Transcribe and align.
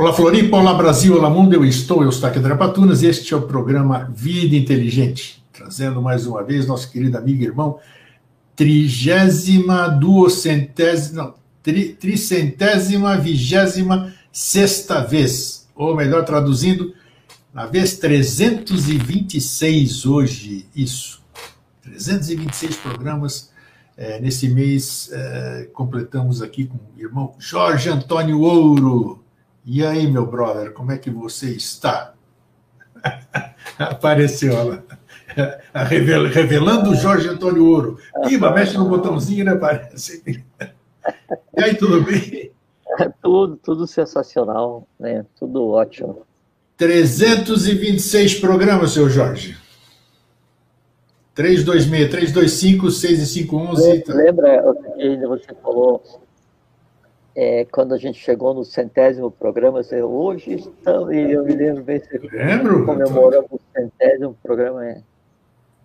Olá 0.00 0.12
Floripa, 0.14 0.56
olá 0.56 0.72
Brasil, 0.72 1.14
olá 1.14 1.28
mundo, 1.28 1.52
eu 1.52 1.62
estou, 1.62 2.02
eu 2.02 2.08
estou 2.08 2.26
aqui 2.26 2.38
André 2.38 2.54
Patunas 2.54 3.02
e 3.02 3.06
este 3.06 3.34
é 3.34 3.36
o 3.36 3.42
programa 3.42 4.10
Vida 4.14 4.56
Inteligente, 4.56 5.44
trazendo 5.52 6.00
mais 6.00 6.24
uma 6.24 6.42
vez 6.42 6.66
nosso 6.66 6.90
querido 6.90 7.18
amigo 7.18 7.42
e 7.42 7.44
irmão, 7.44 7.78
trigésima, 8.56 9.88
duocentésima, 9.88 11.22
não, 11.22 11.34
tri, 11.62 11.90
tricentésima, 11.90 13.18
vigésima 13.18 14.14
sexta 14.32 15.04
vez, 15.04 15.68
ou 15.74 15.94
melhor 15.94 16.24
traduzindo, 16.24 16.94
na 17.52 17.66
vez 17.66 17.98
326 17.98 20.06
hoje, 20.06 20.66
isso, 20.74 21.22
326 21.82 22.76
programas 22.76 23.50
é, 23.98 24.18
nesse 24.18 24.48
mês, 24.48 25.10
é, 25.12 25.68
completamos 25.74 26.40
aqui 26.40 26.64
com 26.64 26.78
o 26.78 26.98
irmão 26.98 27.34
Jorge 27.38 27.90
Antônio 27.90 28.40
Ouro, 28.40 29.22
e 29.64 29.84
aí, 29.84 30.10
meu 30.10 30.26
brother, 30.26 30.72
como 30.72 30.92
é 30.92 30.98
que 30.98 31.10
você 31.10 31.50
está? 31.50 32.14
Apareceu 33.78 34.52
ela. 34.52 34.84
Revelando 36.32 36.90
o 36.90 36.94
Jorge 36.94 37.28
Antônio 37.28 37.66
Ouro. 37.66 37.98
Iba, 38.28 38.52
mexe 38.52 38.76
no 38.76 38.88
botãozinho, 38.88 39.44
né? 39.44 39.54
Parece. 39.54 40.44
E 41.56 41.62
aí, 41.62 41.74
tudo 41.74 42.02
bem? 42.02 42.52
Tudo, 43.22 43.56
tudo 43.56 43.86
sensacional, 43.86 44.86
né? 44.98 45.24
Tudo 45.38 45.68
ótimo. 45.68 46.26
326 46.76 48.34
programas, 48.38 48.92
seu 48.92 49.08
Jorge. 49.08 49.56
326, 51.34 52.10
325, 52.10 52.90
6 52.90 53.18
e 53.20 53.26
5, 53.26 53.56
11. 53.56 54.04
Lembra, 54.08 54.62
você 55.26 55.54
falou 55.62 56.02
é, 57.34 57.64
quando 57.66 57.94
a 57.94 57.98
gente 57.98 58.18
chegou 58.18 58.52
no 58.52 58.64
centésimo 58.64 59.30
programa, 59.30 59.82
você, 59.82 60.02
hoje 60.02 60.54
estamos, 60.54 61.14
e 61.14 61.32
eu 61.32 61.44
me 61.44 61.54
lembro 61.54 61.82
bem, 61.82 62.00
você 62.00 62.18
lembro, 62.32 62.84
comemorando 62.84 63.46
o 63.50 63.60
centésimo 63.74 64.36
programa. 64.42 64.86
É. 64.86 65.02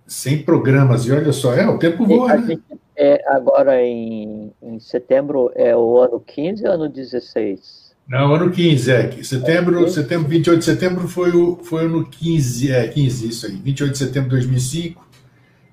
100 0.08 0.44
programas, 0.44 1.06
e 1.06 1.12
olha 1.12 1.32
só, 1.32 1.54
é, 1.54 1.68
o 1.68 1.80
tempo 1.80 2.06
voa, 2.06 2.36
né? 2.38 2.58
É, 2.96 3.24
agora, 3.28 3.82
em, 3.82 4.54
em 4.62 4.80
setembro, 4.80 5.52
é 5.56 5.76
o 5.76 5.98
ano 5.98 6.20
15 6.20 6.66
ou 6.66 6.74
ano 6.74 6.90
16? 6.90 7.86
Não, 8.08 8.36
ano 8.36 8.52
15, 8.52 8.92
é. 8.92 9.24
Setembro, 9.24 9.84
é 9.84 9.90
setembro 9.90 10.28
28 10.28 10.60
de 10.60 10.66
setembro 10.66 11.08
foi 11.08 11.32
o, 11.32 11.58
foi 11.64 11.84
o 11.84 11.88
ano 11.88 12.06
15, 12.06 12.72
é, 12.72 12.88
15, 12.88 13.28
isso 13.28 13.48
aí. 13.48 13.56
28 13.56 13.92
de 13.92 13.98
setembro 13.98 14.30
de 14.30 14.36
2005, 14.36 15.08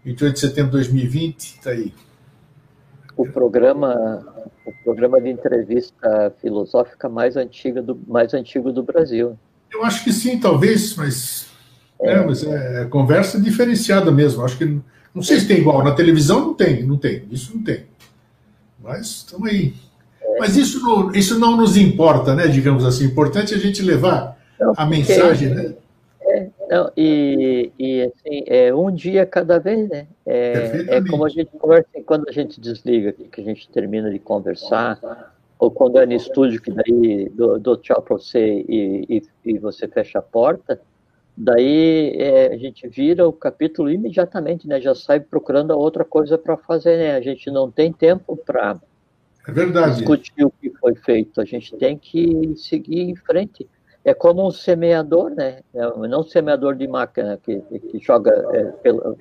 28 0.04 0.34
de 0.34 0.40
setembro 0.40 0.70
de 0.70 0.76
2020, 0.78 1.60
tá 1.60 1.70
aí. 1.70 1.92
O 3.22 3.32
programa 3.32 4.24
o 4.64 4.72
programa 4.84 5.20
de 5.20 5.28
entrevista 5.28 6.32
filosófica 6.40 7.08
mais 7.08 7.36
antigo 7.36 7.82
do, 7.82 7.98
mais 8.06 8.32
antigo 8.32 8.72
do 8.72 8.82
Brasil. 8.82 9.36
Eu 9.72 9.84
acho 9.84 10.04
que 10.04 10.12
sim, 10.12 10.38
talvez, 10.38 10.94
mas 10.96 11.46
é, 12.00 12.12
é 12.12 12.24
mas 12.24 12.44
é, 12.44 12.84
conversa 12.86 13.40
diferenciada 13.40 14.10
mesmo. 14.10 14.44
Acho 14.44 14.58
que 14.58 14.80
não 15.14 15.22
sei 15.22 15.40
se 15.40 15.48
tem 15.48 15.58
igual 15.58 15.82
na 15.82 15.92
televisão, 15.92 16.40
não 16.40 16.54
tem, 16.54 16.84
não 16.84 16.96
tem, 16.96 17.24
isso 17.30 17.54
não 17.54 17.62
tem. 17.62 17.84
Mas 18.82 19.06
estamos 19.06 19.48
aí. 19.48 19.74
É. 20.20 20.38
Mas 20.38 20.56
isso 20.56 20.80
não, 20.80 21.12
isso 21.12 21.38
não 21.38 21.56
nos 21.56 21.76
importa, 21.76 22.34
né? 22.34 22.46
Digamos 22.46 22.84
assim. 22.84 23.04
Importante 23.04 23.54
é 23.54 23.56
a 23.56 23.60
gente 23.60 23.82
levar 23.82 24.38
não, 24.58 24.72
a 24.76 24.86
mensagem, 24.86 25.50
né? 25.50 25.74
Não, 26.72 26.90
e, 26.96 27.70
e 27.78 28.02
assim, 28.04 28.44
é 28.46 28.74
um 28.74 28.90
dia 28.90 29.26
cada 29.26 29.58
vez, 29.58 29.90
né? 29.90 30.06
É, 30.24 30.96
é 30.96 31.06
como 31.06 31.26
a 31.26 31.28
gente 31.28 31.50
conversa 31.58 31.86
quando 32.06 32.26
a 32.26 32.32
gente 32.32 32.58
desliga, 32.58 33.12
que 33.12 33.42
a 33.42 33.44
gente 33.44 33.68
termina 33.68 34.10
de 34.10 34.18
conversar, 34.18 34.98
ou 35.58 35.70
quando 35.70 35.98
é 35.98 36.06
no 36.06 36.14
estúdio, 36.14 36.62
que 36.62 36.70
daí 36.70 37.28
dou, 37.28 37.58
dou 37.58 37.76
tchau 37.76 38.00
para 38.00 38.16
você 38.16 38.64
e, 38.66 39.04
e, 39.06 39.22
e, 39.50 39.58
você 39.58 39.86
fecha 39.86 40.20
a 40.20 40.22
porta, 40.22 40.80
daí 41.36 42.16
é, 42.16 42.54
a 42.54 42.56
gente 42.56 42.88
vira 42.88 43.28
o 43.28 43.34
capítulo 43.34 43.90
imediatamente, 43.90 44.66
né? 44.66 44.80
Já 44.80 44.94
sai 44.94 45.20
procurando 45.20 45.72
outra 45.72 46.06
coisa 46.06 46.38
para 46.38 46.56
fazer, 46.56 46.96
né? 46.96 47.16
A 47.16 47.20
gente 47.20 47.50
não 47.50 47.70
tem 47.70 47.92
tempo 47.92 48.34
para 48.34 48.80
é 49.46 49.90
discutir 49.90 50.42
o 50.42 50.50
que 50.50 50.70
foi 50.70 50.94
feito, 50.94 51.38
a 51.38 51.44
gente 51.44 51.76
tem 51.76 51.98
que 51.98 52.54
seguir 52.56 53.10
em 53.10 53.14
frente 53.14 53.68
é 54.04 54.12
como 54.12 54.46
um 54.46 54.50
semeador, 54.50 55.30
né? 55.30 55.60
É 55.72 56.08
não 56.08 56.20
um 56.20 56.24
semeador 56.24 56.74
de 56.74 56.88
máquina 56.88 57.38
que, 57.42 57.60
que 57.60 57.98
joga 58.00 58.30
é, 58.52 58.64
pelo 58.82 59.16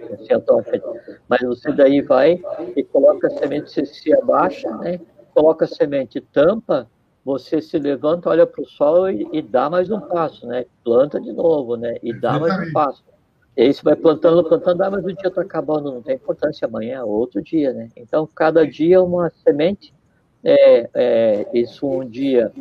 assim, 0.59 0.81
mas 1.27 1.41
você 1.41 1.71
daí 1.71 2.01
vai 2.01 2.41
e 2.75 2.83
coloca 2.83 3.27
a 3.27 3.29
semente, 3.29 3.71
você 3.71 3.85
se 3.85 4.13
abaixa, 4.13 4.69
né? 4.77 4.99
Coloca 5.33 5.65
a 5.65 5.67
semente, 5.67 6.19
tampa, 6.19 6.89
você 7.23 7.61
se 7.61 7.77
levanta, 7.77 8.29
olha 8.29 8.47
para 8.47 8.61
o 8.61 8.65
sol 8.65 9.09
e, 9.09 9.27
e, 9.31 9.41
dá 9.41 9.69
mais 9.69 9.91
um 9.91 9.99
passo, 9.99 10.47
né? 10.47 10.65
Planta 10.83 11.19
de 11.21 11.31
novo, 11.31 11.77
né? 11.77 11.97
E 12.01 12.11
dá 12.11 12.39
mais 12.39 12.67
um 12.67 12.73
passo. 12.73 13.03
E 13.55 13.61
aí 13.61 13.73
você 13.73 13.83
vai 13.83 13.95
plantando, 13.95 14.43
plantando, 14.43 14.81
ah, 14.81 14.89
mas 14.89 15.05
o 15.05 15.13
dia 15.13 15.27
está 15.27 15.41
acabando, 15.41 15.91
não 15.91 16.01
tem 16.01 16.15
importância, 16.15 16.65
amanhã 16.65 16.99
é 16.99 17.03
outro 17.03 17.41
dia, 17.41 17.71
né? 17.73 17.89
Então, 17.95 18.27
cada 18.33 18.65
dia 18.65 18.95
é 18.95 18.99
uma 18.99 19.29
semente, 19.43 19.93
é, 20.43 20.89
é, 20.93 21.47
isso 21.53 21.85
um 21.85 22.07
dia 22.07 22.51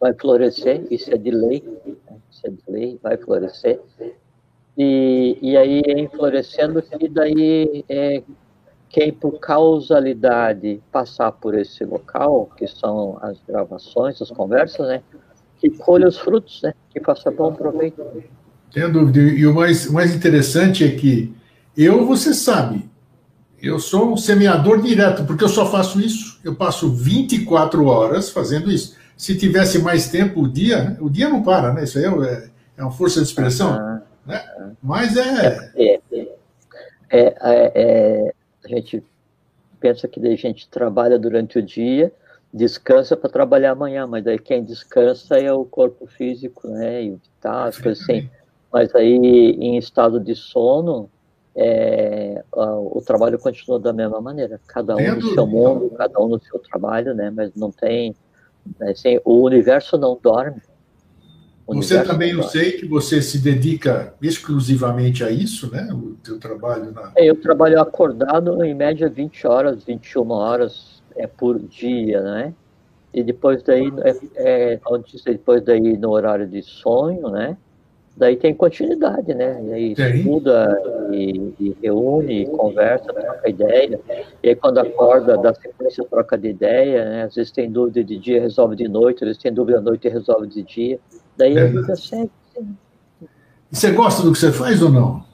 vai 0.00 0.14
florescer, 0.14 0.86
isso 0.90 1.12
é 1.12 1.18
de 1.18 1.30
lei, 1.30 1.62
né? 1.84 2.16
isso 2.30 2.46
é 2.46 2.50
de 2.50 2.62
lei, 2.66 2.98
vai 3.02 3.18
florescer. 3.18 3.78
E, 4.76 5.36
e 5.42 5.56
aí, 5.56 5.82
em 5.86 6.08
florescendo, 6.08 6.80
que 6.80 7.06
daí 7.06 7.84
é, 7.86 8.22
quem 8.88 9.12
por 9.12 9.38
causalidade 9.38 10.80
passar 10.90 11.32
por 11.32 11.54
esse 11.54 11.84
local, 11.84 12.48
que 12.56 12.66
são 12.66 13.18
as 13.20 13.36
gravações, 13.46 14.20
as 14.22 14.30
conversas, 14.30 14.88
né, 14.88 15.02
que 15.58 15.68
colhe 15.68 16.06
os 16.06 16.18
frutos, 16.18 16.62
né, 16.62 16.72
que 16.88 17.00
faça 17.00 17.30
bom 17.30 17.52
proveito. 17.52 18.02
Tem 18.72 18.90
dúvida. 18.90 19.20
E 19.20 19.46
o 19.46 19.54
mais, 19.54 19.90
mais 19.90 20.14
interessante 20.14 20.82
é 20.82 20.92
que 20.92 21.34
eu, 21.76 22.06
você 22.06 22.32
sabe, 22.32 22.88
eu 23.60 23.78
sou 23.78 24.12
um 24.12 24.16
semeador 24.16 24.80
direto, 24.80 25.24
porque 25.24 25.44
eu 25.44 25.48
só 25.48 25.66
faço 25.66 26.00
isso. 26.00 26.40
Eu 26.42 26.54
passo 26.54 26.90
24 26.90 27.84
horas 27.84 28.30
fazendo 28.30 28.70
isso 28.70 28.99
se 29.20 29.36
tivesse 29.36 29.78
mais 29.82 30.08
tempo 30.08 30.40
o 30.40 30.48
dia, 30.48 30.96
o 30.98 31.10
dia 31.10 31.28
não 31.28 31.42
para, 31.42 31.74
né? 31.74 31.84
Isso 31.84 31.98
aí 31.98 32.06
é, 32.06 32.48
é 32.78 32.82
uma 32.82 32.90
força 32.90 33.20
de 33.20 33.26
expressão, 33.26 33.72
uhum. 33.72 34.00
né? 34.24 34.74
Mas 34.82 35.14
é... 35.14 35.70
É, 35.76 36.00
é, 37.10 37.34
é... 37.42 38.34
A 38.64 38.68
gente 38.68 39.04
pensa 39.78 40.08
que 40.08 40.26
a 40.26 40.36
gente 40.36 40.66
trabalha 40.70 41.18
durante 41.18 41.58
o 41.58 41.62
dia, 41.62 42.10
descansa 42.50 43.14
para 43.14 43.28
trabalhar 43.28 43.72
amanhã, 43.72 44.06
mas 44.06 44.24
daí 44.24 44.38
quem 44.38 44.64
descansa 44.64 45.36
é 45.36 45.52
o 45.52 45.66
corpo 45.66 46.06
físico, 46.06 46.66
né? 46.68 47.02
E 47.02 47.18
tal, 47.42 47.68
as 47.68 47.76
coisas 47.76 48.02
assim. 48.02 48.26
Mas 48.72 48.94
aí, 48.94 49.16
em 49.16 49.76
estado 49.76 50.18
de 50.18 50.34
sono, 50.34 51.10
é, 51.54 52.42
o 52.52 53.02
trabalho 53.04 53.38
continua 53.38 53.78
da 53.78 53.92
mesma 53.92 54.22
maneira. 54.22 54.58
Cada 54.66 54.96
um 54.96 55.14
no 55.16 55.34
seu 55.34 55.46
mundo, 55.46 55.90
cada 55.90 56.18
um 56.18 56.28
no 56.28 56.40
seu 56.40 56.58
trabalho, 56.58 57.14
né? 57.14 57.30
Mas 57.30 57.54
não 57.54 57.70
tem 57.70 58.16
Assim, 58.80 59.18
o 59.24 59.42
universo 59.42 59.96
não 59.98 60.18
dorme. 60.20 60.60
O 61.66 61.74
você 61.74 62.02
também, 62.02 62.32
eu 62.32 62.42
sei 62.42 62.72
que 62.72 62.86
você 62.86 63.22
se 63.22 63.38
dedica 63.38 64.12
exclusivamente 64.20 65.22
a 65.22 65.30
isso, 65.30 65.70
né? 65.70 65.88
O 65.92 66.16
teu 66.22 66.38
trabalho 66.38 66.90
na... 66.90 67.12
É, 67.16 67.24
eu 67.26 67.40
trabalho 67.40 67.80
acordado 67.80 68.64
em 68.64 68.74
média 68.74 69.08
20 69.08 69.46
horas, 69.46 69.84
21 69.84 70.30
horas 70.32 71.00
é, 71.14 71.28
por 71.28 71.60
dia, 71.60 72.20
né? 72.22 72.54
E 73.14 73.22
depois 73.22 73.62
daí, 73.62 73.92
é, 74.34 74.74
é, 74.74 74.80
depois 75.26 75.62
daí 75.62 75.96
no 75.96 76.10
horário 76.10 76.46
de 76.46 76.62
sonho, 76.62 77.28
né? 77.30 77.56
Daí 78.20 78.36
tem 78.36 78.52
continuidade, 78.52 79.32
né? 79.32 79.58
E 79.64 79.72
aí 79.72 79.94
tem. 79.94 80.16
estuda 80.16 80.78
e, 81.10 81.54
e, 81.58 81.76
reúne, 81.82 82.46
conversa, 82.48 83.14
troca 83.14 83.48
ideia. 83.48 83.98
E 84.42 84.50
aí 84.50 84.54
quando 84.54 84.76
acorda, 84.76 85.38
dá 85.38 85.54
sequência, 85.54 86.04
troca 86.04 86.36
de 86.36 86.48
ideia, 86.48 87.06
né? 87.06 87.22
Às 87.22 87.34
vezes 87.34 87.50
tem 87.50 87.70
dúvida 87.70 88.04
de 88.04 88.18
dia, 88.18 88.42
resolve 88.42 88.76
de 88.76 88.86
noite, 88.86 89.24
às 89.24 89.28
vezes 89.28 89.42
tem 89.42 89.50
dúvida 89.50 89.78
à 89.78 89.80
noite 89.80 90.06
e 90.06 90.10
resolve 90.10 90.46
de 90.48 90.62
dia. 90.62 91.00
Daí 91.34 91.56
é. 91.56 91.62
a 91.62 91.64
vida 91.64 91.96
segue. 91.96 92.30
E 93.72 93.76
você 93.76 93.90
gosta 93.90 94.22
do 94.22 94.32
que 94.32 94.38
você 94.38 94.52
faz 94.52 94.82
ou 94.82 94.90
não? 94.90 95.24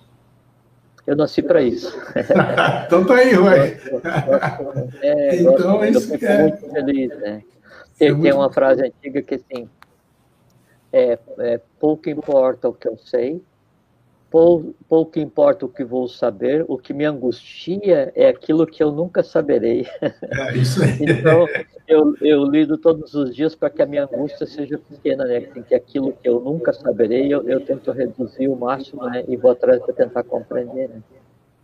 Eu 1.04 1.16
nasci 1.16 1.42
para 1.42 1.60
isso. 1.62 1.92
então 2.86 3.04
tá 3.04 3.14
aí, 3.14 3.34
vai. 3.34 3.80
É, 5.02 5.40
então, 5.40 5.54
gosto, 5.54 5.84
isso 5.86 6.14
eu 6.14 6.28
é... 6.28 6.42
muito 6.42 6.70
feliz, 6.70 7.08
né? 7.18 7.42
Tem, 7.98 8.08
é 8.08 8.10
muito... 8.12 8.22
tem 8.22 8.32
uma 8.32 8.52
frase 8.52 8.82
antiga 8.84 9.22
que 9.22 9.34
assim, 9.34 9.68
é, 10.92 11.18
é, 11.38 11.60
pouco 11.78 12.08
importa 12.08 12.68
o 12.68 12.72
que 12.72 12.88
eu 12.88 12.96
sei, 12.96 13.42
pou, 14.30 14.74
pouco 14.88 15.18
importa 15.18 15.64
o 15.66 15.68
que 15.68 15.84
vou 15.84 16.08
saber, 16.08 16.64
o 16.68 16.76
que 16.76 16.92
me 16.92 17.04
angustia 17.04 18.12
é 18.14 18.28
aquilo 18.28 18.66
que 18.66 18.82
eu 18.82 18.92
nunca 18.92 19.22
saberei. 19.22 19.86
É 20.02 20.56
isso 20.56 20.82
aí. 20.82 20.98
então, 21.00 21.46
eu, 21.86 22.14
eu 22.20 22.44
lido 22.44 22.76
todos 22.76 23.14
os 23.14 23.34
dias 23.34 23.54
para 23.54 23.70
que 23.70 23.82
a 23.82 23.86
minha 23.86 24.04
angústia 24.04 24.46
seja 24.46 24.78
pequena, 24.78 25.24
né? 25.24 25.40
Que 25.40 25.74
aquilo 25.74 26.12
que 26.12 26.28
eu 26.28 26.40
nunca 26.40 26.72
saberei, 26.72 27.32
eu, 27.32 27.48
eu 27.48 27.60
tento 27.60 27.90
reduzir 27.92 28.48
o 28.48 28.56
máximo 28.56 29.04
né? 29.06 29.24
e 29.28 29.36
vou 29.36 29.52
atrás 29.52 29.80
para 29.82 29.94
tentar 29.94 30.22
compreender. 30.24 30.88
Né? 30.88 31.02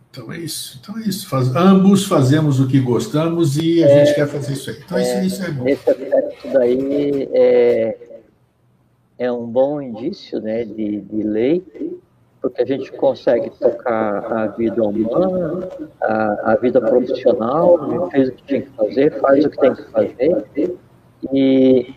Então 0.09 0.31
é 0.31 0.37
isso. 0.37 0.79
Então 0.81 0.97
é 0.97 1.01
isso. 1.01 1.27
Faz, 1.27 1.53
ambos 1.55 2.05
fazemos 2.05 2.59
o 2.59 2.67
que 2.67 2.79
gostamos 2.79 3.57
e 3.57 3.83
a 3.83 3.87
é, 3.87 4.05
gente 4.05 4.15
quer 4.15 4.27
fazer 4.27 4.53
isso 4.53 4.69
aí. 4.69 4.77
Então 4.83 4.97
é, 4.97 5.01
isso, 5.01 5.35
isso 5.35 5.43
é 5.43 5.51
bom. 5.51 5.67
Esse 5.67 5.89
aspecto 5.89 6.47
daí 6.53 7.29
é, 7.33 8.12
é 9.17 9.31
um 9.31 9.45
bom 9.45 9.81
indício 9.81 10.39
né, 10.41 10.63
de, 10.63 11.01
de 11.01 11.23
lei, 11.23 11.63
porque 12.41 12.61
a 12.61 12.65
gente 12.65 12.91
consegue 12.91 13.49
tocar 13.51 14.31
a 14.31 14.47
vida 14.47 14.83
humana, 14.83 15.69
a, 16.01 16.51
a 16.51 16.55
vida 16.55 16.81
profissional, 16.81 18.09
fez 18.11 18.29
o 18.29 18.31
que 18.33 18.43
tinha 18.43 18.61
que 18.61 18.69
fazer, 18.71 19.19
faz 19.19 19.45
o 19.45 19.49
que 19.49 19.57
tem 19.57 19.75
que 19.75 19.83
fazer, 19.83 20.77
e 21.31 21.93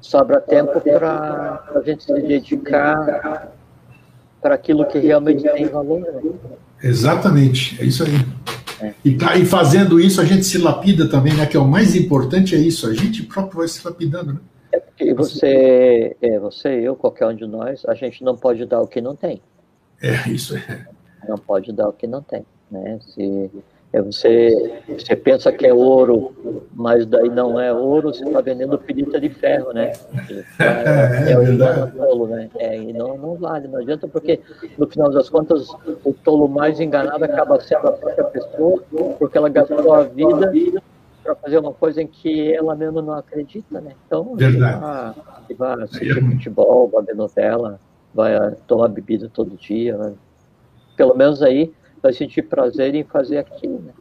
sobra 0.00 0.40
tempo 0.40 0.80
para 0.80 1.64
a 1.74 1.80
gente 1.80 2.04
se 2.04 2.12
dedicar 2.20 3.52
para 4.40 4.54
aquilo 4.54 4.84
que 4.86 4.98
realmente 4.98 5.42
tem 5.42 5.66
valor. 5.66 6.00
Né? 6.00 6.32
Exatamente, 6.82 7.80
é 7.80 7.84
isso 7.84 8.04
aí. 8.04 8.92
E, 9.04 9.14
tá, 9.14 9.36
e 9.36 9.44
fazendo 9.44 10.00
isso, 10.00 10.20
a 10.20 10.24
gente 10.24 10.44
se 10.44 10.58
lapida 10.58 11.08
também, 11.08 11.32
né? 11.34 11.46
Que 11.46 11.56
é 11.56 11.60
o 11.60 11.66
mais 11.66 11.94
importante 11.94 12.54
é 12.56 12.58
isso, 12.58 12.88
a 12.88 12.94
gente 12.94 13.22
próprio 13.22 13.58
vai 13.58 13.68
se 13.68 13.84
lapidando, 13.86 14.34
né? 14.34 14.40
É 14.72 14.80
porque 14.80 15.12
você, 15.12 16.16
é, 16.20 16.38
você, 16.38 16.68
eu, 16.80 16.96
qualquer 16.96 17.26
um 17.26 17.34
de 17.34 17.46
nós, 17.46 17.84
a 17.86 17.94
gente 17.94 18.24
não 18.24 18.34
pode 18.34 18.64
dar 18.64 18.80
o 18.80 18.86
que 18.86 19.00
não 19.00 19.14
tem. 19.14 19.42
É, 20.00 20.28
isso 20.30 20.56
é. 20.56 20.86
Não 21.28 21.36
pode 21.36 21.72
dar 21.72 21.88
o 21.88 21.92
que 21.92 22.06
não 22.06 22.22
tem, 22.22 22.44
né? 22.70 22.98
Se 23.00 23.50
é 23.92 24.00
você, 24.00 24.82
você 24.88 25.14
pensa 25.14 25.52
que 25.52 25.66
é 25.66 25.74
ouro, 25.74 26.34
mas 26.74 27.04
daí 27.04 27.28
não 27.28 27.60
é 27.60 27.70
ouro, 27.70 28.08
você 28.12 28.24
está 28.24 28.40
vendendo 28.40 28.78
pirita 28.78 29.20
de 29.20 29.28
ferro, 29.28 29.72
né? 29.72 29.92
É, 30.58 31.30
é, 31.30 31.32
é. 31.32 31.86
Tolo, 31.86 32.26
né? 32.28 32.48
É, 32.58 32.76
e 32.78 32.92
não, 32.92 33.18
não 33.18 33.34
vale, 33.34 33.68
não 33.68 33.80
adianta, 33.80 34.08
porque 34.08 34.40
no 34.78 34.88
final 34.88 35.10
das 35.10 35.28
contas 35.28 35.68
o 36.04 36.14
tolo 36.24 36.48
mais 36.48 36.80
enganado 36.80 37.22
acaba 37.22 37.60
sendo 37.60 37.88
a 37.88 37.92
própria 37.92 38.24
pessoa, 38.24 38.82
porque 39.18 39.36
ela 39.36 39.50
gastou 39.50 39.92
a 39.92 40.04
vida 40.04 40.50
para 41.22 41.34
fazer 41.36 41.58
uma 41.58 41.72
coisa 41.72 42.02
em 42.02 42.06
que 42.06 42.52
ela 42.52 42.74
mesma 42.74 43.00
não 43.00 43.14
acredita, 43.14 43.80
né? 43.80 43.92
Então, 44.06 44.34
Verdade. 44.34 44.80
vai, 44.80 45.56
vai 45.56 45.84
assistir 45.84 46.24
futebol, 46.24 46.88
vai 46.88 47.04
ver 47.04 47.14
novela, 47.14 47.80
vai 48.14 48.32
tomar 48.66 48.88
bebida 48.88 49.30
todo 49.32 49.56
dia, 49.56 49.96
né? 49.96 50.14
pelo 50.96 51.14
menos 51.16 51.42
aí 51.42 51.72
vai 52.02 52.12
sentir 52.12 52.42
prazer 52.42 52.94
em 52.94 53.04
fazer 53.04 53.38
aquilo. 53.38 53.80
Né? 53.80 53.92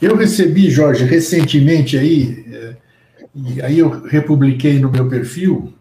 Eu 0.00 0.16
recebi, 0.16 0.70
Jorge, 0.70 1.04
recentemente 1.04 1.96
aí, 1.96 2.44
é, 2.52 2.76
e 3.34 3.62
aí 3.62 3.78
eu 3.78 3.88
republiquei 4.04 4.78
no 4.78 4.90
meu 4.90 5.08
perfil, 5.08 5.72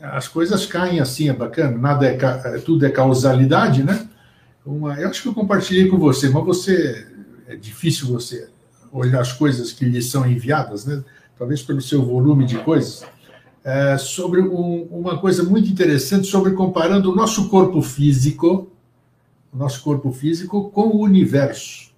as 0.00 0.28
coisas 0.28 0.64
caem 0.64 1.00
assim, 1.00 1.28
é 1.28 1.32
bacana, 1.32 1.76
nada 1.76 2.06
é, 2.06 2.16
é 2.16 2.58
tudo 2.58 2.86
é 2.86 2.90
causalidade, 2.90 3.82
né? 3.82 4.08
Uma, 4.64 5.00
eu 5.00 5.08
acho 5.08 5.22
que 5.22 5.28
eu 5.28 5.34
compartilhei 5.34 5.88
com 5.88 5.98
você, 5.98 6.28
mas 6.28 6.44
você 6.44 7.06
é 7.48 7.56
difícil 7.56 8.06
você 8.06 8.48
olhar 8.92 9.20
as 9.20 9.32
coisas 9.32 9.72
que 9.72 9.84
lhe 9.84 10.02
são 10.02 10.26
enviadas, 10.26 10.84
né? 10.84 11.02
Talvez 11.38 11.62
pelo 11.62 11.80
seu 11.80 12.04
volume 12.04 12.44
de 12.44 12.58
coisas. 12.58 13.04
É, 13.64 13.98
sobre 13.98 14.40
um, 14.40 14.88
uma 14.90 15.18
coisa 15.18 15.42
muito 15.42 15.70
interessante 15.70 16.26
sobre 16.26 16.52
comparando 16.52 17.12
o 17.12 17.14
nosso 17.14 17.48
corpo 17.48 17.82
físico 17.82 18.70
o 19.52 19.56
nosso 19.56 19.82
corpo 19.82 20.12
físico 20.12 20.70
com 20.70 20.88
o 20.88 21.00
universo. 21.00 21.88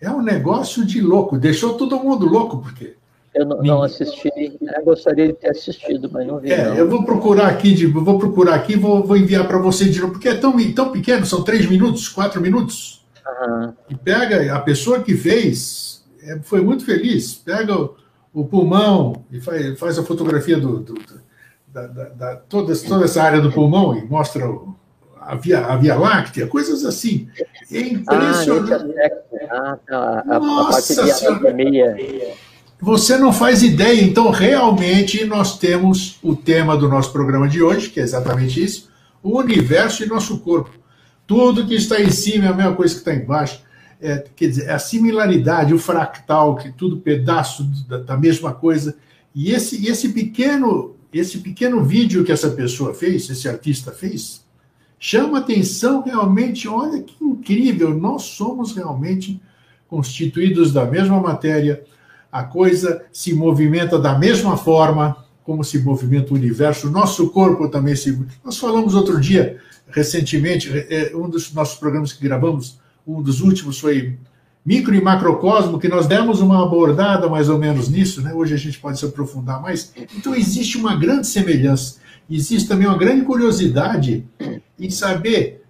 É 0.00 0.10
um 0.10 0.22
negócio 0.22 0.84
de 0.84 1.00
louco, 1.00 1.38
deixou 1.38 1.74
todo 1.74 1.98
mundo 1.98 2.26
louco, 2.26 2.58
porque. 2.58 2.94
Eu 3.34 3.46
não, 3.46 3.62
não 3.62 3.82
assisti, 3.82 4.28
eu 4.60 4.84
gostaria 4.84 5.28
de 5.28 5.34
ter 5.34 5.50
assistido, 5.50 6.10
mas 6.12 6.26
não 6.26 6.40
vi. 6.40 6.50
É, 6.50 6.64
não. 6.64 6.74
eu 6.74 6.88
vou 6.88 7.04
procurar 7.04 7.46
aqui, 7.46 7.72
de, 7.72 7.86
vou 7.86 8.18
procurar 8.18 8.56
aqui, 8.56 8.76
vou, 8.76 9.04
vou 9.04 9.16
enviar 9.16 9.46
para 9.46 9.58
você 9.58 9.84
de 9.88 10.00
novo, 10.00 10.14
porque 10.14 10.28
é 10.28 10.34
tão, 10.34 10.52
tão 10.72 10.90
pequeno, 10.90 11.24
são 11.24 11.44
três 11.44 11.68
minutos, 11.68 12.08
quatro 12.08 12.40
minutos. 12.40 13.06
Uhum. 13.24 13.72
E 13.88 13.94
pega 13.94 14.52
a 14.52 14.58
pessoa 14.58 15.00
que 15.00 15.16
fez, 15.16 15.99
foi 16.42 16.60
muito 16.60 16.84
feliz, 16.84 17.34
pega 17.34 17.74
o, 17.74 17.96
o 18.32 18.44
pulmão 18.44 19.24
e 19.30 19.40
faz, 19.40 19.78
faz 19.78 19.98
a 19.98 20.02
fotografia 20.02 20.58
do, 20.58 20.80
do 20.80 20.94
da, 21.72 21.86
da, 21.86 22.04
da, 22.08 22.36
toda, 22.36 22.76
toda 22.76 23.04
essa 23.04 23.22
área 23.22 23.40
do 23.40 23.52
pulmão 23.52 23.96
e 23.96 24.04
mostra 24.04 24.48
o, 24.48 24.74
a 25.20 25.36
Via, 25.36 25.64
a 25.64 25.76
Via 25.76 25.96
Láctea, 25.96 26.46
coisas 26.46 26.84
assim. 26.84 27.28
É 27.70 27.80
impressionante. 27.80 28.72
Ah, 29.50 29.78
tá. 29.86 30.24
a, 30.28 30.40
Nossa 30.40 31.02
a 31.02 31.06
Você 32.80 33.16
não 33.18 33.32
faz 33.32 33.62
ideia, 33.62 34.02
então 34.02 34.30
realmente 34.30 35.24
nós 35.24 35.58
temos 35.58 36.18
o 36.22 36.34
tema 36.34 36.76
do 36.76 36.88
nosso 36.88 37.12
programa 37.12 37.48
de 37.48 37.62
hoje, 37.62 37.90
que 37.90 38.00
é 38.00 38.02
exatamente 38.02 38.62
isso: 38.62 38.90
o 39.22 39.38
universo 39.38 40.02
e 40.02 40.06
nosso 40.06 40.38
corpo. 40.40 40.70
Tudo 41.26 41.66
que 41.66 41.74
está 41.74 42.00
em 42.00 42.10
cima 42.10 42.46
é 42.46 42.48
a 42.48 42.54
mesma 42.54 42.74
coisa 42.74 42.94
que 42.94 43.00
está 43.00 43.14
embaixo. 43.14 43.62
É, 44.00 44.24
quer 44.34 44.48
dizer, 44.48 44.66
é 44.66 44.72
a 44.72 44.78
similaridade, 44.78 45.74
o 45.74 45.78
fractal, 45.78 46.56
que 46.56 46.72
tudo 46.72 46.98
pedaço 46.98 47.64
da, 47.86 47.98
da 47.98 48.16
mesma 48.16 48.52
coisa. 48.52 48.96
E 49.34 49.52
esse, 49.52 49.86
esse 49.86 50.08
pequeno 50.08 50.96
esse 51.12 51.38
pequeno 51.38 51.82
vídeo 51.82 52.24
que 52.24 52.32
essa 52.32 52.50
pessoa 52.50 52.94
fez, 52.94 53.28
esse 53.28 53.48
artista 53.48 53.90
fez, 53.90 54.44
chama 54.98 55.38
atenção 55.38 56.02
realmente, 56.02 56.68
olha 56.68 57.02
que 57.02 57.16
incrível, 57.24 57.92
nós 57.94 58.22
somos 58.22 58.74
realmente 58.74 59.40
constituídos 59.88 60.72
da 60.72 60.84
mesma 60.84 61.20
matéria, 61.20 61.82
a 62.30 62.44
coisa 62.44 63.04
se 63.12 63.34
movimenta 63.34 63.98
da 63.98 64.16
mesma 64.16 64.56
forma 64.56 65.16
como 65.42 65.64
se 65.64 65.80
movimenta 65.80 66.32
o 66.32 66.36
universo, 66.36 66.88
nosso 66.90 67.30
corpo 67.30 67.68
também 67.68 67.96
se. 67.96 68.16
Nós 68.44 68.56
falamos 68.56 68.94
outro 68.94 69.20
dia, 69.20 69.58
recentemente, 69.88 70.70
é, 70.88 71.10
um 71.16 71.28
dos 71.28 71.52
nossos 71.52 71.76
programas 71.76 72.12
que 72.12 72.22
gravamos, 72.22 72.78
um 73.16 73.22
dos 73.22 73.40
últimos 73.40 73.78
foi 73.78 74.16
micro 74.64 74.94
e 74.94 75.00
macrocosmo, 75.00 75.78
que 75.78 75.88
nós 75.88 76.06
demos 76.06 76.40
uma 76.40 76.62
abordada 76.62 77.28
mais 77.28 77.48
ou 77.48 77.58
menos 77.58 77.88
nisso, 77.88 78.22
né? 78.22 78.32
Hoje 78.32 78.54
a 78.54 78.58
gente 78.58 78.78
pode 78.78 78.98
se 78.98 79.04
aprofundar 79.04 79.60
mais. 79.60 79.92
Então 80.16 80.34
existe 80.34 80.76
uma 80.76 80.96
grande 80.96 81.26
semelhança, 81.26 81.96
existe 82.30 82.68
também 82.68 82.86
uma 82.86 82.98
grande 82.98 83.24
curiosidade 83.24 84.24
em 84.78 84.90
saber 84.90 85.64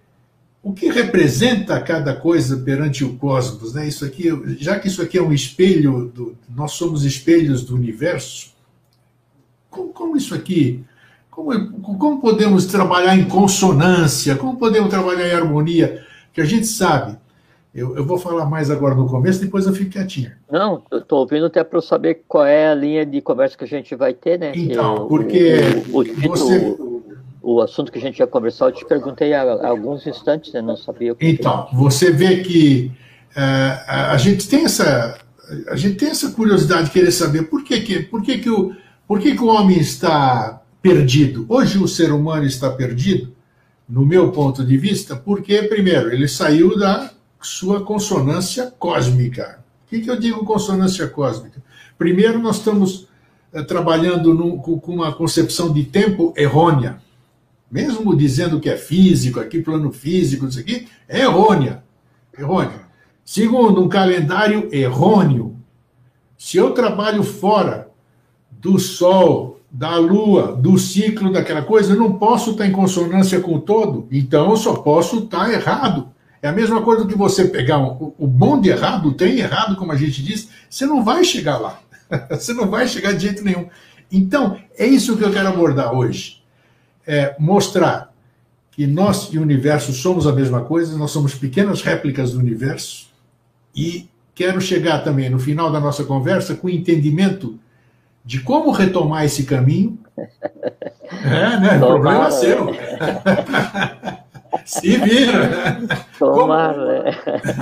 o 0.63 0.73
que 0.73 0.91
representa 0.91 1.81
cada 1.81 2.15
coisa 2.15 2.57
perante 2.57 3.03
o 3.03 3.15
cosmos, 3.15 3.73
né? 3.73 3.87
Isso 3.87 4.05
aqui, 4.05 4.29
já 4.59 4.79
que 4.79 4.87
isso 4.87 5.01
aqui 5.01 5.17
é 5.17 5.21
um 5.21 5.33
espelho, 5.33 6.11
do, 6.13 6.37
nós 6.53 6.73
somos 6.73 7.03
espelhos 7.03 7.63
do 7.63 7.75
universo. 7.75 8.51
Como, 9.69 9.89
como 9.89 10.17
isso 10.17 10.35
aqui, 10.35 10.83
como, 11.31 11.97
como 11.97 12.21
podemos 12.21 12.65
trabalhar 12.65 13.17
em 13.17 13.23
consonância? 13.23 14.35
Como 14.35 14.57
podemos 14.57 14.89
trabalhar 14.89 15.27
em 15.27 15.33
harmonia? 15.33 16.05
Que 16.33 16.41
a 16.41 16.45
gente 16.45 16.67
sabe. 16.67 17.17
Eu, 17.73 17.95
eu 17.95 18.05
vou 18.05 18.17
falar 18.17 18.45
mais 18.45 18.69
agora 18.69 18.93
no 18.93 19.07
começo, 19.07 19.39
depois 19.39 19.65
eu 19.65 19.73
fico 19.73 19.91
quietinho. 19.91 20.31
Não, 20.51 20.83
eu 20.91 20.99
estou 20.99 21.19
ouvindo 21.19 21.45
até 21.45 21.63
para 21.63 21.77
eu 21.77 21.81
saber 21.81 22.23
qual 22.27 22.45
é 22.45 22.69
a 22.69 22.75
linha 22.75 23.05
de 23.05 23.21
conversa 23.21 23.57
que 23.57 23.63
a 23.63 23.67
gente 23.67 23.95
vai 23.95 24.13
ter, 24.13 24.37
né? 24.37 24.51
Então, 24.53 25.07
porque 25.07 25.55
o, 25.93 25.99
o, 25.99 26.01
o, 26.01 26.27
você 26.27 26.75
o 27.41 27.59
assunto 27.59 27.91
que 27.91 27.97
a 27.97 28.01
gente 28.01 28.19
ia 28.19 28.27
conversar, 28.27 28.65
eu 28.65 28.71
te 28.71 28.85
perguntei 28.85 29.33
há, 29.33 29.67
alguns 29.67 30.05
instantes, 30.05 30.53
né? 30.53 30.61
Não 30.61 30.77
sabia 30.77 31.13
o 31.13 31.15
que. 31.15 31.27
Então, 31.27 31.65
que... 31.65 31.75
você 31.75 32.11
vê 32.11 32.37
que 32.37 32.91
uh, 33.35 34.11
a 34.11 34.17
gente 34.17 34.47
tem 34.47 34.65
essa 34.65 35.17
a 35.67 35.75
gente 35.75 35.95
tem 35.95 36.09
essa 36.09 36.31
curiosidade 36.31 36.85
de 36.85 36.91
querer 36.91 37.11
saber 37.11 37.43
por 37.43 37.63
que 37.63 37.81
que 37.81 37.99
por 38.03 38.21
que 38.21 38.37
que 38.37 38.49
o 38.49 38.73
por 39.07 39.19
que 39.19 39.35
que 39.35 39.43
o 39.43 39.47
homem 39.47 39.79
está 39.79 40.61
perdido. 40.81 41.45
Hoje 41.49 41.77
o 41.77 41.87
ser 41.87 42.11
humano 42.11 42.45
está 42.45 42.69
perdido, 42.69 43.33
no 43.87 44.05
meu 44.05 44.31
ponto 44.31 44.63
de 44.63 44.77
vista, 44.77 45.15
porque 45.15 45.63
primeiro 45.63 46.11
ele 46.11 46.27
saiu 46.27 46.77
da 46.77 47.11
sua 47.41 47.83
consonância 47.83 48.71
cósmica. 48.77 49.59
O 49.85 49.89
que, 49.89 50.01
que 50.01 50.09
eu 50.09 50.19
digo 50.19 50.45
consonância 50.45 51.07
cósmica? 51.07 51.61
Primeiro 51.97 52.39
nós 52.39 52.57
estamos 52.57 53.07
uh, 53.53 53.63
trabalhando 53.65 54.57
com 54.57 54.79
uma 54.93 55.13
concepção 55.13 55.71
de 55.73 55.83
tempo 55.83 56.33
errônea 56.37 57.01
mesmo 57.71 58.15
dizendo 58.15 58.59
que 58.59 58.69
é 58.69 58.75
físico, 58.75 59.39
aqui 59.39 59.61
plano 59.61 59.91
físico, 59.93 60.45
isso 60.45 60.59
aqui, 60.59 60.89
é 61.07 61.21
errônea. 61.21 61.81
Errônea. 62.37 62.81
Segundo, 63.23 63.81
um 63.81 63.87
calendário 63.87 64.67
errôneo. 64.73 65.55
Se 66.37 66.57
eu 66.57 66.71
trabalho 66.71 67.23
fora 67.23 67.89
do 68.51 68.77
Sol, 68.77 69.61
da 69.71 69.95
Lua, 69.95 70.53
do 70.53 70.77
ciclo 70.77 71.31
daquela 71.31 71.61
coisa, 71.61 71.93
eu 71.93 71.97
não 71.97 72.13
posso 72.13 72.51
estar 72.51 72.67
em 72.67 72.73
consonância 72.73 73.39
com 73.39 73.55
o 73.55 73.61
todo, 73.61 74.05
então 74.11 74.49
eu 74.49 74.57
só 74.57 74.73
posso 74.73 75.19
estar 75.19 75.49
errado. 75.49 76.09
É 76.41 76.47
a 76.47 76.51
mesma 76.51 76.81
coisa 76.81 77.05
que 77.05 77.15
você 77.15 77.45
pegar 77.45 77.79
o, 77.79 78.15
o 78.17 78.27
bom 78.27 78.59
de 78.59 78.69
errado, 78.69 79.09
o 79.09 79.13
trem 79.13 79.39
errado, 79.39 79.75
como 79.75 79.91
a 79.91 79.97
gente 79.97 80.23
diz, 80.23 80.49
você 80.69 80.85
não 80.85 81.03
vai 81.03 81.23
chegar 81.23 81.57
lá. 81.57 81.79
você 82.29 82.53
não 82.53 82.69
vai 82.69 82.87
chegar 82.87 83.13
de 83.13 83.27
jeito 83.27 83.43
nenhum. 83.43 83.67
Então, 84.11 84.57
é 84.77 84.85
isso 84.85 85.17
que 85.17 85.23
eu 85.23 85.31
quero 85.31 85.47
abordar 85.47 85.93
hoje 85.93 86.41
é, 87.05 87.35
mostrar 87.39 88.13
que 88.71 88.87
nós 88.87 89.29
e 89.33 89.37
o 89.37 89.41
universo 89.41 89.91
somos 89.91 90.25
a 90.25 90.31
mesma 90.31 90.61
coisa, 90.61 90.97
nós 90.97 91.11
somos 91.11 91.35
pequenas 91.35 91.81
réplicas 91.81 92.31
do 92.31 92.39
universo, 92.39 93.09
e 93.75 94.09
quero 94.33 94.61
chegar 94.61 95.03
também 95.03 95.29
no 95.29 95.39
final 95.39 95.71
da 95.71 95.79
nossa 95.79 96.03
conversa 96.03 96.55
com 96.55 96.67
o 96.67 96.69
entendimento 96.69 97.59
de 98.23 98.39
como 98.39 98.71
retomar 98.71 99.25
esse 99.25 99.43
caminho. 99.43 99.97
É, 101.25 101.59
né? 101.59 101.77
Tomara, 101.77 101.85
Problema 101.87 102.27
é. 102.27 102.31
seu. 102.31 102.67
Se 104.65 104.97
vira. 104.97 105.79
Tomara. 106.17 107.03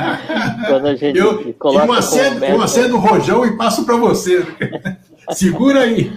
Quando 0.68 0.88
a 0.88 0.96
gente 0.96 1.18
eu, 1.18 1.54
coloca 1.54 1.86
eu 1.86 1.94
acendo, 1.94 2.46
eu 2.46 2.62
acendo 2.62 2.96
o 2.96 3.00
rojão 3.00 3.46
e 3.46 3.56
passo 3.58 3.86
para 3.86 3.96
você. 3.96 4.46
Segura 5.32 5.82
aí. 5.82 6.12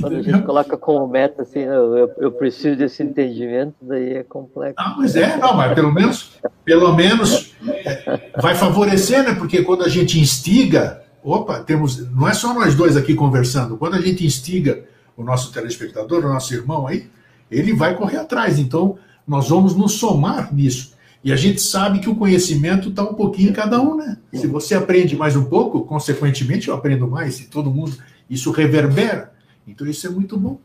Quando 0.00 0.16
a 0.16 0.22
gente 0.22 0.42
coloca 0.42 0.76
como 0.76 1.06
meta 1.06 1.42
assim, 1.42 1.60
eu, 1.60 2.12
eu, 2.18 2.32
preciso 2.32 2.76
desse 2.76 3.02
entendimento, 3.02 3.76
daí 3.80 4.14
é 4.14 4.22
complexo. 4.24 4.74
Ah, 4.78 4.96
mas 4.98 5.14
é, 5.14 5.36
não, 5.36 5.54
mas 5.54 5.74
pelo 5.74 5.92
menos, 5.92 6.32
pelo 6.64 6.92
menos 6.92 7.54
é, 7.64 8.32
vai 8.40 8.56
favorecer, 8.56 9.22
né? 9.22 9.34
Porque 9.34 9.62
quando 9.62 9.84
a 9.84 9.88
gente 9.88 10.18
instiga, 10.18 11.02
opa, 11.22 11.60
temos, 11.60 12.10
não 12.10 12.26
é 12.26 12.34
só 12.34 12.52
nós 12.52 12.74
dois 12.74 12.96
aqui 12.96 13.14
conversando, 13.14 13.76
quando 13.76 13.94
a 13.94 14.00
gente 14.00 14.26
instiga 14.26 14.84
o 15.16 15.22
nosso 15.22 15.52
telespectador, 15.52 16.24
o 16.24 16.28
nosso 16.28 16.52
irmão 16.52 16.88
aí, 16.88 17.08
ele 17.48 17.72
vai 17.72 17.94
correr 17.94 18.18
atrás. 18.18 18.58
Então, 18.58 18.98
nós 19.26 19.48
vamos 19.48 19.74
nos 19.74 19.92
somar 19.92 20.54
nisso. 20.54 20.94
E 21.24 21.32
a 21.32 21.36
gente 21.36 21.60
sabe 21.60 21.98
que 21.98 22.08
o 22.08 22.14
conhecimento 22.14 22.90
está 22.90 23.02
um 23.02 23.14
pouquinho 23.14 23.50
em 23.50 23.52
cada 23.52 23.80
um, 23.80 23.96
né? 23.96 24.16
Se 24.32 24.46
você 24.46 24.74
aprende 24.76 25.16
mais 25.16 25.34
um 25.34 25.44
pouco, 25.44 25.80
consequentemente 25.80 26.68
eu 26.68 26.74
aprendo 26.74 27.08
mais, 27.08 27.40
e 27.40 27.48
todo 27.48 27.70
mundo, 27.70 27.96
isso 28.30 28.52
reverbera. 28.52 29.32
Então 29.66 29.86
isso 29.86 30.06
é 30.06 30.10
muito 30.10 30.38
bom. 30.38 30.60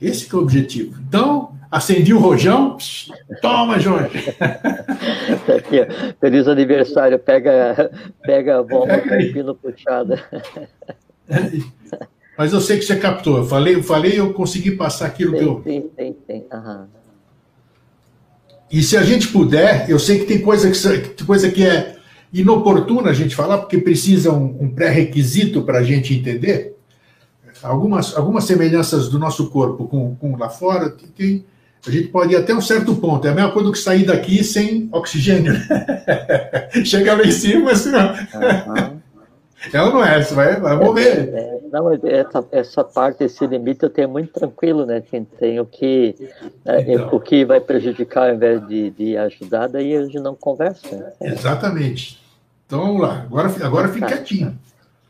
Esse 0.00 0.30
é 0.30 0.36
o 0.36 0.42
objetivo. 0.42 1.00
Então, 1.08 1.54
acendi 1.70 2.12
o 2.12 2.18
rojão, 2.18 2.76
toma, 3.40 3.80
Jorge. 3.80 4.22
Feliz 6.20 6.46
aniversário, 6.46 7.18
pega, 7.18 7.90
pega 8.22 8.58
a 8.58 8.62
bomba 8.62 8.98
com 8.98 9.14
o 9.14 9.32
pino 9.32 9.54
puxada. 9.54 10.22
Mas 12.36 12.52
eu 12.52 12.60
sei 12.60 12.78
que 12.78 12.84
você 12.84 12.96
captou. 12.96 13.38
Eu 13.38 13.46
falei, 13.46 13.76
eu 13.76 13.82
falei, 13.82 14.20
eu 14.20 14.34
consegui 14.34 14.72
passar 14.72 15.06
aquilo 15.06 15.32
sim, 15.32 15.38
que 15.38 15.44
eu. 15.44 15.62
Sim, 15.64 15.90
sim, 15.96 16.16
sim. 16.26 16.44
Uhum. 16.52 16.86
E 18.70 18.82
se 18.82 18.96
a 18.96 19.02
gente 19.02 19.28
puder, 19.28 19.88
eu 19.88 19.98
sei 19.98 20.18
que 20.18 20.24
tem 20.24 20.40
coisa 20.40 20.70
que, 20.70 21.24
coisa 21.24 21.50
que 21.50 21.64
é 21.64 21.96
inoportuna 22.32 23.10
a 23.10 23.14
gente 23.14 23.34
falar, 23.34 23.58
porque 23.58 23.78
precisa 23.78 24.32
um, 24.32 24.56
um 24.60 24.68
pré-requisito 24.68 25.62
para 25.62 25.78
a 25.78 25.82
gente 25.82 26.14
entender. 26.14 26.74
Algumas, 27.62 28.16
algumas 28.16 28.44
semelhanças 28.44 29.08
do 29.08 29.18
nosso 29.18 29.48
corpo 29.50 29.86
com, 29.86 30.14
com 30.16 30.36
lá 30.36 30.48
fora, 30.48 30.94
tem, 31.16 31.44
a 31.86 31.90
gente 31.90 32.08
pode 32.08 32.32
ir 32.32 32.36
até 32.36 32.54
um 32.54 32.60
certo 32.60 32.94
ponto. 32.96 33.26
É 33.26 33.30
a 33.30 33.34
mesma 33.34 33.50
coisa 33.50 33.68
do 33.68 33.72
que 33.72 33.78
sair 33.78 34.04
daqui 34.04 34.42
sem 34.42 34.88
oxigênio. 34.92 35.54
Chega 36.84 37.14
lá 37.14 37.22
em 37.22 37.30
cima, 37.30 37.70
assim, 37.70 37.90
uhum. 37.90 38.95
Ela 39.72 39.90
não 39.90 40.04
é, 40.04 40.22
você 40.22 40.34
vai, 40.34 40.60
vai 40.60 40.76
morrer. 40.76 41.30
É, 41.34 41.38
é, 41.38 41.60
não, 41.72 41.92
essa, 41.92 42.46
essa 42.52 42.84
parte, 42.84 43.24
esse 43.24 43.46
limite 43.46 43.82
eu 43.82 43.90
tenho 43.90 44.08
muito 44.08 44.32
tranquilo, 44.32 44.84
né? 44.84 45.00
Tem, 45.00 45.24
tem 45.24 45.58
o 45.58 45.66
que 45.66 46.14
é, 46.64 46.94
então. 46.94 47.08
o 47.12 47.20
que 47.20 47.44
vai 47.44 47.60
prejudicar 47.60 48.28
ao 48.28 48.34
invés 48.34 48.66
de, 48.66 48.90
de 48.90 49.16
ajudar, 49.16 49.68
daí 49.68 49.96
a 49.96 50.04
gente 50.04 50.20
não 50.20 50.34
conversa. 50.34 50.94
Né? 50.94 51.12
Exatamente. 51.22 52.22
Então 52.66 52.80
vamos 52.80 53.00
lá, 53.00 53.22
agora, 53.22 53.48
agora 53.64 53.88
fica 53.88 54.06
tá. 54.06 54.16
quietinho. 54.16 54.58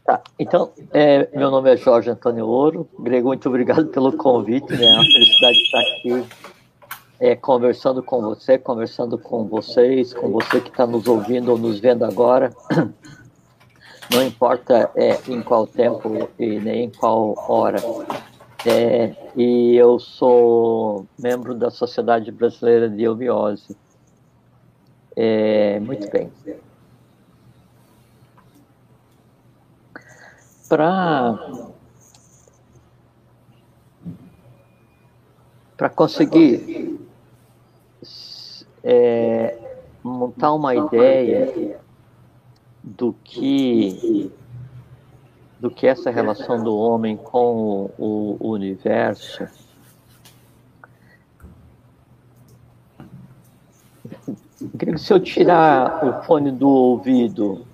Tá, 0.05 0.21
então, 0.39 0.71
é, 0.93 1.29
meu 1.37 1.51
nome 1.51 1.73
é 1.73 1.77
Jorge 1.77 2.09
Antônio 2.09 2.47
Ouro. 2.47 2.89
Grego, 3.01 3.29
muito 3.29 3.49
obrigado 3.49 3.87
pelo 3.87 4.13
convite, 4.13 4.73
né? 4.73 4.87
É 4.87 4.93
uma 4.93 5.03
felicidade 5.03 5.59
estar 5.59 5.81
aqui 5.81 6.25
é, 7.19 7.35
conversando 7.35 8.03
com 8.03 8.21
você, 8.21 8.57
conversando 8.57 9.19
com 9.19 9.45
vocês, 9.47 10.15
com 10.15 10.31
você 10.31 10.61
que 10.61 10.69
está 10.69 10.87
nos 10.87 11.09
ouvindo 11.09 11.51
ou 11.51 11.59
nos 11.59 11.81
vendo 11.81 12.05
agora 12.05 12.53
não 14.11 14.23
importa 14.23 14.91
é, 14.95 15.19
em 15.29 15.43
qual 15.43 15.67
tempo 15.67 16.29
e 16.39 16.59
nem 16.59 16.85
em 16.85 16.91
qual 16.91 17.35
hora. 17.49 17.79
É, 18.65 19.15
e 19.37 19.77
eu 19.77 19.99
sou 19.99 21.07
membro 21.19 21.55
da 21.55 21.71
Sociedade 21.71 22.33
Brasileira 22.33 22.89
de 22.89 23.07
Obiose. 23.09 23.77
É, 25.15 25.79
muito 25.81 26.11
bem. 26.11 26.31
Para 30.69 31.39
para 35.77 35.91
conseguir 35.91 36.99
é, 38.83 39.59
montar 40.03 40.55
uma 40.55 40.75
ideia 40.75 41.79
do 42.87 43.15
que 43.25 44.31
do 45.59 45.71
que 45.71 45.87
essa 45.87 46.11
relação 46.11 46.63
do 46.63 46.77
homem 46.77 47.17
com 47.17 47.91
o, 47.99 48.37
o 48.39 48.51
universo 48.51 49.47
se 54.97 55.13
eu 55.13 55.21
tirar 55.21 56.05
o 56.05 56.23
fone 56.25 56.51
do 56.51 56.69
ouvido 56.69 57.65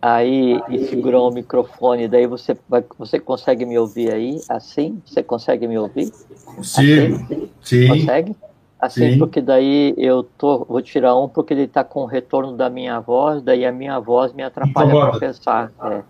aí 0.00 0.60
e 0.68 0.86
segurar 0.86 1.20
o 1.20 1.30
microfone, 1.30 2.06
daí 2.06 2.26
você, 2.26 2.56
vai, 2.68 2.84
você 2.96 3.18
consegue 3.18 3.64
me 3.66 3.78
ouvir 3.78 4.12
aí? 4.12 4.40
Assim? 4.48 5.02
Você 5.04 5.22
consegue 5.22 5.66
me 5.66 5.76
ouvir? 5.76 6.12
Consigo. 6.44 7.16
Assim? 7.16 7.50
Sim. 7.60 7.88
Consegue? 7.88 8.36
Assim, 8.80 9.12
Sim. 9.12 9.18
porque 9.18 9.40
daí 9.40 9.92
eu 9.98 10.22
tô, 10.22 10.64
vou 10.64 10.80
tirar 10.80 11.16
um 11.16 11.28
porque 11.28 11.52
ele 11.52 11.62
está 11.62 11.82
com 11.82 12.02
o 12.02 12.06
retorno 12.06 12.56
da 12.56 12.70
minha 12.70 13.00
voz, 13.00 13.42
daí 13.42 13.66
a 13.66 13.72
minha 13.72 13.98
voz 13.98 14.32
me 14.32 14.42
atrapalha 14.44 14.92
para 14.92 15.18
pensar. 15.18 15.72
É. 15.82 16.02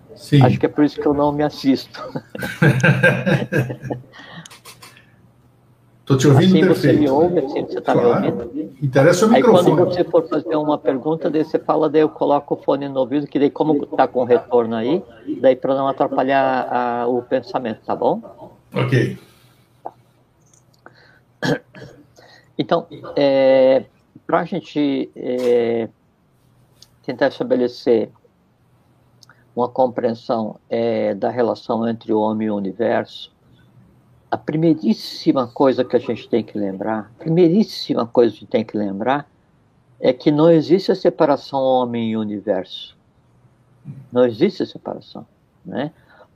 Acho 0.43 0.61
que 0.61 0.67
é 0.67 0.69
por 0.69 0.85
isso 0.85 1.01
que 1.01 1.07
eu 1.07 1.15
não 1.15 1.33
me 1.33 1.43
assisto. 1.43 1.99
Estou 6.09 6.17
te 6.17 6.27
ouvindo 6.27 6.57
assim 6.57 6.61
perfeito. 6.67 6.97
Você 6.97 7.01
me 7.01 7.11
ouve, 7.11 7.39
assim 7.39 7.67
você 7.67 7.79
está 7.79 7.93
claro. 7.93 8.21
me 8.21 8.31
ouvindo? 8.31 8.73
Interessa 8.83 9.27
o 9.27 9.29
microfone. 9.29 9.71
Aí 9.71 9.77
quando 9.77 9.95
você 9.95 10.05
for 10.05 10.27
fazer 10.27 10.57
uma 10.57 10.79
pergunta, 10.79 11.29
daí 11.29 11.45
você 11.45 11.59
fala, 11.59 11.91
daí 11.91 12.01
eu 12.01 12.09
coloco 12.09 12.55
o 12.55 12.57
fone 12.57 12.89
no 12.89 13.01
ouvido, 13.01 13.27
que 13.27 13.39
daí 13.39 13.51
como 13.51 13.85
está 13.85 14.09
com 14.09 14.21
o 14.21 14.25
retorno 14.25 14.75
aí, 14.75 15.03
daí 15.39 15.55
para 15.55 15.75
não 15.75 15.87
atrapalhar 15.87 16.67
a, 16.71 17.07
o 17.07 17.21
pensamento, 17.21 17.81
tá 17.85 17.95
bom? 17.95 18.23
Ok. 18.75 19.19
Então, 22.59 22.87
é, 23.15 23.85
para 24.27 24.41
a 24.41 24.45
gente 24.45 25.11
é, 25.15 25.89
tentar 27.03 27.29
estabelecer 27.29 28.11
uma 29.55 29.69
compreensão 29.69 30.59
é, 30.69 31.15
da 31.15 31.31
relação 31.31 31.89
entre 31.89 32.13
o 32.13 32.21
homem 32.21 32.49
e 32.49 32.51
o 32.51 32.57
universo, 32.57 33.33
a 34.31 34.37
primeiríssima 34.37 35.47
coisa 35.47 35.85
que 35.85 35.97
a 35.97 35.99
gente 35.99 36.29
tem 36.29 36.43
que 36.43 36.59
lembrar, 36.59 37.11
a 37.17 37.19
primeiríssima 37.19 38.07
coisa 38.07 38.37
que 38.37 38.45
tem 38.45 38.65
que 38.65 38.77
lembrar 38.77 39.29
é 40.01 40.13
que 40.13 40.31
não 40.31 40.51
existe 40.51 40.93
a 40.93 40.95
separação 40.95 41.61
homem 41.61 42.11
e 42.11 42.17
universo. 42.17 42.97
Não 44.13 44.25
existe 44.27 44.63
a 44.63 44.67
separação, 44.67 45.27
né? 45.65 45.93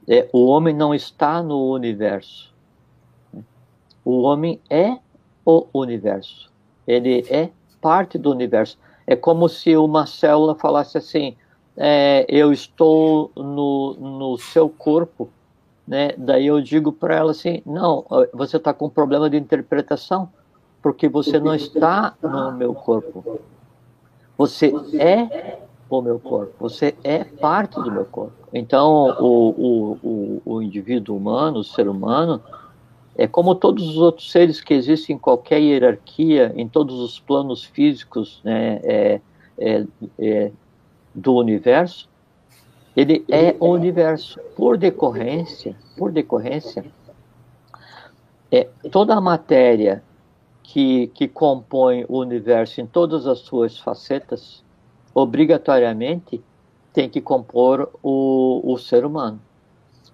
É, 0.09 0.29
o 0.33 0.47
homem 0.47 0.75
não 0.75 0.95
está 0.95 1.43
no 1.43 1.71
universo. 1.71 2.53
O 4.05 4.23
homem 4.23 4.61
é 4.69 4.99
o 5.45 5.67
universo. 5.73 6.51
Ele 6.87 7.25
é 7.29 7.51
parte 7.81 8.19
do 8.19 8.31
universo. 8.31 8.79
É 9.07 9.17
como 9.17 9.49
se 9.49 9.77
uma 9.77 10.07
célula 10.07 10.55
falasse 10.55 10.97
assim: 10.99 11.37
é, 11.77 12.25
eu 12.29 12.53
estou 12.53 13.31
no, 13.37 13.95
no 13.95 14.39
seu 14.39 14.69
corpo. 14.69 15.29
Né? 15.87 16.11
Daí 16.17 16.47
eu 16.47 16.61
digo 16.61 16.93
para 16.93 17.17
ela 17.17 17.33
assim: 17.33 17.63
não, 17.67 18.05
você 18.33 18.57
está 18.57 18.73
com 18.73 18.89
problema 18.89 19.29
de 19.29 19.37
interpretação, 19.37 20.29
porque 20.81 21.09
você 21.09 21.39
não 21.39 21.55
está 21.55 22.15
no 22.23 22.53
meu 22.53 22.75
corpo. 22.75 23.41
Você 24.39 24.73
é 24.99 25.61
o 25.89 26.01
meu 26.01 26.19
corpo, 26.19 26.55
você 26.59 26.95
é 27.05 27.23
parte 27.23 27.75
do 27.75 27.91
meu 27.91 28.07
corpo. 28.07 28.33
Então, 28.53 29.15
o, 29.21 29.51
o, 29.51 29.99
o, 30.03 30.43
o 30.45 30.63
indivíduo 30.63 31.17
humano, 31.17 31.59
o 31.59 31.65
ser 31.65 31.87
humano, 31.87 32.41
é 33.17 33.27
como 33.27 33.55
todos 33.55 33.89
os 33.89 33.99
outros 33.99 34.31
seres 34.31 34.61
que 34.61 34.73
existem 34.73 35.17
em 35.17 35.19
qualquer 35.19 35.61
hierarquia, 35.61 36.53
em 36.57 36.67
todos 36.67 36.99
os 36.99 37.21
planos 37.21 37.65
físicos 37.65 38.41
né, 38.43 38.81
é, 38.83 39.21
é, 39.59 39.87
é, 40.19 40.53
do 41.15 41.35
universo, 41.35 42.09
ele 42.97 43.25
é 43.31 43.55
o 43.61 43.69
universo. 43.69 44.41
Por 44.57 44.79
decorrência, 44.79 45.77
por 45.97 46.11
decorrência, 46.11 46.85
é, 48.51 48.69
toda 48.91 49.15
a 49.15 49.21
matéria 49.21 50.03
que, 50.63 51.09
que 51.09 51.29
compõe 51.29 52.05
o 52.09 52.19
universo 52.19 52.81
em 52.81 52.87
todas 52.87 53.27
as 53.27 53.41
suas 53.41 53.79
facetas, 53.79 54.65
obrigatoriamente 55.15 56.43
tem 56.93 57.09
que 57.09 57.21
compor 57.21 57.91
o, 58.03 58.61
o 58.65 58.79
ser 58.79 59.05
humano. 59.05 59.41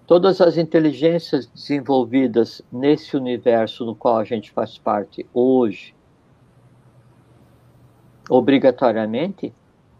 Todas 0.09 0.41
as 0.41 0.57
inteligências 0.57 1.45
desenvolvidas 1.45 2.63
nesse 2.71 3.15
universo 3.15 3.85
no 3.85 3.93
qual 3.93 4.17
a 4.17 4.23
gente 4.23 4.49
faz 4.49 4.75
parte 4.75 5.23
hoje, 5.31 5.93
obrigatoriamente, 8.27 9.53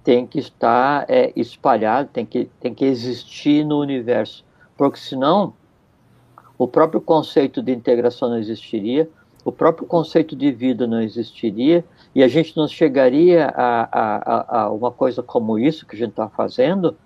tem 0.03 0.25
que 0.25 0.39
estar 0.39 1.05
é, 1.07 1.31
espalhado, 1.35 2.09
tem 2.11 2.25
que, 2.25 2.49
tem 2.59 2.73
que 2.73 2.85
existir 2.85 3.63
no 3.63 3.79
universo. 3.79 4.43
Porque 4.75 4.97
senão, 4.97 5.53
o 6.57 6.67
próprio 6.67 6.99
conceito 6.99 7.61
de 7.61 7.71
integração 7.71 8.29
não 8.29 8.39
existiria, 8.39 9.07
o 9.45 9.51
próprio 9.51 9.85
conceito 9.85 10.35
de 10.35 10.51
vida 10.51 10.87
não 10.87 11.03
existiria, 11.03 11.85
e 12.15 12.23
a 12.23 12.27
gente 12.27 12.57
não 12.57 12.67
chegaria 12.67 13.53
a, 13.55 13.87
a, 13.91 14.61
a 14.61 14.71
uma 14.71 14.91
coisa 14.91 15.21
como 15.21 15.59
isso 15.59 15.85
que 15.85 15.95
a 15.95 15.99
gente 15.99 16.09
está 16.09 16.27
fazendo, 16.27 16.97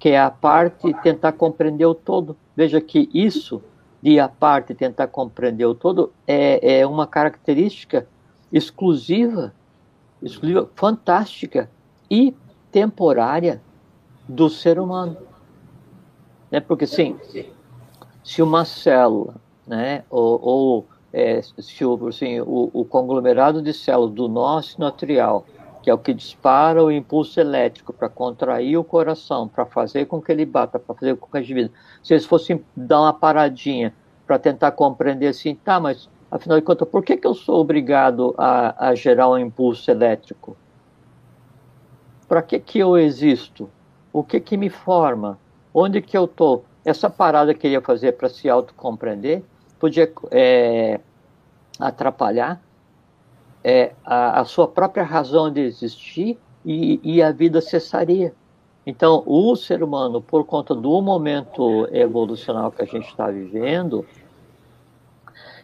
que 0.00 0.08
é 0.08 0.18
a 0.18 0.30
parte 0.30 0.92
tentar 1.02 1.32
compreender 1.32 1.84
o 1.84 1.94
todo. 1.94 2.34
Veja 2.56 2.80
que 2.80 3.08
isso 3.12 3.62
de 4.02 4.18
à 4.18 4.28
parte 4.28 4.74
tentar 4.74 5.06
compreender 5.08 5.66
o 5.66 5.74
todo 5.74 6.10
é, 6.26 6.80
é 6.80 6.86
uma 6.86 7.06
característica 7.06 8.08
exclusiva, 8.50 9.52
exclusiva, 10.22 10.68
fantástica 10.74 11.70
e 12.10 12.34
temporária 12.72 13.60
do 14.26 14.48
ser 14.48 14.80
humano. 14.80 15.18
Né? 16.50 16.60
Porque, 16.60 16.86
sim, 16.86 17.18
se 18.24 18.40
uma 18.40 18.64
célula, 18.64 19.34
né, 19.66 20.02
ou, 20.08 20.40
ou 20.42 20.86
é, 21.12 21.42
se 21.42 21.84
o, 21.84 22.08
assim, 22.08 22.40
o, 22.40 22.70
o, 22.72 22.84
conglomerado 22.86 23.60
de 23.60 23.74
células 23.74 24.14
do 24.14 24.28
nó 24.28 24.62
sinoatrial, 24.62 25.44
que 25.82 25.90
é 25.90 25.94
o 25.94 25.98
que 25.98 26.12
dispara 26.12 26.82
o 26.82 26.90
impulso 26.90 27.40
elétrico 27.40 27.92
para 27.92 28.08
contrair 28.08 28.76
o 28.76 28.84
coração, 28.84 29.48
para 29.48 29.64
fazer 29.64 30.06
com 30.06 30.20
que 30.20 30.30
ele 30.30 30.44
bata, 30.44 30.78
para 30.78 30.94
fazer 30.94 31.16
com 31.16 31.26
que 31.26 31.38
a 31.38 31.40
vida, 31.40 31.70
se 32.02 32.12
eles 32.12 32.26
fossem 32.26 32.64
dar 32.76 33.00
uma 33.00 33.12
paradinha 33.12 33.94
para 34.26 34.38
tentar 34.38 34.72
compreender 34.72 35.28
assim, 35.28 35.54
tá, 35.54 35.80
mas 35.80 36.08
afinal 36.30 36.58
de 36.58 36.64
contas, 36.64 36.88
por 36.88 37.02
que, 37.02 37.16
que 37.16 37.26
eu 37.26 37.34
sou 37.34 37.60
obrigado 37.60 38.34
a, 38.38 38.88
a 38.88 38.94
gerar 38.94 39.28
um 39.28 39.38
impulso 39.38 39.90
elétrico? 39.90 40.56
Para 42.28 42.42
que, 42.42 42.60
que 42.60 42.78
eu 42.78 42.96
existo? 42.96 43.68
O 44.12 44.22
que, 44.22 44.38
que 44.38 44.56
me 44.56 44.68
forma? 44.68 45.38
Onde 45.74 46.00
que 46.00 46.16
eu 46.16 46.26
estou? 46.26 46.64
Essa 46.84 47.10
parada 47.10 47.54
que 47.54 47.66
eu 47.66 47.72
ia 47.72 47.80
fazer 47.80 48.12
para 48.12 48.28
se 48.28 48.48
autocompreender 48.48 49.42
podia 49.78 50.12
é, 50.30 51.00
atrapalhar 51.78 52.60
é, 53.62 53.92
a, 54.04 54.40
a, 54.40 54.44
sua 54.44 54.66
própria 54.66 55.04
razão 55.04 55.52
de 55.52 55.60
existir 55.60 56.38
e, 56.64 57.00
e 57.02 57.22
a 57.22 57.30
vida 57.30 57.60
cessaria. 57.60 58.34
Então, 58.86 59.22
o 59.26 59.54
ser 59.56 59.82
humano, 59.82 60.20
por 60.20 60.44
conta 60.44 60.74
do 60.74 61.00
momento 61.02 61.86
evolucional 61.92 62.72
que 62.72 62.82
a 62.82 62.86
gente 62.86 63.08
está 63.08 63.30
vivendo, 63.30 64.06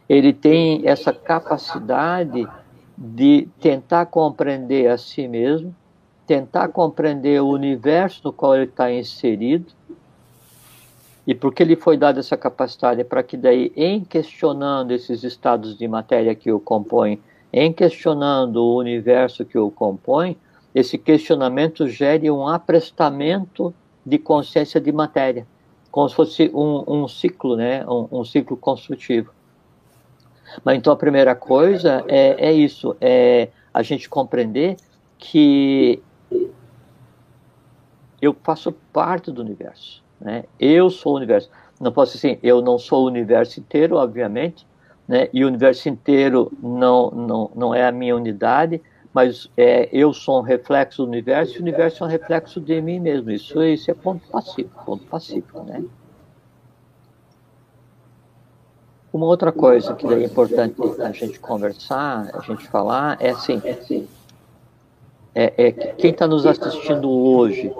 ele 0.08 0.32
tem 0.32 0.82
essa 0.86 1.12
capacidade 1.12 2.46
de 2.96 3.48
tentar 3.60 4.06
compreender 4.06 4.88
a 4.88 4.98
si 4.98 5.26
mesmo, 5.26 5.74
tentar 6.26 6.68
compreender 6.68 7.40
o 7.42 7.48
universo 7.48 8.20
no 8.24 8.32
qual 8.32 8.54
ele 8.54 8.64
está 8.64 8.92
inserido, 8.92 9.72
e 11.26 11.34
porque 11.34 11.62
ele 11.62 11.74
foi 11.74 11.96
dado 11.96 12.20
essa 12.20 12.36
capacidade 12.36 13.02
para 13.02 13.22
que 13.22 13.36
daí, 13.36 13.72
em 13.74 14.04
questionando 14.04 14.92
esses 14.92 15.24
estados 15.24 15.76
de 15.76 15.88
matéria 15.88 16.34
que 16.34 16.52
o 16.52 16.60
compõem, 16.60 17.20
em 17.58 17.72
questionando 17.72 18.56
o 18.56 18.76
universo 18.76 19.42
que 19.42 19.56
o 19.56 19.70
compõe, 19.70 20.36
esse 20.74 20.98
questionamento 20.98 21.88
gere 21.88 22.30
um 22.30 22.46
aprestamento 22.46 23.74
de 24.04 24.18
consciência 24.18 24.78
de 24.78 24.92
matéria, 24.92 25.46
como 25.90 26.06
se 26.06 26.14
fosse 26.14 26.50
um, 26.52 26.84
um 26.86 27.08
ciclo, 27.08 27.56
né? 27.56 27.82
Um, 27.86 28.20
um, 28.20 28.24
ciclo 28.26 28.58
construtivo. 28.58 29.30
Mas 30.62 30.76
então 30.76 30.92
a 30.92 30.96
primeira 30.96 31.34
coisa 31.34 32.04
é, 32.06 32.48
é 32.48 32.52
isso, 32.52 32.94
é 33.00 33.48
a 33.72 33.82
gente 33.82 34.06
compreender 34.06 34.76
que 35.16 36.02
eu 38.20 38.36
faço 38.42 38.70
parte 38.92 39.30
do 39.30 39.40
universo. 39.40 40.04
Né? 40.20 40.44
Eu 40.60 40.90
sou 40.90 41.14
o 41.14 41.16
universo. 41.16 41.48
Não 41.80 41.90
posso 41.90 42.18
assim, 42.18 42.38
eu 42.42 42.60
não 42.60 42.78
sou 42.78 43.04
o 43.04 43.06
universo 43.06 43.58
inteiro, 43.58 43.96
obviamente, 43.96 44.66
né? 45.06 45.28
e 45.32 45.44
o 45.44 45.48
universo 45.48 45.88
inteiro 45.88 46.52
não, 46.62 47.10
não, 47.10 47.50
não 47.54 47.74
é 47.74 47.86
a 47.86 47.92
minha 47.92 48.14
unidade, 48.14 48.80
mas 49.12 49.50
é, 49.56 49.88
eu 49.92 50.12
sou 50.12 50.40
um 50.40 50.42
reflexo 50.42 51.02
do 51.02 51.08
universo 51.08 51.54
e 51.54 51.58
o 51.58 51.62
universo 51.62 52.04
é 52.04 52.06
um 52.06 52.10
reflexo 52.10 52.60
de 52.60 52.80
mim 52.82 53.00
mesmo. 53.00 53.30
Isso, 53.30 53.62
isso 53.62 53.90
é 53.90 53.94
ponto 53.94 54.28
pacífico, 54.28 54.84
ponto 54.84 55.04
pacífico, 55.04 55.62
né? 55.62 55.82
Uma 59.12 59.24
outra 59.24 59.50
coisa 59.50 59.94
que 59.94 60.06
é 60.06 60.24
importante 60.24 60.76
a 61.00 61.10
gente 61.10 61.40
conversar, 61.40 62.28
a 62.34 62.40
gente 62.40 62.68
falar, 62.68 63.16
é 63.18 63.30
assim, 63.30 63.62
é, 65.34 65.54
é 65.56 65.72
quem 65.72 66.10
está 66.10 66.28
nos 66.28 66.44
assistindo 66.44 67.10
hoje, 67.10 67.72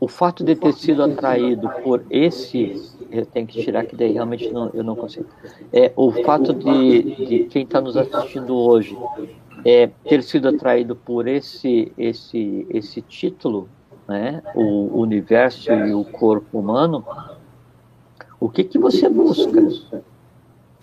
o 0.00 0.08
fato 0.08 0.42
de 0.42 0.56
ter 0.56 0.72
sido 0.72 1.02
atraído 1.04 1.68
por 1.84 2.02
esse, 2.08 2.90
eu 3.10 3.26
tenho 3.26 3.46
que 3.46 3.62
tirar 3.62 3.84
que 3.84 3.94
daí 3.94 4.12
realmente 4.12 4.50
não, 4.50 4.70
eu 4.72 4.82
não 4.82 4.96
consigo. 4.96 5.26
É 5.70 5.92
o 5.94 6.10
fato 6.10 6.54
de, 6.54 7.02
de 7.02 7.44
quem 7.44 7.64
está 7.64 7.82
nos 7.82 7.98
assistindo 7.98 8.56
hoje 8.56 8.96
é 9.62 9.88
ter 10.08 10.22
sido 10.22 10.48
atraído 10.48 10.96
por 10.96 11.28
esse 11.28 11.92
esse 11.98 12.66
esse 12.70 13.02
título, 13.02 13.68
né? 14.08 14.42
O 14.54 14.98
universo 14.98 15.70
e 15.70 15.92
o 15.92 16.02
corpo 16.02 16.58
humano. 16.58 17.04
O 18.40 18.48
que 18.48 18.64
que 18.64 18.78
você 18.78 19.06
busca? 19.06 20.02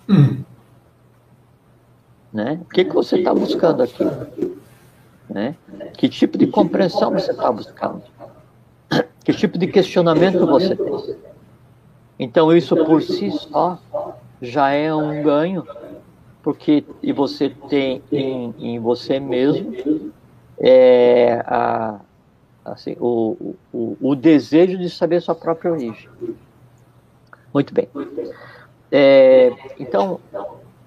Hum. 0.08 0.44
Né? 2.32 2.60
O 2.62 2.66
que 2.66 2.86
que 2.86 2.94
você 2.94 3.18
está 3.18 3.34
buscando 3.34 3.82
aqui? 3.82 4.06
Né? 5.28 5.56
Que 5.98 6.08
tipo 6.08 6.38
de 6.38 6.46
compreensão 6.46 7.12
você 7.12 7.32
está 7.32 7.52
buscando? 7.52 8.04
Que 9.28 9.34
tipo 9.34 9.58
de 9.58 9.68
questionamento 9.68 10.48
você 10.48 10.74
tem? 10.74 11.18
Então, 12.18 12.56
isso 12.56 12.78
por 12.86 13.02
si 13.02 13.30
só 13.30 13.78
já 14.42 14.70
é 14.70 14.96
um 14.96 15.22
ganho, 15.22 15.68
porque 16.42 16.86
e 17.04 17.12
você 17.12 17.50
tem 17.68 18.02
em, 18.10 18.56
em 18.58 18.80
você 18.80 19.20
mesmo 19.20 20.14
é, 20.58 21.44
a, 21.46 22.00
assim, 22.64 22.96
o, 23.02 23.54
o, 23.74 23.98
o, 24.00 24.16
desejo 24.16 24.78
de 24.78 24.90
saber 24.90 25.22
sua 25.22 25.36
própria 25.36 25.74
origem. 25.74 26.08
Muito 27.54 27.74
bem. 27.74 27.90
É, 28.90 29.52
então, 29.78 30.22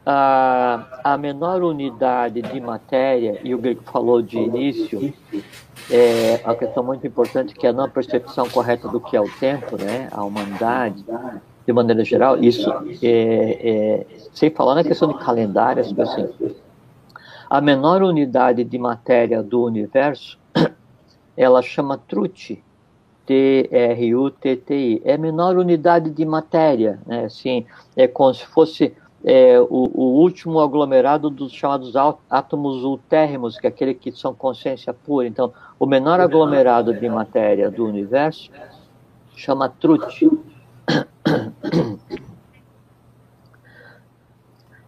a, 0.05 1.01
a 1.05 1.19
menor 1.19 1.63
unidade 1.63 2.43
de 2.43 2.61
matéria, 2.61 3.41
e 3.45 3.55
o 3.55 3.59
Grego 3.59 3.83
falou 3.83 4.23
de 4.23 4.39
início, 4.39 5.13
é 5.91 6.41
a 6.45 6.55
questão 6.55 6.83
muito 6.83 7.07
importante 7.07 7.55
que 7.55 7.67
é 7.67 7.71
a 7.71 7.73
não 7.73 7.89
percepção 7.89 8.49
correta 8.49 8.89
do 8.89 9.01
que 9.01 9.17
é 9.17 9.21
o 9.21 9.29
tempo, 9.39 9.77
né, 9.77 10.09
a 10.11 10.25
humanidade, 10.25 11.05
de 11.67 11.73
maneira 11.73 12.05
geral, 12.05 12.43
isso 12.43 12.71
é, 13.03 13.59
é 13.63 14.07
sem 14.33 14.51
falar 14.51 14.75
na 14.75 14.85
questão 14.85 15.09
de 15.13 15.19
calendário, 15.19 15.83
assim, 15.83 16.29
a 17.49 17.61
menor 17.61 18.03
unidade 18.03 18.65
de 18.65 18.79
matéria 18.79 19.43
do 19.43 19.65
universo, 19.65 20.39
ela 21.37 21.61
chama 21.63 21.99
Truti, 21.99 22.63
T-R-U-T-T-I, 23.27 25.03
é 25.05 25.15
a 25.15 25.19
menor 25.19 25.57
unidade 25.57 26.11
de 26.11 26.25
matéria, 26.25 26.99
né, 27.07 27.25
assim, 27.27 27.67
é 27.95 28.09
como 28.09 28.33
se 28.33 28.47
fosse 28.47 28.95
é, 29.22 29.61
o, 29.61 29.90
o, 29.92 30.20
último 30.20 30.61
aglomerado 30.61 31.28
dos 31.28 31.52
chamados 31.52 31.94
átomos 32.28 32.83
ultérrimos, 32.83 33.59
que 33.59 33.66
é 33.66 33.68
aquele 33.68 33.92
que 33.94 34.11
são 34.12 34.35
consciência 34.35 34.94
pura. 34.94 35.26
Então, 35.26 35.52
o 35.78 35.85
menor 35.85 36.20
aglomerado 36.20 36.94
de 36.94 37.09
matéria 37.09 37.70
do 37.70 37.85
universo 37.85 38.50
chama 39.37 39.68
Trut. 39.68 40.30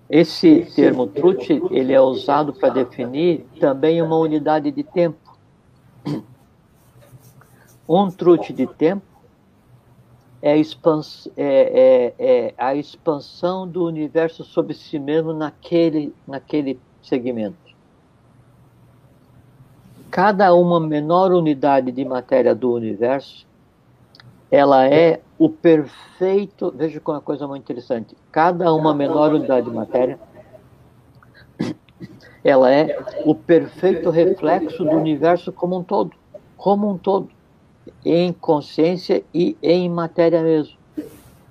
Esse 0.08 0.66
termo 0.74 1.06
Trut 1.06 1.62
ele 1.70 1.92
é 1.92 2.00
usado 2.00 2.52
para 2.54 2.70
definir 2.70 3.46
também 3.60 4.00
uma 4.00 4.16
unidade 4.16 4.70
de 4.70 4.82
tempo. 4.82 5.18
Um 7.88 8.10
Trut 8.10 8.52
de 8.52 8.66
tempo 8.66 9.12
é 10.42 10.52
a, 10.52 10.57
expans, 10.57 11.28
é, 11.37 12.12
é, 12.18 12.46
é 12.46 12.55
a 12.59 12.74
expansão 12.74 13.66
do 13.66 13.87
universo 13.87 14.42
sobre 14.42 14.74
si 14.74 14.98
mesmo 14.98 15.33
naquele, 15.33 16.12
naquele 16.26 16.81
segmento. 17.00 17.57
Cada 20.11 20.52
uma 20.52 20.81
menor 20.81 21.31
unidade 21.33 21.92
de 21.92 22.05
matéria 22.05 22.55
do 22.55 22.72
universo, 22.72 23.46
ela 24.50 24.87
é 24.87 25.20
o 25.38 25.48
perfeito. 25.48 26.74
Veja 26.76 27.00
como 27.00 27.14
é 27.14 27.18
uma 27.20 27.24
coisa 27.24 27.46
muito 27.46 27.62
interessante. 27.62 28.16
Cada 28.33 28.74
uma 28.74 28.92
menor 28.92 29.33
unidade 29.33 29.70
de 29.70 29.74
matéria, 29.74 30.18
ela 32.44 32.70
é 32.70 32.98
o 33.24 33.35
perfeito 33.35 34.11
reflexo 34.11 34.85
do 34.85 34.96
universo 34.96 35.52
como 35.52 35.78
um 35.78 35.85
todo. 35.85 36.12
Como 36.57 36.90
um 36.90 36.98
todo 36.98 37.31
em 38.04 38.32
consciência 38.32 39.22
e 39.32 39.56
em 39.62 39.88
matéria 39.88 40.42
mesmo. 40.42 40.76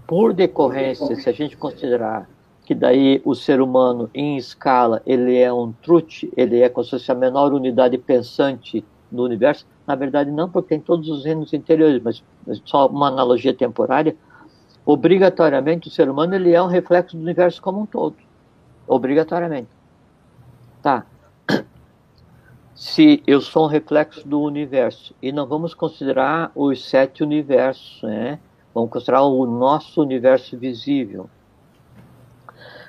Por 0.07 0.33
decorrência, 0.33 1.15
se 1.15 1.29
a 1.29 1.31
gente 1.31 1.55
considerar 1.55 2.27
que 2.65 2.75
daí 2.75 3.21
o 3.25 3.33
ser 3.33 3.61
humano 3.61 4.09
em 4.13 4.37
escala 4.37 5.01
ele 5.05 5.37
é 5.37 5.51
um 5.51 5.71
truth, 5.71 6.23
ele 6.37 6.61
é 6.61 6.69
como 6.69 6.83
se 6.83 6.91
fosse 6.91 7.11
a 7.11 7.15
menor 7.15 7.53
unidade 7.53 7.97
pensante 7.97 8.85
do 9.09 9.23
universo, 9.23 9.65
na 9.85 9.95
verdade 9.95 10.31
não, 10.31 10.49
porque 10.49 10.69
tem 10.69 10.79
todos 10.79 11.09
os 11.09 11.25
reinos 11.25 11.51
interiores, 11.53 12.01
mas 12.01 12.23
só 12.63 12.87
uma 12.87 13.07
analogia 13.07 13.53
temporária, 13.53 14.15
obrigatoriamente 14.85 15.87
o 15.87 15.91
ser 15.91 16.09
humano 16.09 16.35
ele 16.35 16.53
é 16.53 16.61
um 16.61 16.67
reflexo 16.67 17.17
do 17.17 17.23
universo 17.23 17.61
como 17.61 17.81
um 17.81 17.85
todo, 17.85 18.15
obrigatoriamente. 18.87 19.69
Tá. 20.81 21.05
Se 22.81 23.21
eu 23.27 23.39
sou 23.39 23.65
um 23.65 23.67
reflexo 23.67 24.27
do 24.27 24.41
universo. 24.41 25.13
E 25.21 25.31
não 25.31 25.45
vamos 25.45 25.75
considerar 25.75 26.51
os 26.55 26.83
sete 26.83 27.21
universos, 27.21 28.01
né? 28.01 28.39
Vamos 28.73 28.89
considerar 28.89 29.21
o 29.21 29.45
nosso 29.45 30.01
universo 30.01 30.57
visível. 30.57 31.29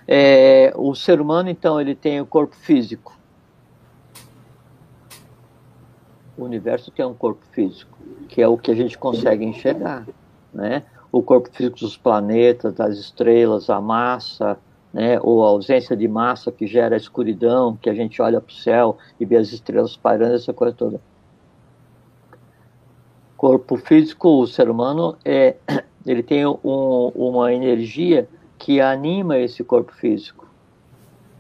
É, 0.09 0.73
o 0.77 0.95
ser 0.95 1.21
humano, 1.21 1.51
então, 1.51 1.79
ele 1.79 1.95
tem 1.95 2.23
o 2.23 2.25
corpo 2.25 2.57
físico. 2.57 3.15
O 6.39 6.45
universo 6.45 6.91
tem 6.91 7.05
um 7.05 7.13
corpo 7.13 7.45
físico, 7.53 7.99
que 8.31 8.41
é 8.41 8.49
o 8.49 8.57
que 8.57 8.71
a 8.71 8.75
gente 8.75 8.97
consegue 8.97 9.45
enxergar, 9.45 10.07
né? 10.55 10.85
O 11.13 11.23
corpo 11.23 11.51
físico 11.53 11.81
dos 11.81 11.99
planetas, 11.99 12.73
das 12.73 12.97
estrelas, 12.97 13.69
a 13.69 13.79
massa, 13.79 14.59
né, 14.93 15.19
ou 15.23 15.45
a 15.45 15.49
ausência 15.49 15.97
de 15.97 16.07
massa 16.07 16.53
que 16.53 16.67
gera 16.67 16.95
a 16.95 16.99
escuridão, 16.99 17.77
que 17.77 17.89
a 17.89 17.95
gente 17.95 18.21
olha 18.21 18.41
para 18.41 18.53
o 18.53 18.55
céu 18.55 18.99
e 19.19 19.25
vê 19.25 19.37
as 19.37 19.53
estrelas 19.53 19.97
pairando, 19.97 20.35
essa 20.35 20.53
coisa 20.53 20.75
toda. 20.75 21.01
Corpo 23.37 23.77
físico, 23.77 24.41
o 24.41 24.47
ser 24.47 24.69
humano, 24.69 25.17
é, 25.25 25.57
ele 26.07 26.23
tem 26.23 26.47
um, 26.47 27.13
uma 27.15 27.53
energia 27.53 28.29
que 28.59 28.81
anima 28.81 29.39
esse 29.39 29.65
corpo 29.65 29.93
físico. 29.93 30.47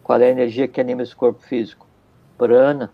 Qual 0.02 0.20
é 0.20 0.26
a 0.26 0.30
energia 0.30 0.66
que 0.66 0.80
anima 0.80 1.02
esse 1.02 1.14
corpo 1.14 1.40
físico? 1.42 1.86
Prana. 2.36 2.90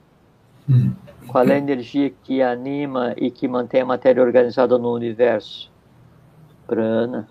Hum. 0.68 0.92
Qual 1.28 1.44
é 1.46 1.54
a 1.54 1.58
energia 1.58 2.10
que 2.24 2.42
anima 2.42 3.14
e 3.16 3.30
que 3.30 3.46
mantém 3.48 3.80
a 3.80 3.86
matéria 3.86 4.22
organizada 4.22 4.76
no 4.76 4.92
universo? 4.92 5.70
Prana. 6.66 7.28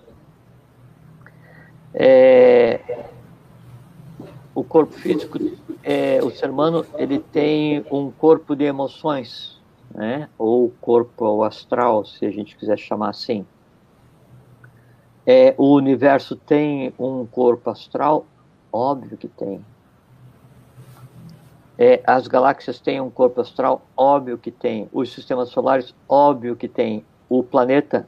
É, 1.94 2.80
o 4.58 4.64
corpo 4.64 4.94
físico, 4.94 5.38
é, 5.84 6.20
o 6.24 6.32
ser 6.32 6.50
humano, 6.50 6.84
ele 6.96 7.20
tem 7.20 7.86
um 7.92 8.10
corpo 8.10 8.56
de 8.56 8.64
emoções, 8.64 9.62
né? 9.94 10.28
Ou 10.36 10.74
corpo 10.82 11.44
astral, 11.44 12.04
se 12.04 12.26
a 12.26 12.32
gente 12.32 12.58
quiser 12.58 12.76
chamar 12.80 13.10
assim. 13.10 13.46
É, 15.28 15.54
o 15.60 15.76
universo 15.76 16.36
tem 16.36 16.92
um 16.98 17.24
corpo 17.28 17.70
astral? 17.70 18.26
Óbvio 18.74 19.16
que 19.16 19.28
tem. 19.28 19.64
É, 21.78 22.02
as 22.04 22.26
galáxias 22.28 22.80
têm 22.80 23.00
um 23.00 23.12
corpo 23.12 23.40
astral? 23.40 23.84
Óbvio 23.96 24.40
que 24.40 24.50
tem. 24.50 24.90
Os 24.92 25.14
sistemas 25.14 25.50
solares? 25.50 25.94
Óbvio 26.10 26.56
que 26.56 26.68
tem. 26.68 27.06
O 27.30 27.44
planeta 27.44 28.08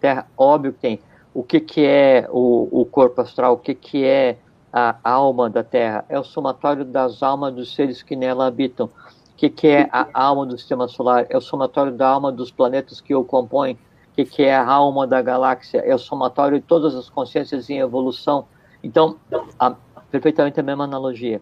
Terra? 0.00 0.26
Óbvio 0.34 0.72
que 0.72 0.80
tem. 0.80 1.00
O 1.34 1.42
que, 1.42 1.60
que 1.60 1.84
é 1.84 2.26
o, 2.30 2.80
o 2.80 2.86
corpo 2.86 3.20
astral? 3.20 3.52
O 3.52 3.58
que, 3.58 3.74
que 3.74 4.02
é 4.02 4.38
a 4.76 4.96
alma 5.04 5.48
da 5.48 5.62
Terra, 5.62 6.04
é 6.08 6.18
o 6.18 6.24
somatório 6.24 6.84
das 6.84 7.22
almas 7.22 7.54
dos 7.54 7.72
seres 7.76 8.02
que 8.02 8.16
nela 8.16 8.48
habitam. 8.48 8.86
O 8.86 9.36
que, 9.36 9.48
que 9.48 9.68
é 9.68 9.88
a 9.92 10.08
alma 10.12 10.44
do 10.44 10.58
sistema 10.58 10.88
solar? 10.88 11.26
É 11.30 11.36
o 11.36 11.40
somatório 11.40 11.92
da 11.92 12.08
alma 12.08 12.32
dos 12.32 12.50
planetas 12.50 13.00
que 13.00 13.14
o 13.14 13.22
compõem. 13.22 13.74
O 13.74 14.14
que, 14.16 14.24
que 14.24 14.42
é 14.42 14.56
a 14.56 14.66
alma 14.66 15.06
da 15.06 15.22
galáxia? 15.22 15.78
É 15.78 15.94
o 15.94 15.98
somatório 15.98 16.58
de 16.58 16.66
todas 16.66 16.96
as 16.96 17.08
consciências 17.08 17.70
em 17.70 17.78
evolução. 17.78 18.46
Então, 18.82 19.16
a, 19.60 19.76
perfeitamente 20.10 20.58
a 20.58 20.62
mesma 20.64 20.82
analogia. 20.82 21.40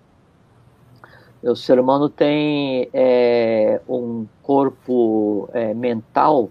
O 1.42 1.57
ser 1.57 1.81
humano 1.81 2.11
tem 2.11 2.90
é, 2.92 3.81
um 3.88 4.27
corpo 4.42 5.49
é, 5.55 5.73
mental, 5.73 6.51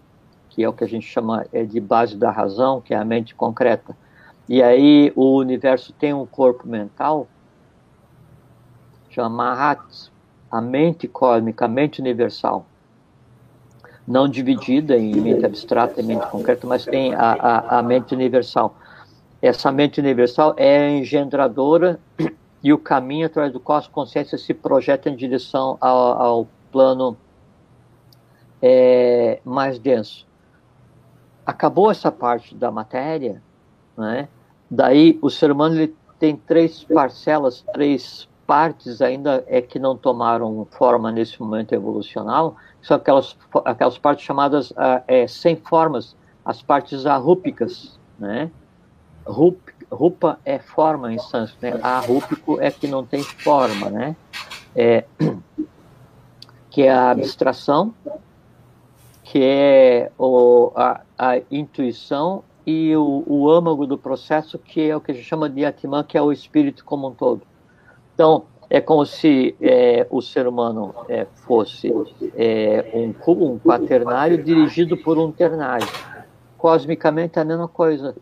que 0.49 0.63
é 0.63 0.67
o 0.67 0.73
que 0.73 0.83
a 0.83 0.87
gente 0.87 1.05
chama 1.05 1.45
é, 1.53 1.63
de 1.63 1.79
base 1.79 2.17
da 2.17 2.31
razão, 2.31 2.81
que 2.81 2.91
é 2.91 2.97
a 2.97 3.05
mente 3.05 3.35
concreta 3.35 3.95
e 4.51 4.61
aí 4.61 5.13
o 5.15 5.37
universo 5.37 5.93
tem 5.93 6.13
um 6.13 6.25
corpo 6.25 6.67
mental, 6.67 7.25
chama 9.09 9.29
Mahat, 9.29 10.11
a 10.51 10.59
mente 10.59 11.07
cósmica, 11.07 11.63
a 11.63 11.67
mente 11.69 12.01
universal. 12.01 12.65
Não 14.05 14.27
dividida 14.27 14.97
em 14.97 15.15
mente 15.15 15.45
abstrata 15.45 16.01
e 16.01 16.03
mente 16.03 16.27
concreta, 16.27 16.67
mas 16.67 16.83
tem 16.83 17.15
a, 17.15 17.31
a, 17.31 17.79
a 17.79 17.81
mente 17.81 18.13
universal. 18.13 18.75
Essa 19.41 19.71
mente 19.71 20.01
universal 20.01 20.53
é 20.57 20.97
engendradora 20.97 21.97
e 22.61 22.73
o 22.73 22.77
caminho 22.77 23.27
através 23.27 23.53
do 23.53 23.59
qual 23.61 23.77
as 23.77 23.87
consciências 23.87 24.41
se 24.41 24.53
projetam 24.53 25.13
em 25.13 25.15
direção 25.15 25.77
ao, 25.79 26.21
ao 26.21 26.47
plano 26.69 27.15
é, 28.61 29.39
mais 29.45 29.79
denso. 29.79 30.27
Acabou 31.45 31.89
essa 31.89 32.11
parte 32.11 32.53
da 32.53 32.69
matéria, 32.69 33.41
né? 33.97 34.27
Daí 34.71 35.19
o 35.21 35.29
ser 35.29 35.51
humano 35.51 35.75
ele 35.75 35.93
tem 36.17 36.37
três 36.37 36.81
parcelas, 36.85 37.61
três 37.73 38.29
partes 38.47 39.01
ainda 39.01 39.43
é 39.47 39.61
que 39.61 39.77
não 39.77 39.97
tomaram 39.97 40.65
forma 40.71 41.11
nesse 41.11 41.41
momento 41.41 41.73
evolucional, 41.73 42.55
são 42.81 42.95
aquelas, 42.95 43.37
aquelas 43.65 43.97
partes 43.97 44.25
chamadas 44.25 44.71
uh, 44.71 45.03
é, 45.09 45.27
sem 45.27 45.57
formas, 45.57 46.15
as 46.45 46.61
partes 46.61 47.05
arrúpicas, 47.05 47.99
né? 48.17 48.49
Rup, 49.25 49.59
rupa 49.91 50.39
é 50.45 50.57
forma 50.57 51.13
em 51.13 51.19
sânscrito, 51.19 51.77
né? 51.77 51.83
Arrúpico 51.83 52.59
é 52.61 52.71
que 52.71 52.87
não 52.87 53.05
tem 53.05 53.23
forma, 53.23 53.89
né? 53.89 54.15
É, 54.73 55.03
que 56.69 56.83
é 56.83 56.91
a 56.91 57.11
abstração, 57.11 57.93
que 59.23 59.43
é 59.43 60.11
o, 60.17 60.71
a, 60.75 61.01
a 61.17 61.37
intuição 61.51 62.43
e 62.65 62.95
o, 62.95 63.23
o 63.27 63.49
âmago 63.49 63.85
do 63.85 63.97
processo, 63.97 64.57
que 64.59 64.89
é 64.89 64.95
o 64.95 65.01
que 65.01 65.11
a 65.11 65.13
gente 65.13 65.25
chama 65.25 65.49
de 65.49 65.65
Atman, 65.65 66.03
que 66.03 66.17
é 66.17 66.21
o 66.21 66.31
espírito 66.31 66.85
como 66.85 67.07
um 67.07 67.13
todo. 67.13 67.41
Então, 68.13 68.45
é 68.69 68.79
como 68.79 69.05
se 69.05 69.53
é, 69.59 70.07
o 70.09 70.21
ser 70.21 70.47
humano 70.47 70.95
é, 71.09 71.25
fosse 71.25 71.93
é, 72.35 72.89
um 72.93 73.11
cubo, 73.11 73.45
um 73.45 73.59
quaternário 73.59 74.41
dirigido 74.41 74.95
por 74.95 75.17
um 75.17 75.31
ternário. 75.31 75.87
Cosmicamente 76.57 77.37
é 77.37 77.41
a 77.41 77.45
mesma 77.45 77.67
coisa. 77.67 78.15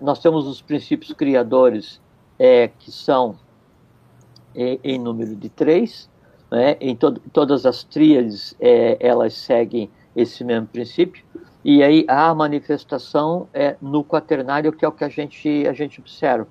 Nós 0.00 0.18
temos 0.18 0.48
os 0.48 0.60
princípios 0.60 1.12
criadores, 1.12 2.00
é, 2.36 2.68
que 2.78 2.90
são 2.90 3.36
em, 4.54 4.80
em 4.82 4.98
número 4.98 5.36
de 5.36 5.48
três, 5.48 6.10
né? 6.50 6.76
em 6.80 6.96
to 6.96 7.12
todas 7.32 7.64
as 7.64 7.84
tríades 7.84 8.56
é, 8.58 8.96
elas 8.98 9.34
seguem 9.34 9.88
esse 10.16 10.42
mesmo 10.42 10.66
princípio. 10.66 11.24
E 11.64 11.82
aí 11.82 12.04
a 12.08 12.34
manifestação 12.34 13.48
é 13.52 13.76
no 13.80 14.02
quaternário, 14.02 14.72
que 14.72 14.84
é 14.84 14.88
o 14.88 14.92
que 14.92 15.04
a 15.04 15.08
gente, 15.08 15.66
a 15.66 15.72
gente 15.72 16.00
observa. 16.00 16.46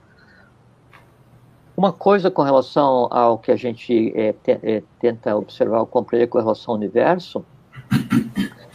Uma 1.76 1.94
coisa 1.94 2.30
com 2.30 2.42
relação 2.42 3.08
ao 3.10 3.38
que 3.38 3.52
a 3.52 3.56
gente 3.56 4.14
é, 4.16 4.36
é, 4.46 4.84
tenta 5.00 5.36
observar 5.36 5.80
ou 5.80 5.88
compreender 5.88 6.28
com 6.28 6.38
relação 6.38 6.74
ao 6.74 6.78
universo 6.78 7.44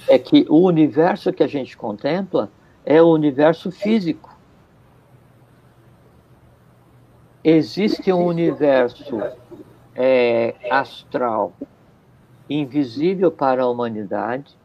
é 0.08 0.18
que 0.18 0.46
o 0.48 0.62
universo 0.62 1.32
que 1.32 1.42
a 1.42 1.46
gente 1.46 1.76
contempla 1.76 2.50
é 2.84 3.02
o 3.02 3.06
universo 3.06 3.70
físico. 3.70 4.34
Existe 7.42 8.10
um 8.10 8.24
universo 8.24 9.20
é, 9.94 10.54
astral 10.70 11.52
invisível 12.48 13.30
para 13.30 13.62
a 13.62 13.68
humanidade, 13.68 14.56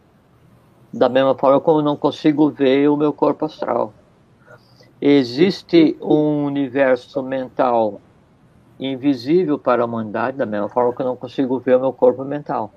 da 0.92 1.08
mesma 1.08 1.36
forma 1.36 1.60
como 1.60 1.82
não 1.82 1.96
consigo 1.96 2.50
ver 2.50 2.90
o 2.90 2.98
meu 2.98 3.14
corpo 3.14 3.46
astral. 3.46 3.94
Existe 5.02 5.96
um 6.02 6.46
universo 6.46 7.22
mental 7.24 8.02
invisível 8.80 9.58
para 9.58 9.84
a 9.84 9.86
humanidade, 9.86 10.38
da 10.38 10.46
mesma 10.46 10.70
forma 10.70 10.94
que 10.94 11.02
eu 11.02 11.06
não 11.06 11.16
consigo 11.16 11.60
ver 11.60 11.78
o 11.78 11.80
meu 11.80 11.94
corpo 11.94 12.24
mental. 12.24 12.72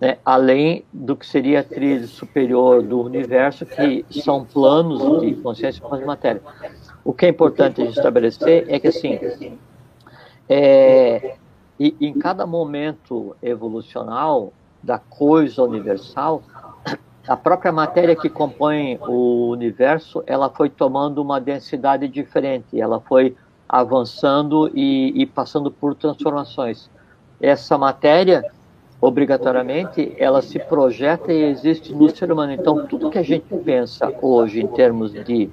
Né? 0.00 0.18
Além 0.24 0.84
do 0.92 1.14
que 1.16 1.26
seria 1.26 1.60
a 1.60 1.64
trilha 1.64 2.06
superior 2.06 2.82
do 2.82 3.00
universo, 3.00 3.64
que 3.64 4.04
são 4.10 4.44
planos 4.44 5.20
de 5.20 5.34
consciência 5.36 5.82
e 5.84 5.98
de 5.98 6.04
matéria. 6.04 6.42
O 7.04 7.12
que 7.12 7.26
é 7.26 7.28
importante 7.28 7.82
a 7.82 7.84
gente 7.84 7.96
estabelecer 7.96 8.66
é 8.68 8.78
que, 8.78 8.88
assim, 8.88 9.18
é, 10.48 11.36
e, 11.78 11.96
em 12.00 12.12
cada 12.14 12.46
momento 12.46 13.36
evolucional 13.42 14.52
da 14.82 14.98
coisa 14.98 15.62
universal, 15.62 16.42
a 17.26 17.36
própria 17.36 17.72
matéria 17.72 18.14
que 18.14 18.28
compõe 18.28 18.98
o 19.00 19.48
universo, 19.48 20.22
ela 20.26 20.50
foi 20.50 20.68
tomando 20.68 21.22
uma 21.22 21.40
densidade 21.40 22.06
diferente, 22.06 22.78
ela 22.78 23.00
foi 23.00 23.34
avançando 23.66 24.70
e, 24.74 25.22
e 25.22 25.24
passando 25.24 25.70
por 25.70 25.94
transformações. 25.94 26.90
Essa 27.40 27.78
matéria, 27.78 28.44
obrigatoriamente, 29.00 30.14
ela 30.18 30.42
se 30.42 30.58
projeta 30.58 31.32
e 31.32 31.44
existe 31.44 31.94
no 31.94 32.14
ser 32.14 32.30
humano. 32.30 32.52
Então, 32.52 32.86
tudo 32.86 33.10
que 33.10 33.18
a 33.18 33.22
gente 33.22 33.46
pensa 33.64 34.12
hoje 34.20 34.60
em 34.60 34.66
termos 34.66 35.12
de 35.12 35.50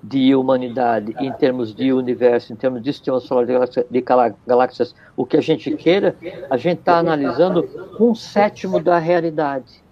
de 0.00 0.32
humanidade, 0.32 1.12
em 1.18 1.32
termos 1.32 1.74
de 1.74 1.92
universo, 1.92 2.52
em 2.52 2.56
termos 2.56 2.80
de 2.80 2.92
sistema 2.92 3.18
solar 3.18 3.44
de 3.44 4.04
galáxias, 4.46 4.94
o 5.16 5.26
que 5.26 5.36
a 5.36 5.40
gente 5.40 5.72
queira, 5.72 6.16
a 6.48 6.56
gente 6.56 6.78
está 6.78 6.98
analisando 6.98 7.68
um 7.98 8.14
sétimo 8.14 8.80
da 8.80 8.96
realidade 8.96 9.82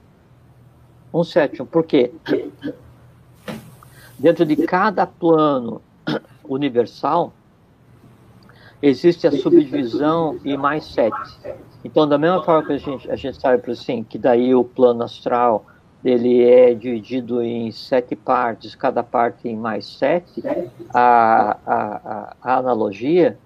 um 1.21 1.25
sétimo. 1.25 1.67
Por 1.67 1.85
quê? 1.85 2.13
Dentro 4.19 4.45
de 4.45 4.57
cada 4.57 5.07
plano 5.07 5.81
universal, 6.49 7.33
existe 8.81 9.27
a 9.27 9.33
subdivisão 9.33 10.39
e 10.45 10.57
mais 10.57 10.87
sete. 10.87 11.39
Então, 11.85 12.09
da 12.09 12.19
mesma 12.19 12.43
forma 12.43 12.67
que 12.67 12.73
a 12.73 12.79
gente, 12.79 13.11
a 13.11 13.17
gente 13.17 13.41
sabe 13.41 13.71
assim, 13.71 14.03
que 14.03 14.19
daí 14.19 14.55
o 14.55 14.65
plano 14.65 15.03
astral 15.03 15.65
ele 16.05 16.45
é 16.45 16.73
dividido 16.73 17.43
em 17.43 17.71
sete 17.73 18.15
partes, 18.15 18.75
cada 18.75 19.03
parte 19.03 19.49
em 19.49 19.57
mais 19.57 19.87
sete, 19.87 20.43
a, 20.95 21.57
a, 21.67 22.37
a 22.41 22.59
analogia 22.59 23.37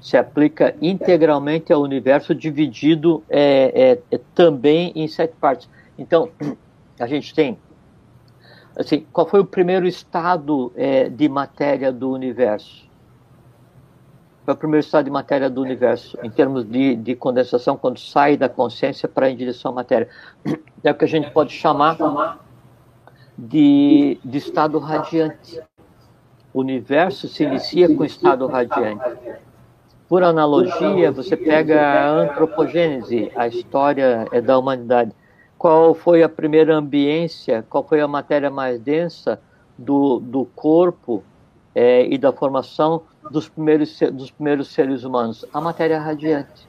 se 0.00 0.16
aplica 0.16 0.74
integralmente 0.82 1.72
ao 1.72 1.80
universo 1.80 2.34
dividido 2.34 3.22
é, 3.30 3.98
é, 4.10 4.16
é, 4.16 4.20
também 4.34 4.92
em 4.96 5.06
sete 5.06 5.34
partes. 5.40 5.68
Então, 5.96 6.28
a 6.98 7.06
gente 7.06 7.34
tem, 7.34 7.58
assim, 8.76 9.06
qual 9.12 9.26
foi 9.26 9.40
o 9.40 9.44
primeiro 9.44 9.86
estado 9.86 10.72
é, 10.76 11.08
de 11.08 11.28
matéria 11.28 11.92
do 11.92 12.10
universo? 12.10 12.90
Foi 14.44 14.54
o 14.54 14.56
primeiro 14.56 14.84
estado 14.84 15.04
de 15.04 15.10
matéria 15.10 15.48
do 15.48 15.60
universo, 15.62 16.18
em 16.22 16.30
termos 16.30 16.64
de, 16.64 16.96
de 16.96 17.14
condensação, 17.14 17.76
quando 17.76 17.98
sai 17.98 18.36
da 18.36 18.48
consciência 18.48 19.08
para 19.08 19.30
em 19.30 19.36
direção 19.36 19.70
à 19.70 19.74
matéria. 19.74 20.08
É 20.82 20.90
o 20.90 20.94
que 20.96 21.04
a 21.04 21.08
gente 21.08 21.30
pode 21.30 21.52
chamar 21.52 21.96
de, 23.38 24.18
de 24.24 24.38
estado 24.38 24.80
radiante. 24.80 25.62
O 26.52 26.60
universo 26.60 27.28
se 27.28 27.44
inicia 27.44 27.94
com 27.94 28.04
estado 28.04 28.46
radiante. 28.48 29.04
Por 30.08 30.22
analogia, 30.24 31.10
você 31.10 31.36
pega 31.36 31.80
a 31.80 32.10
antropogênese, 32.10 33.30
a 33.34 33.46
história 33.46 34.26
é 34.32 34.40
da 34.40 34.58
humanidade. 34.58 35.12
Qual 35.62 35.94
foi 35.94 36.24
a 36.24 36.28
primeira 36.28 36.74
ambiência, 36.74 37.64
qual 37.70 37.84
foi 37.84 38.00
a 38.00 38.08
matéria 38.08 38.50
mais 38.50 38.80
densa 38.80 39.40
do, 39.78 40.18
do 40.18 40.44
corpo 40.44 41.22
é, 41.72 42.04
e 42.04 42.18
da 42.18 42.32
formação 42.32 43.02
dos 43.30 43.48
primeiros, 43.48 43.96
dos 44.12 44.28
primeiros 44.32 44.74
seres 44.74 45.04
humanos? 45.04 45.46
A 45.54 45.60
matéria 45.60 46.00
radiante. 46.00 46.66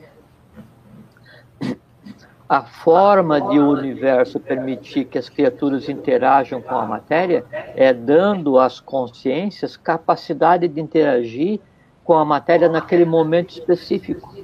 A 2.47 2.61
forma 2.61 3.41
de 3.41 3.57
o 3.57 3.71
universo 3.71 4.39
permitir 4.39 5.05
que 5.05 5.17
as 5.17 5.27
criaturas 5.27 5.89
interajam 5.89 6.61
com 6.61 6.75
a 6.75 6.85
matéria 6.85 7.43
é 7.75 7.91
dando 7.91 8.59
às 8.59 8.79
consciências 8.79 9.75
capacidade 9.75 10.67
de 10.67 10.79
interagir 10.79 11.59
com 12.03 12.13
a 12.13 12.23
matéria 12.23 12.69
naquele 12.69 13.05
momento 13.05 13.57
específico. 13.57 14.42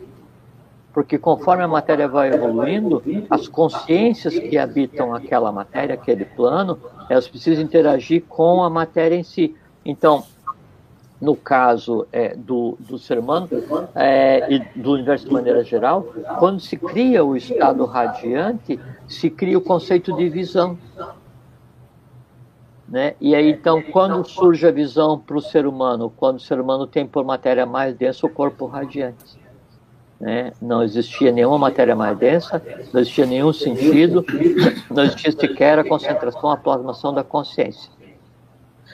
Porque 0.93 1.17
conforme 1.17 1.63
a 1.63 1.67
matéria 1.67 2.07
vai 2.07 2.29
evoluindo, 2.33 3.03
as 3.29 3.47
consciências 3.47 4.37
que 4.37 4.57
habitam 4.57 5.13
aquela 5.13 5.51
matéria, 5.51 5.93
aquele 5.93 6.25
plano, 6.25 6.79
elas 7.09 7.27
precisam 7.27 7.63
interagir 7.63 8.23
com 8.27 8.63
a 8.63 8.69
matéria 8.69 9.15
em 9.15 9.23
si. 9.23 9.55
Então, 9.85 10.23
no 11.21 11.35
caso 11.35 12.07
é, 12.11 12.35
do, 12.35 12.77
do 12.79 12.97
ser 12.97 13.19
humano 13.19 13.49
é, 13.93 14.51
e 14.51 14.59
do 14.79 14.93
universo 14.93 15.27
de 15.27 15.33
maneira 15.33 15.63
geral, 15.63 16.03
quando 16.39 16.59
se 16.59 16.77
cria 16.77 17.23
o 17.23 17.35
estado 17.35 17.85
radiante, 17.85 18.79
se 19.07 19.29
cria 19.29 19.57
o 19.57 19.61
conceito 19.61 20.15
de 20.15 20.29
visão. 20.29 20.77
Né? 22.87 23.13
E 23.21 23.35
aí, 23.35 23.51
então, 23.51 23.83
quando 23.83 24.27
surge 24.27 24.65
a 24.65 24.71
visão 24.71 25.19
para 25.19 25.37
o 25.37 25.41
ser 25.41 25.67
humano? 25.67 26.11
Quando 26.15 26.37
o 26.37 26.41
ser 26.41 26.59
humano 26.59 26.87
tem 26.87 27.05
por 27.05 27.23
matéria 27.23 27.65
mais 27.65 27.95
densa 27.95 28.25
o 28.25 28.29
corpo 28.29 28.65
radiante. 28.65 29.37
Né? 30.19 30.51
Não 30.61 30.83
existia 30.83 31.31
nenhuma 31.31 31.57
matéria 31.57 31.95
mais 31.95 32.17
densa, 32.17 32.61
não 32.93 32.99
existia 32.99 33.25
nenhum 33.25 33.53
sentido, 33.53 34.25
não 34.89 35.03
existia 35.03 35.31
sequer 35.31 35.79
a 35.79 35.83
concentração, 35.83 36.51
a 36.51 36.57
plasmação 36.57 37.13
da 37.13 37.23
consciência. 37.23 37.89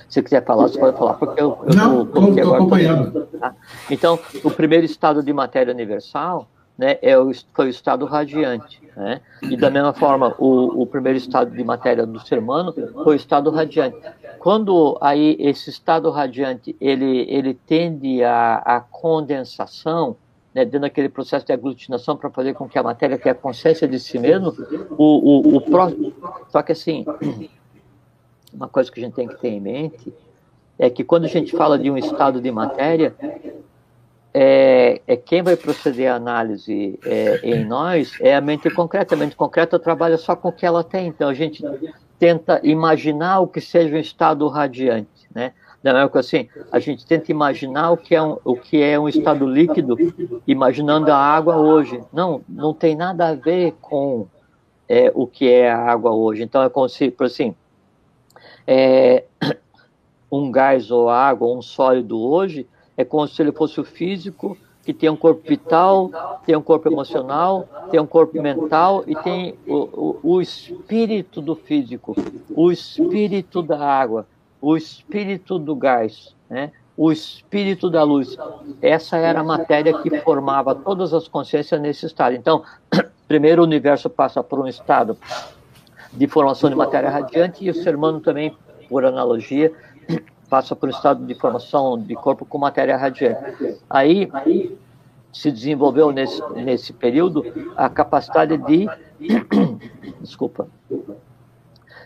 Se 0.08 0.22
quiser 0.22 0.46
falar, 0.46 0.68
você 0.68 0.80
pode 0.80 0.98
falar, 0.98 1.16
porque 1.16 1.42
eu 1.42 1.58
estou 1.68 2.54
acompanhando. 2.54 3.26
Tá? 3.40 3.56
Então, 3.90 4.20
o 4.44 4.52
primeiro 4.52 4.86
estado 4.86 5.24
de 5.24 5.34
matéria 5.34 5.74
universal 5.74 6.48
né, 6.78 6.98
é 7.02 7.18
o, 7.18 7.32
foi 7.54 7.68
o 7.68 7.70
estado 7.70 8.06
radiante. 8.06 8.82
Né? 8.96 9.22
E 9.44 9.58
da 9.58 9.70
mesma 9.70 9.94
forma, 9.94 10.36
o, 10.38 10.84
o 10.84 10.86
primeiro 10.86 11.18
estado 11.18 11.52
de 11.52 11.64
matéria 11.64 12.06
do 12.06 12.20
ser 12.20 12.40
humano 12.40 12.74
foi 13.04 13.16
o 13.16 13.18
estado 13.18 13.50
radiante. 13.50 13.98
Quando 14.40 14.98
aí 15.02 15.36
esse 15.40 15.70
estado 15.70 16.10
radiante 16.12 16.76
ele, 16.80 17.26
ele 17.28 17.54
tende 17.54 18.24
a, 18.24 18.58
a 18.58 18.80
condensação, 18.80 20.16
né, 20.56 20.64
dentro 20.64 20.80
daquele 20.80 21.10
processo 21.10 21.46
de 21.46 21.52
aglutinação 21.52 22.16
para 22.16 22.30
fazer 22.30 22.54
com 22.54 22.68
que 22.70 22.80
a 22.80 22.84
matéria 22.84 23.18
tenha 23.18 23.36
consciência 23.36 23.86
de 23.86 24.00
si 24.00 24.18
mesmo, 24.18 24.56
o, 24.98 25.50
o, 25.52 25.58
o 25.58 25.62
pró... 25.62 25.92
só 26.48 26.64
que 26.64 26.72
assim, 26.72 27.06
uma 28.54 28.70
coisa 28.70 28.90
que 28.90 29.02
a 29.02 29.04
gente 29.04 29.14
tem 29.14 29.28
que 29.28 29.36
ter 29.36 29.50
em 29.50 29.60
mente 29.60 30.14
é 30.80 30.90
que 30.90 31.04
quando 31.04 31.26
a 31.26 31.28
gente 31.28 31.52
fala 31.52 31.78
de 31.78 31.92
um 31.92 31.98
estado 31.98 32.40
de 32.40 32.50
matéria, 32.52 33.14
é, 34.34 35.02
é, 35.06 35.16
quem 35.18 35.42
vai 35.42 35.58
proceder 35.58 36.12
a 36.12 36.16
análise 36.16 37.00
é, 37.06 37.40
em 37.44 37.66
nós 37.66 38.18
é 38.20 38.36
a 38.36 38.42
mente 38.42 38.70
concreta. 38.70 39.16
A 39.16 39.18
mente 39.18 39.36
concreta 39.36 39.80
trabalha 39.80 40.18
só 40.18 40.36
com 40.36 40.50
o 40.50 40.52
que 40.52 40.66
ela 40.66 40.84
tem. 40.84 41.08
Então 41.08 41.30
a 41.30 41.34
gente 41.34 41.64
tenta 42.20 42.60
imaginar 42.62 43.40
o 43.40 43.48
que 43.48 43.62
seja 43.62 43.96
um 43.96 44.00
estado 44.00 44.46
radiante, 44.50 45.28
né? 45.34 45.54
É 45.88 46.10
que 46.10 46.18
assim, 46.18 46.50
a 46.72 46.80
gente 46.80 47.06
tenta 47.06 47.32
imaginar 47.32 47.92
o 47.92 47.98
que 47.98 48.16
é 48.16 48.22
um, 48.22 48.38
o 48.44 48.56
que 48.56 48.82
é 48.82 49.00
um 49.00 49.08
estado 49.08 49.46
líquido, 49.46 49.96
imaginando 50.48 51.12
a 51.12 51.18
água 51.18 51.58
hoje. 51.58 52.02
Não, 52.12 52.42
não 52.50 52.74
tem 52.74 52.96
nada 52.96 53.30
a 53.30 53.36
ver 53.36 53.76
com 53.80 54.26
é, 54.90 55.12
o 55.14 55.28
que 55.28 55.48
é 55.48 55.70
a 55.70 55.78
água 55.78 56.12
hoje. 56.12 56.42
Então 56.42 56.64
é 56.64 56.70
como 56.70 56.90
se, 56.90 57.12
por 57.12 57.28
assim, 57.28 57.54
é, 58.66 59.26
um 60.32 60.52
gás 60.52 60.90
ou 60.90 61.08
água, 61.08 61.48
um 61.48 61.62
sólido 61.62 62.20
hoje, 62.20 62.68
é 62.98 63.06
como 63.06 63.28
se 63.28 63.40
ele 63.42 63.52
fosse 63.52 63.80
o 63.80 63.84
físico, 63.84 64.58
que 64.84 64.94
tem 64.94 65.10
um 65.10 65.16
corpo 65.16 65.42
vital, 65.48 66.42
tem 66.46 66.56
um 66.56 66.62
corpo 66.62 66.88
emocional, 66.88 67.68
tem 67.90 68.00
um 68.00 68.06
corpo 68.06 68.40
mental 68.42 69.04
e 69.08 69.16
tem 69.16 69.56
o, 69.68 69.76
o, 69.76 70.36
o 70.36 70.42
espírito 70.42 71.42
do 71.42 71.56
físico, 71.56 72.16
o 72.56 72.72
espírito 72.72 73.64
da 73.64 73.80
água, 73.80 74.28
o 74.66 74.76
espírito 74.76 75.60
do 75.60 75.76
gás, 75.76 76.36
né? 76.50 76.72
o 76.98 77.12
espírito 77.12 77.88
da 77.88 78.02
luz. 78.02 78.36
Essa 78.82 79.16
era 79.16 79.42
a 79.42 79.44
matéria 79.44 79.94
que 80.02 80.20
formava 80.22 80.74
todas 80.74 81.14
as 81.14 81.28
consciências 81.28 81.80
nesse 81.80 82.08
estado. 82.08 82.34
Então, 82.34 82.64
primeiro 83.28 83.62
o 83.62 83.66
universo 83.66 84.10
passa 84.10 84.42
por 84.42 84.60
um 84.60 84.68
estado 84.68 85.16
de 86.12 86.28
formação 86.28 86.68
de 86.68 86.76
matéria 86.76 87.12
radiante 87.12 87.64
e 87.64 87.70
o 87.70 87.76
ser 87.76 87.96
humano 87.96 88.20
também, 88.20 88.58
por 88.90 89.06
analogia, 89.06 89.72
passa 90.50 90.76
por 90.76 90.90
um 90.90 90.92
estado 90.92 91.24
de 91.24 91.36
formação 91.36 92.00
de 92.00 92.16
corpo 92.16 92.44
com 92.44 92.58
matéria 92.58 92.98
radiante. 92.98 93.38
Aí 93.88 94.32
se 95.32 95.52
desenvolveu 95.52 96.12
nesse, 96.12 96.42
nesse 96.56 96.92
período 96.92 97.46
a 97.78 97.88
capacidade 97.88 98.58
de 98.58 98.88
desculpa 100.22 100.68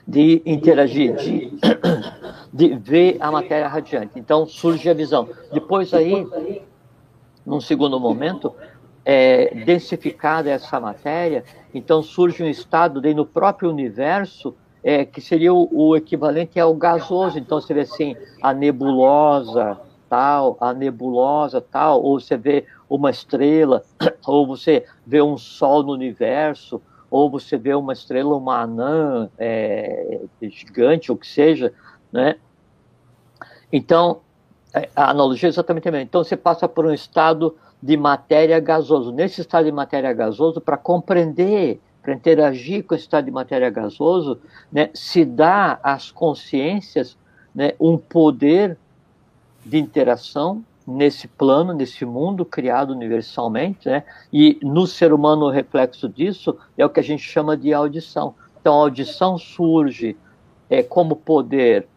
de 0.10 0.42
interagir, 0.44 1.16
de, 1.18 1.54
de 2.52 2.76
ver 2.76 3.18
a 3.20 3.32
matéria 3.32 3.68
radiante. 3.68 4.14
Então 4.16 4.48
surge 4.48 4.90
a 4.90 4.94
visão. 4.94 5.30
Depois 5.54 5.94
aí, 5.94 6.26
num 7.46 7.62
segundo 7.62 8.00
momento, 8.00 8.56
é, 9.06 9.54
densificada 9.64 10.50
essa 10.50 10.80
matéria, 10.80 11.44
então 11.72 12.02
surge 12.02 12.44
um 12.44 12.50
estado 12.50 13.00
de, 13.00 13.14
no 13.14 13.24
próprio 13.24 13.70
universo 13.70 14.56
é, 14.84 15.06
que 15.06 15.22
seria 15.22 15.54
o, 15.54 15.70
o, 15.72 15.96
equivalente 15.96 16.60
ao 16.60 16.74
gasoso. 16.74 17.38
Então 17.38 17.62
você 17.62 17.72
vê 17.72 17.82
assim 17.82 18.16
a 18.42 18.52
nebulosa 18.52 19.80
tal, 20.10 20.58
a 20.60 20.74
nebulosa 20.74 21.62
tal, 21.62 22.02
ou 22.02 22.20
você 22.20 22.36
vê 22.36 22.66
uma 22.90 23.12
estrela, 23.12 23.84
ou 24.26 24.48
você 24.48 24.86
vê 25.06 25.22
um 25.22 25.38
sol 25.38 25.84
no 25.84 25.94
universo, 25.94 26.82
ou 27.10 27.30
você 27.30 27.58
vê 27.58 27.74
uma 27.74 27.94
estrela, 27.94 28.36
uma 28.36 28.62
anã 28.62 29.30
é, 29.38 30.22
gigante, 30.42 31.12
ou 31.12 31.18
que 31.18 31.28
seja, 31.28 31.74
né? 32.12 32.36
Então 33.72 34.22
é, 34.74 34.90
a 34.96 35.12
analogia 35.12 35.48
é 35.48 35.52
exatamente 35.52 35.88
a 35.88 35.92
mesma. 35.92 36.04
Então 36.04 36.24
você 36.24 36.38
passa 36.38 36.68
por 36.68 36.86
um 36.86 36.94
estado 36.94 37.56
de 37.82 37.96
matéria 37.98 38.60
gasoso. 38.60 39.12
Nesse 39.12 39.42
estado 39.42 39.66
de 39.66 39.72
matéria 39.72 40.12
gasoso, 40.14 40.60
para 40.60 40.78
compreender 40.78 41.80
para 42.02 42.14
interagir 42.14 42.86
com 42.86 42.96
esse 42.96 43.04
estado 43.04 43.26
de 43.26 43.32
matéria 43.32 43.70
gasoso, 43.70 44.40
né, 44.72 44.90
se 44.94 45.26
dá 45.26 45.80
às 45.84 46.12
consciências 46.12 47.18
né, 47.54 47.74
um 47.80 47.98
poder 47.98 48.78
de 49.66 49.78
interação 49.78 50.64
nesse 50.90 51.28
plano, 51.28 51.74
nesse 51.74 52.06
mundo 52.06 52.44
criado 52.44 52.92
universalmente, 52.92 53.88
né, 53.88 54.04
e 54.34 54.60
no 54.62 54.88
ser 54.88 55.14
humano 55.14 55.46
o 55.46 55.50
reflexo 55.50 56.10
disso 56.10 56.58
é 56.78 56.86
o 56.86 56.90
que 56.90 57.00
a 57.00 57.04
gente 57.04 57.24
chama 57.24 57.56
de 57.56 57.74
audição. 57.74 58.36
Então, 58.60 58.74
a 58.74 58.78
audição 58.78 59.38
surge 59.38 60.18
é, 60.70 60.84
como 60.84 61.16
poder 61.16 61.88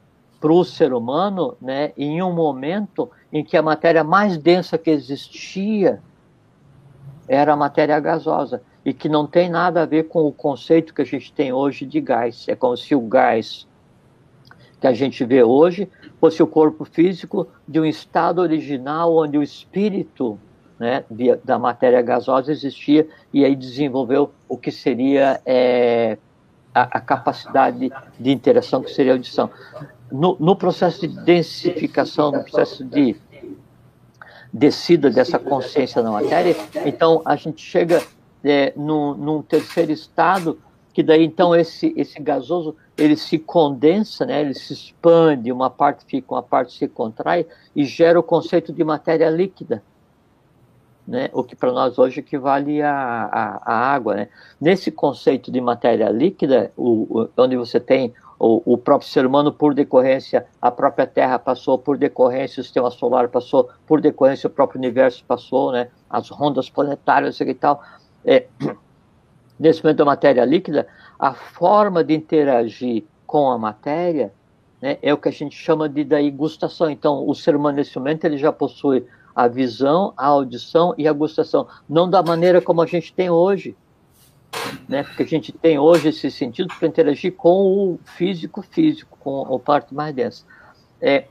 para 0.40 0.52
o 0.52 0.64
ser 0.64 0.92
humano 0.92 1.56
né, 1.60 1.92
em 1.96 2.22
um 2.22 2.32
momento 2.32 3.10
em 3.32 3.44
que 3.44 3.56
a 3.56 3.62
matéria 3.62 4.02
mais 4.02 4.36
densa 4.36 4.76
que 4.76 4.90
existia 4.90 6.00
era 7.28 7.52
a 7.52 7.56
matéria 7.56 7.98
gasosa 8.00 8.62
e 8.84 8.92
que 8.92 9.08
não 9.08 9.26
tem 9.26 9.48
nada 9.48 9.82
a 9.82 9.86
ver 9.86 10.08
com 10.08 10.26
o 10.26 10.32
conceito 10.32 10.92
que 10.92 11.02
a 11.02 11.04
gente 11.04 11.32
tem 11.32 11.52
hoje 11.52 11.86
de 11.86 12.00
gás. 12.00 12.46
É 12.48 12.56
como 12.56 12.76
se 12.76 12.94
o 12.94 13.00
gás 13.00 13.66
que 14.82 14.86
a 14.88 14.92
gente 14.92 15.24
vê 15.24 15.44
hoje 15.44 15.88
fosse 16.20 16.42
o 16.42 16.46
corpo 16.46 16.84
físico 16.84 17.46
de 17.68 17.78
um 17.78 17.84
estado 17.84 18.40
original 18.40 19.16
onde 19.16 19.38
o 19.38 19.42
espírito 19.42 20.36
né, 20.76 21.04
da 21.44 21.56
matéria 21.56 22.02
gasosa 22.02 22.50
existia 22.50 23.06
e 23.32 23.44
aí 23.44 23.54
desenvolveu 23.54 24.32
o 24.48 24.58
que 24.58 24.72
seria 24.72 25.40
é, 25.46 26.18
a, 26.74 26.98
a, 26.98 27.00
capacidade 27.00 27.92
de 28.18 28.32
interação, 28.32 28.82
que 28.82 28.90
seria 28.90 29.12
a 29.12 29.14
audição. 29.14 29.48
No, 30.10 30.36
no, 30.40 30.56
processo 30.56 31.06
de 31.06 31.16
densificação, 31.22 32.32
no 32.32 32.42
processo 32.42 32.84
de 32.84 33.14
descida 34.52 35.10
dessa 35.10 35.38
consciência 35.38 36.02
na 36.02 36.10
matéria, 36.10 36.56
então 36.84 37.22
a 37.24 37.36
gente 37.36 37.62
chega 37.62 38.02
é, 38.42 38.72
num, 38.74 39.14
num 39.14 39.42
terceiro 39.42 39.92
estado, 39.92 40.58
que 40.92 41.02
daí 41.02 41.24
então 41.24 41.54
esse, 41.54 41.92
esse 41.96 42.20
gasoso 42.20 42.76
ele 42.96 43.16
se 43.16 43.38
condensa, 43.38 44.26
né, 44.26 44.40
ele 44.40 44.54
se 44.54 44.72
expande, 44.72 45.50
uma 45.50 45.70
parte 45.70 46.04
fica, 46.06 46.34
uma 46.34 46.42
parte 46.42 46.72
se 46.72 46.86
contrai 46.86 47.46
e 47.74 47.84
gera 47.84 48.18
o 48.18 48.22
conceito 48.22 48.72
de 48.72 48.84
matéria 48.84 49.30
líquida 49.30 49.82
né, 51.06 51.28
o 51.32 51.42
que 51.42 51.56
para 51.56 51.72
nós 51.72 51.98
hoje 51.98 52.20
equivale 52.20 52.80
à, 52.82 53.60
água. 53.64 54.14
Né? 54.14 54.28
Nesse 54.60 54.90
conceito 54.90 55.50
de 55.50 55.60
matéria 55.60 56.08
líquida, 56.08 56.72
o, 56.76 57.22
o, 57.22 57.28
onde 57.36 57.56
você 57.56 57.80
tem 57.80 58.12
o, 58.38 58.74
o, 58.74 58.78
próprio 58.78 59.08
ser 59.08 59.26
humano 59.26 59.52
por 59.52 59.74
decorrência, 59.74 60.46
a 60.60 60.70
própria 60.70 61.06
Terra 61.06 61.38
passou 61.38 61.78
por 61.78 61.96
decorrência, 61.96 62.60
o 62.60 62.64
sistema 62.64 62.90
solar 62.90 63.28
passou 63.28 63.68
por 63.86 64.00
decorrência, 64.00 64.46
o 64.46 64.50
próprio 64.50 64.78
universo 64.78 65.24
passou, 65.24 65.72
né, 65.72 65.88
as 66.08 66.28
rondas 66.28 66.68
planetárias 66.68 67.40
e 67.40 67.54
tal. 67.54 67.82
É, 68.24 68.46
nesse 69.62 69.82
momento 69.82 69.98
da 69.98 70.04
matéria 70.04 70.44
líquida, 70.44 70.88
a 71.16 71.32
forma 71.32 72.02
de 72.02 72.14
interagir 72.14 73.04
com 73.24 73.48
a 73.48 73.56
matéria 73.56 74.32
né, 74.80 74.98
é 75.00 75.14
o 75.14 75.16
que 75.16 75.28
a 75.28 75.32
gente 75.32 75.56
chama 75.56 75.88
de 75.88 76.02
da 76.02 76.18
gustação. 76.30 76.90
Então, 76.90 77.26
o 77.28 77.32
ser 77.32 77.54
humano 77.54 77.76
nesse 77.76 77.96
momento 77.96 78.24
ele 78.24 78.36
já 78.36 78.52
possui 78.52 79.06
a 79.34 79.46
visão, 79.46 80.12
a 80.16 80.26
audição 80.26 80.94
e 80.98 81.06
a 81.06 81.12
gustação, 81.12 81.68
não 81.88 82.10
da 82.10 82.22
maneira 82.22 82.60
como 82.60 82.82
a 82.82 82.86
gente 82.86 83.14
tem 83.14 83.30
hoje, 83.30 83.76
né? 84.88 85.04
Porque 85.04 85.22
a 85.22 85.26
gente 85.26 85.52
tem 85.52 85.78
hoje 85.78 86.08
esse 86.08 86.30
sentido 86.30 86.74
para 86.76 86.88
interagir 86.88 87.32
com 87.34 87.94
o 87.94 88.00
físico 88.04 88.62
físico, 88.62 89.16
com 89.20 89.54
a 89.54 89.58
parte 89.60 89.94
mais 89.94 90.12
densa. 90.12 90.44
É, 91.00 91.26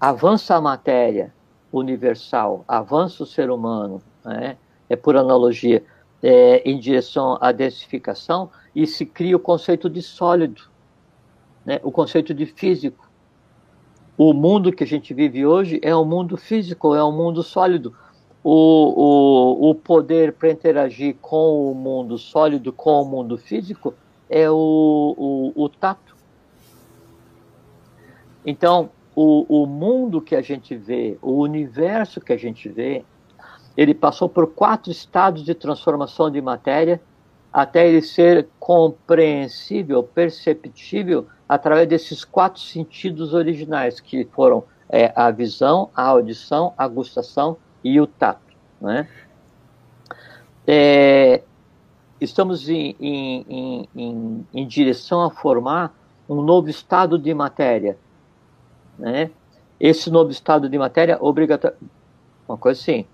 avança 0.00 0.56
a 0.56 0.60
matéria 0.60 1.32
universal, 1.70 2.64
avança 2.66 3.22
o 3.22 3.26
ser 3.26 3.50
humano, 3.50 4.02
né? 4.24 4.56
é 4.88 4.96
por 4.96 5.16
analogia, 5.16 5.84
é, 6.24 6.68
em 6.68 6.78
direção 6.78 7.36
à 7.40 7.52
densificação 7.52 8.50
e 8.74 8.86
se 8.86 9.04
cria 9.04 9.36
o 9.36 9.40
conceito 9.40 9.90
de 9.90 10.00
sólido, 10.00 10.62
né? 11.64 11.78
o 11.84 11.92
conceito 11.92 12.32
de 12.32 12.46
físico 12.46 13.04
o 14.16 14.32
mundo 14.32 14.72
que 14.72 14.84
a 14.84 14.86
gente 14.86 15.12
vive 15.12 15.44
hoje 15.44 15.80
é 15.82 15.94
um 15.94 16.04
mundo 16.04 16.36
físico, 16.36 16.94
é 16.94 17.04
um 17.04 17.10
mundo 17.10 17.42
sólido. 17.42 17.94
O, 18.44 19.64
o, 19.66 19.70
o 19.70 19.74
poder 19.74 20.34
para 20.34 20.50
interagir 20.50 21.16
com 21.20 21.70
o 21.70 21.74
mundo 21.74 22.16
sólido, 22.16 22.72
com 22.72 23.02
o 23.02 23.04
mundo 23.04 23.36
físico, 23.36 23.94
é 24.28 24.48
o, 24.48 25.14
o, 25.16 25.64
o 25.64 25.68
tato. 25.68 26.14
Então, 28.46 28.90
o, 29.16 29.62
o 29.62 29.66
mundo 29.66 30.20
que 30.20 30.36
a 30.36 30.42
gente 30.42 30.76
vê, 30.76 31.18
o 31.20 31.32
universo 31.40 32.20
que 32.20 32.32
a 32.32 32.36
gente 32.36 32.68
vê, 32.68 33.04
ele 33.76 33.94
passou 33.94 34.28
por 34.28 34.52
quatro 34.54 34.90
estados 34.90 35.44
de 35.44 35.54
transformação 35.54 36.30
de 36.30 36.40
matéria 36.40 37.00
até 37.52 37.88
ele 37.88 38.02
ser 38.02 38.48
compreensível, 38.58 40.02
perceptível 40.02 41.26
através 41.48 41.88
desses 41.88 42.24
quatro 42.24 42.60
sentidos 42.60 43.32
originais, 43.32 44.00
que 44.00 44.24
foram 44.32 44.64
é, 44.88 45.12
a 45.14 45.30
visão, 45.30 45.88
a 45.94 46.02
audição, 46.02 46.74
a 46.76 46.88
gustação 46.88 47.56
e 47.82 48.00
o 48.00 48.06
tato. 48.06 48.40
Né? 48.80 49.08
É, 50.66 51.42
estamos 52.20 52.68
em, 52.68 52.96
em, 52.98 53.88
em, 53.94 54.46
em, 54.52 54.66
direção 54.66 55.22
a 55.22 55.30
formar 55.30 55.94
um 56.28 56.42
novo 56.42 56.68
estado 56.68 57.18
de 57.18 57.32
matéria. 57.34 57.96
Né? 58.98 59.30
Esse 59.78 60.10
novo 60.10 60.30
estado 60.30 60.68
de 60.68 60.78
matéria, 60.78 61.18
obrigatório. 61.20 61.76
Uma 62.48 62.58
coisa 62.58 62.80
assim. 62.80 63.06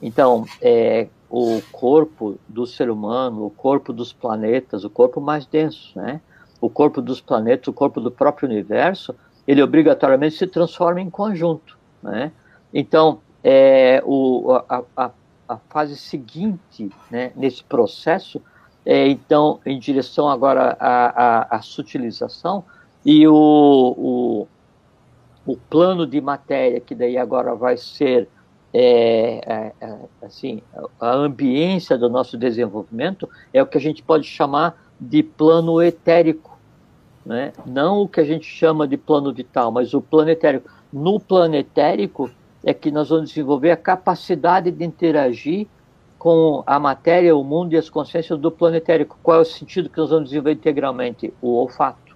Então, 0.00 0.44
é, 0.60 1.08
o 1.30 1.60
corpo 1.72 2.38
do 2.48 2.66
ser 2.66 2.90
humano, 2.90 3.46
o 3.46 3.50
corpo 3.50 3.92
dos 3.92 4.12
planetas, 4.12 4.84
o 4.84 4.90
corpo 4.90 5.20
mais 5.20 5.46
denso, 5.46 5.98
né? 5.98 6.20
o 6.60 6.70
corpo 6.70 7.00
dos 7.00 7.20
planetas, 7.20 7.68
o 7.68 7.72
corpo 7.72 8.00
do 8.00 8.10
próprio 8.10 8.48
universo, 8.48 9.14
ele 9.46 9.62
obrigatoriamente 9.62 10.36
se 10.36 10.46
transforma 10.46 11.00
em 11.00 11.10
conjunto. 11.10 11.76
Né? 12.02 12.32
Então, 12.72 13.20
é, 13.42 14.02
o, 14.04 14.52
a, 14.68 14.82
a, 14.96 15.10
a, 15.48 15.56
fase 15.68 15.96
seguinte 15.96 16.90
né, 17.10 17.32
nesse 17.36 17.62
processo 17.62 18.40
é, 18.86 19.08
então, 19.08 19.58
em 19.66 19.78
direção 19.80 20.28
agora 20.28 20.76
à, 20.78 21.06
à, 21.06 21.56
à 21.56 21.62
sutilização, 21.62 22.64
e 23.04 23.26
o, 23.26 23.34
o, 23.34 24.48
o, 25.44 25.56
plano 25.56 26.06
de 26.06 26.20
matéria, 26.20 26.80
que 26.80 26.94
daí 26.94 27.18
agora 27.18 27.54
vai 27.54 27.76
ser 27.76 28.28
é, 28.78 29.40
é, 29.46 29.72
é 29.80 29.96
assim, 30.20 30.60
a 31.00 31.10
ambiência 31.10 31.96
do 31.96 32.10
nosso 32.10 32.36
desenvolvimento, 32.36 33.26
é 33.50 33.62
o 33.62 33.66
que 33.66 33.78
a 33.78 33.80
gente 33.80 34.02
pode 34.02 34.26
chamar 34.26 34.76
de 35.00 35.22
plano 35.22 35.80
etérico, 35.80 36.58
né? 37.24 37.54
não 37.64 38.02
o 38.02 38.08
que 38.08 38.20
a 38.20 38.24
gente 38.24 38.44
chama 38.44 38.86
de 38.86 38.98
plano 38.98 39.32
vital, 39.32 39.72
mas 39.72 39.94
o 39.94 40.02
plano 40.02 40.28
etérico. 40.28 40.70
No 40.92 41.18
plano 41.18 41.54
etérico 41.54 42.30
é 42.62 42.74
que 42.74 42.90
nós 42.90 43.08
vamos 43.08 43.30
desenvolver 43.30 43.70
a 43.70 43.78
capacidade 43.78 44.70
de 44.70 44.84
interagir 44.84 45.66
com 46.18 46.62
a 46.66 46.78
matéria, 46.78 47.34
o 47.34 47.42
mundo 47.42 47.72
e 47.72 47.78
as 47.78 47.88
consciências 47.88 48.38
do 48.38 48.50
plano 48.50 48.76
etérico. 48.76 49.18
Qual 49.22 49.38
é 49.38 49.40
o 49.40 49.44
sentido 49.44 49.88
que 49.88 49.96
nós 49.96 50.10
vamos 50.10 50.26
desenvolver 50.26 50.52
integralmente? 50.52 51.32
O 51.40 51.54
olfato. 51.54 52.14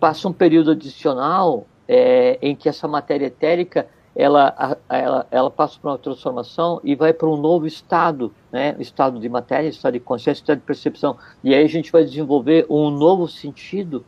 Passa 0.00 0.28
um 0.28 0.32
período 0.32 0.72
adicional 0.72 1.68
é, 1.86 2.36
em 2.42 2.56
que 2.56 2.68
essa 2.68 2.88
matéria 2.88 3.26
etérica 3.26 3.86
ela, 4.20 4.76
ela, 4.88 5.26
ela 5.30 5.50
passa 5.50 5.78
por 5.80 5.88
uma 5.88 5.98
transformação 5.98 6.78
e 6.84 6.94
vai 6.94 7.12
para 7.12 7.26
um 7.26 7.38
novo 7.38 7.66
estado, 7.66 8.32
né? 8.52 8.76
estado 8.78 9.18
de 9.18 9.28
matéria, 9.28 9.68
estado 9.68 9.94
de 9.94 10.00
consciência, 10.00 10.42
estado 10.42 10.58
de 10.58 10.64
percepção. 10.64 11.16
E 11.42 11.54
aí 11.54 11.64
a 11.64 11.68
gente 11.68 11.90
vai 11.90 12.04
desenvolver 12.04 12.66
um 12.68 12.90
novo 12.90 13.26
sentido, 13.26 14.04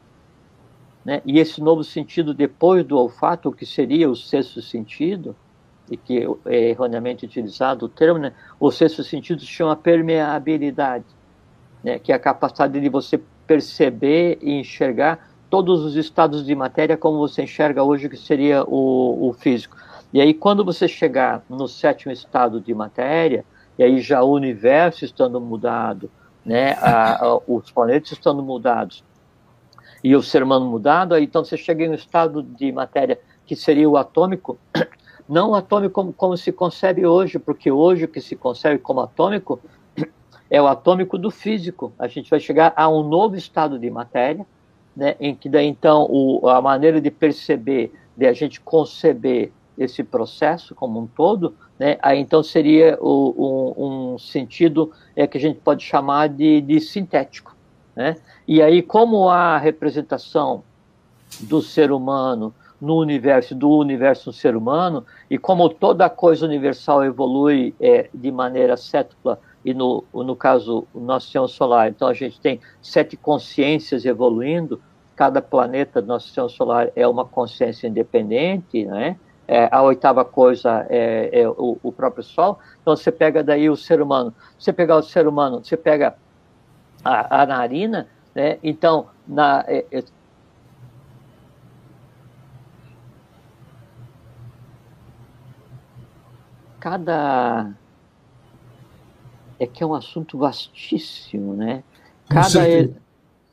né? 1.03 1.23
e 1.25 1.39
esse 1.39 1.63
novo 1.63 1.83
sentido, 1.83 2.35
depois 2.35 2.85
do 2.85 2.99
olfato, 2.99 3.49
o 3.49 3.53
que 3.53 3.65
seria 3.65 4.11
o 4.11 4.15
sexto 4.15 4.61
sentido, 4.61 5.35
e 5.91 5.97
que 5.97 6.27
é 6.47 6.71
erroneamente 6.71 7.25
utilizado 7.25 7.87
o 7.87 7.89
termo, 7.89 8.19
né? 8.19 8.35
o 8.61 8.71
sexto 8.71 9.03
sentido 9.03 9.41
se 9.41 9.47
chama 9.47 9.75
permeabilidade, 9.75 11.07
né? 11.83 11.99
que 11.99 12.13
é 12.13 12.15
a 12.15 12.19
capacidade 12.19 12.79
de 12.79 12.89
você 12.91 13.19
perceber 13.47 14.39
e 14.43 14.53
enxergar 14.53 15.31
todos 15.49 15.85
os 15.85 15.97
estados 15.97 16.45
de 16.45 16.55
matéria 16.55 16.97
como 16.97 17.19
você 17.19 17.43
enxerga 17.43 17.83
hoje, 17.83 18.09
que 18.09 18.17
seria 18.17 18.63
o, 18.65 19.29
o 19.29 19.33
físico. 19.33 19.77
E 20.13 20.21
aí, 20.21 20.35
quando 20.35 20.65
você 20.65 20.87
chegar 20.87 21.43
no 21.49 21.67
sétimo 21.67 22.13
estado 22.13 22.61
de 22.61 22.75
matéria, 22.75 23.45
e 23.79 23.83
aí 23.83 24.01
já 24.01 24.23
o 24.23 24.33
universo 24.33 25.05
estando 25.05 25.41
mudado, 25.41 26.11
né, 26.45 26.73
a, 26.75 27.25
a, 27.25 27.41
os 27.47 27.71
planetas 27.71 28.13
estando 28.13 28.43
mudados, 28.43 29.03
e 30.05 30.15
o 30.15 30.23
ser 30.23 30.43
humano 30.43 30.67
mudado, 30.67 31.15
aí 31.15 31.25
então 31.25 31.45
você 31.45 31.57
chega 31.57 31.85
em 31.85 31.91
um 31.91 31.95
estado 31.95 32.43
de 32.43 32.71
matéria 32.73 33.21
que 33.47 33.57
seria 33.57 33.89
o 33.89 33.97
atômico, 33.97 34.59
não 35.29 35.51
o 35.51 35.55
atômico 35.55 35.95
como, 35.95 36.13
como 36.13 36.37
se 36.37 36.53
concebe 36.53 37.07
hoje, 37.07 37.39
porque 37.39 37.71
hoje 37.71 38.05
o 38.05 38.09
que 38.09 38.21
se 38.21 38.37
concebe 38.37 38.79
como 38.79 39.01
atômico 39.01 39.61
é 40.51 40.61
o 40.61 40.67
atômico 40.67 41.17
do 41.17 41.31
físico. 41.31 41.93
A 41.99 42.07
gente 42.07 42.29
vai 42.29 42.39
chegar 42.39 42.75
a 42.77 42.89
um 42.89 43.03
novo 43.03 43.37
estado 43.37 43.79
de 43.79 43.89
matéria, 43.89 44.45
né, 44.95 45.17
em 45.19 45.35
que 45.35 45.49
daí 45.49 45.67
então 45.67 46.07
o, 46.11 46.47
a 46.49 46.61
maneira 46.61 47.01
de 47.01 47.11
perceber, 47.11 47.95
de 48.15 48.27
a 48.27 48.33
gente 48.35 48.61
conceber 48.61 49.53
esse 49.77 50.05
processo 50.05 50.75
como 50.75 51.01
um 51.01 51.07
todo, 51.07 51.55
né, 51.79 51.99
aí 52.03 52.19
então 52.19 52.43
seria 52.43 52.99
o, 53.01 54.13
um, 54.15 54.19
sentido 54.19 54.93
é, 55.17 55.27
que 55.27 55.39
a 55.39 55.41
gente 55.41 55.59
pode 55.61 55.85
chamar 55.85 56.29
de, 56.29 56.61
de 56.61 56.81
sintético. 56.81 57.57
Né? 57.95 58.17
E 58.47 58.63
aí, 58.63 58.83
como 58.83 59.29
a 59.29 59.59
representação 59.59 60.63
do 61.41 61.63
ser 61.63 61.91
humano 61.93 62.55
no 62.81 62.99
universo, 62.99 63.55
do 63.55 63.71
universo 63.71 64.31
no 64.31 64.33
ser 64.33 64.57
humano, 64.57 65.05
e 65.31 65.39
como 65.39 65.69
toda 65.69 66.11
coisa 66.11 66.45
universal 66.45 67.05
evolui 67.05 67.75
é, 67.81 68.11
de 68.13 68.33
maneira 68.33 68.77
cétupla, 68.77 69.39
e 69.65 69.73
no, 69.73 70.03
no 70.13 70.35
caso, 70.35 70.85
o 70.93 70.99
nosso 70.99 71.27
sistema 71.27 71.47
solar, 71.47 71.89
então 71.89 72.09
a 72.09 72.15
gente 72.15 72.41
tem 72.41 72.61
sete 72.83 73.17
consciências 73.17 74.05
evoluindo, 74.05 74.81
cada 75.15 75.41
planeta 75.41 76.03
do 76.03 76.09
nosso 76.09 76.27
sistema 76.27 76.49
solar 76.49 76.91
é 76.97 77.07
uma 77.07 77.25
consciência 77.25 77.87
independente, 77.87 78.85
né? 78.85 79.17
É, 79.53 79.69
a 79.71 79.83
oitava 79.83 80.25
coisa 80.25 80.87
é, 80.89 81.43
é 81.43 81.47
o, 81.47 81.77
o, 81.83 81.93
próprio 81.93 82.25
Sol. 82.25 82.59
Então 82.81 82.97
você 82.97 83.13
pega 83.13 83.45
daí 83.45 83.69
o 83.69 83.77
ser 83.77 84.01
humano. 84.01 84.35
Você 84.59 84.73
pegar 84.73 84.97
o 84.97 85.03
ser 85.03 85.29
humano, 85.29 85.63
você 85.63 85.77
pega 85.77 86.17
a, 87.05 87.43
a 87.43 87.47
narina, 87.47 88.09
né? 88.35 88.59
Então 88.63 89.09
na 89.29 89.63
é, 89.69 89.85
é 89.93 90.03
cada 96.81 97.73
é 99.61 99.67
que 99.67 99.83
é 99.83 99.87
um 99.87 99.95
assunto 99.95 100.39
vastíssimo, 100.39 101.53
né? 101.53 101.85
Cada, 102.27 102.61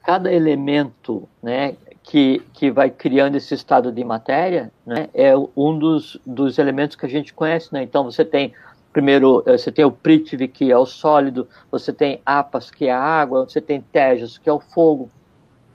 cada 0.02 0.32
elemento, 0.32 1.28
né, 1.44 1.76
que, 2.10 2.42
que 2.54 2.72
vai 2.72 2.90
criando 2.90 3.36
esse 3.36 3.54
estado 3.54 3.92
de 3.92 4.04
matéria, 4.04 4.72
né, 4.84 5.10
é 5.14 5.32
um 5.56 5.78
dos, 5.78 6.20
dos 6.26 6.58
elementos 6.58 6.96
que 6.96 7.06
a 7.06 7.10
gente 7.10 7.32
conhece, 7.32 7.72
né? 7.72 7.84
Então 7.84 8.04
você 8.04 8.26
tem 8.26 8.52
primeiro 8.92 9.44
eh, 9.46 9.56
você 9.56 9.72
tem 9.72 9.86
o 9.86 9.92
Prithvi 9.92 10.48
que 10.48 10.72
é 10.72 10.78
o 10.78 10.88
sólido, 10.88 11.48
você 11.70 11.94
tem 11.94 12.20
Apas 12.26 12.72
que 12.72 12.88
é 12.88 12.92
a 12.92 13.00
água, 13.00 13.46
você 13.48 13.62
tem 13.62 13.80
Tejas 13.80 14.40
que 14.40 14.50
é 14.50 14.52
o 14.52 14.60
fogo, 14.60 15.08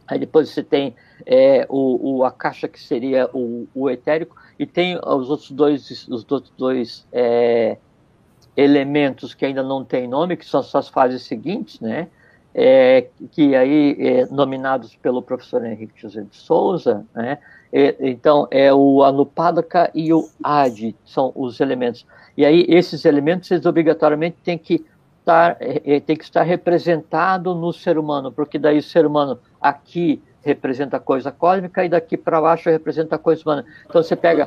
aí 0.09 0.19
depois 0.19 0.49
você 0.49 0.61
tem 0.61 0.97
é, 1.25 1.65
o, 1.69 2.17
o 2.17 2.25
Akasha 2.25 2.67
que 2.67 2.81
seria 2.81 3.31
o, 3.33 3.69
o 3.73 3.89
etérico 3.89 4.35
e 4.59 4.67
tem 4.67 4.97
os 4.97 5.31
outros 5.31 5.53
dois 5.53 6.09
os 6.09 6.27
outros 6.29 6.53
dois 6.59 7.07
é, 7.13 7.77
elementos 8.57 9.35
que 9.35 9.47
ainda 9.47 9.63
não 9.63 9.85
têm 9.85 10.09
nome, 10.09 10.37
que 10.37 10.45
são 10.45 10.59
as 10.59 10.89
fases 10.89 11.23
seguintes, 11.23 11.79
né? 11.79 12.09
É, 12.55 13.09
que 13.33 13.57
aí 13.57 13.97
é, 13.99 14.27
nominados 14.27 14.95
pelo 14.95 15.21
professor 15.21 15.65
Henrique 15.65 16.01
José 16.01 16.23
de 16.23 16.37
Souza, 16.37 17.05
né? 17.13 17.39
É, 17.73 17.97
então 17.99 18.47
é 18.53 18.73
o 18.73 19.03
Anupadaka 19.03 19.91
e 19.93 20.13
o 20.13 20.29
Adi 20.41 20.95
são 21.05 21.33
os 21.35 21.59
elementos. 21.59 22.07
E 22.37 22.47
aí 22.47 22.65
esses 22.69 23.05
elementos 23.05 23.51
eles 23.51 23.67
obrigatoriamente 23.67 24.37
têm 24.45 24.57
que 24.57 24.87
estar 25.19 25.57
é, 25.59 25.83
é, 25.85 26.01
tem 26.01 26.17
que 26.17 26.23
estar 26.23 26.43
representado 26.43 27.53
no 27.55 27.73
ser 27.73 27.99
humano, 27.99 28.31
porque 28.31 28.59
daí 28.61 28.79
o 28.79 28.83
ser 28.83 29.05
humano 29.05 29.41
aqui 29.61 30.23
representa 30.43 30.99
a 30.99 31.01
coisa 31.01 31.33
cósmica 31.33 31.85
e 31.85 31.89
daqui 31.89 32.17
para 32.17 32.41
baixo 32.41 32.71
representa 32.71 33.17
a 33.17 33.19
coisa 33.19 33.43
humana. 33.43 33.65
Então 33.89 34.03
você 34.03 34.15
pega 34.15 34.47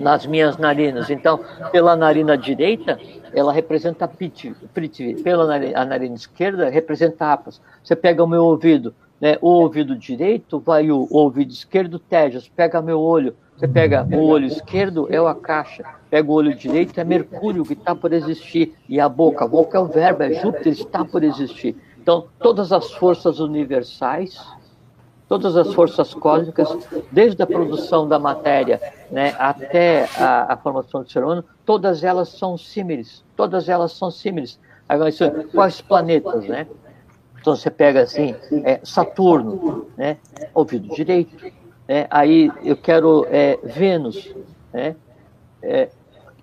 nas 0.00 0.26
minhas 0.26 0.56
narinas. 0.56 1.10
Então, 1.10 1.40
pela 1.70 1.94
narina 1.94 2.36
direita, 2.36 2.98
ela 3.32 3.52
representa 3.52 4.08
Prithvi. 4.08 5.22
Pela 5.22 5.46
narina, 5.46 5.78
a 5.78 5.84
narina 5.84 6.14
esquerda, 6.14 6.68
representa 6.68 7.32
Apas. 7.32 7.60
Você 7.82 7.94
pega 7.94 8.24
o 8.24 8.26
meu 8.26 8.44
ouvido, 8.44 8.94
né? 9.20 9.36
o 9.40 9.48
ouvido 9.48 9.94
direito 9.96 10.58
vai 10.58 10.90
o, 10.90 11.06
o 11.10 11.18
ouvido 11.18 11.52
esquerdo, 11.52 11.98
Tejas. 11.98 12.48
Pega 12.48 12.82
meu 12.82 13.00
olho, 13.00 13.36
você 13.56 13.68
pega 13.68 14.06
o 14.10 14.26
olho 14.26 14.46
esquerdo, 14.46 15.06
é 15.10 15.20
o 15.20 15.26
Akasha. 15.26 15.84
Pega 16.08 16.30
o 16.30 16.34
olho 16.34 16.54
direito, 16.54 16.98
é 16.98 17.04
Mercúrio, 17.04 17.64
que 17.64 17.74
está 17.74 17.94
por 17.94 18.12
existir. 18.12 18.74
E 18.88 18.98
a 18.98 19.08
boca, 19.08 19.44
a 19.44 19.48
boca 19.48 19.76
é 19.76 19.80
o 19.80 19.86
verbo, 19.86 20.22
é 20.22 20.32
Júpiter, 20.32 20.72
está 20.72 21.04
por 21.04 21.22
existir. 21.22 21.76
Então, 22.00 22.26
todas 22.38 22.72
as 22.72 22.90
forças 22.92 23.38
universais 23.38 24.40
todas 25.30 25.56
as 25.56 25.72
forças 25.72 26.12
cósmicas, 26.12 26.68
desde 27.12 27.40
a 27.40 27.46
produção 27.46 28.08
da 28.08 28.18
matéria 28.18 28.80
né, 29.12 29.32
até 29.38 30.08
a, 30.18 30.54
a, 30.54 30.56
formação 30.56 31.04
do 31.04 31.08
ser 31.08 31.22
humano, 31.22 31.44
todas 31.64 32.02
elas 32.02 32.30
são 32.30 32.58
símiles, 32.58 33.24
todas 33.36 33.68
elas 33.68 33.92
são 33.92 34.10
símiles. 34.10 34.58
Agora, 34.88 35.08
quais 35.54 35.80
planetas, 35.80 36.44
né? 36.46 36.66
Então 37.40 37.54
você 37.54 37.70
pega 37.70 38.02
assim, 38.02 38.34
é, 38.64 38.80
Saturno, 38.82 39.86
né, 39.96 40.16
ouvido 40.52 40.92
direito, 40.92 41.46
né, 41.86 42.08
aí 42.10 42.50
eu 42.64 42.76
quero 42.76 43.24
é, 43.30 43.56
Vênus, 43.62 44.34
né, 44.72 44.96
é, 45.62 45.90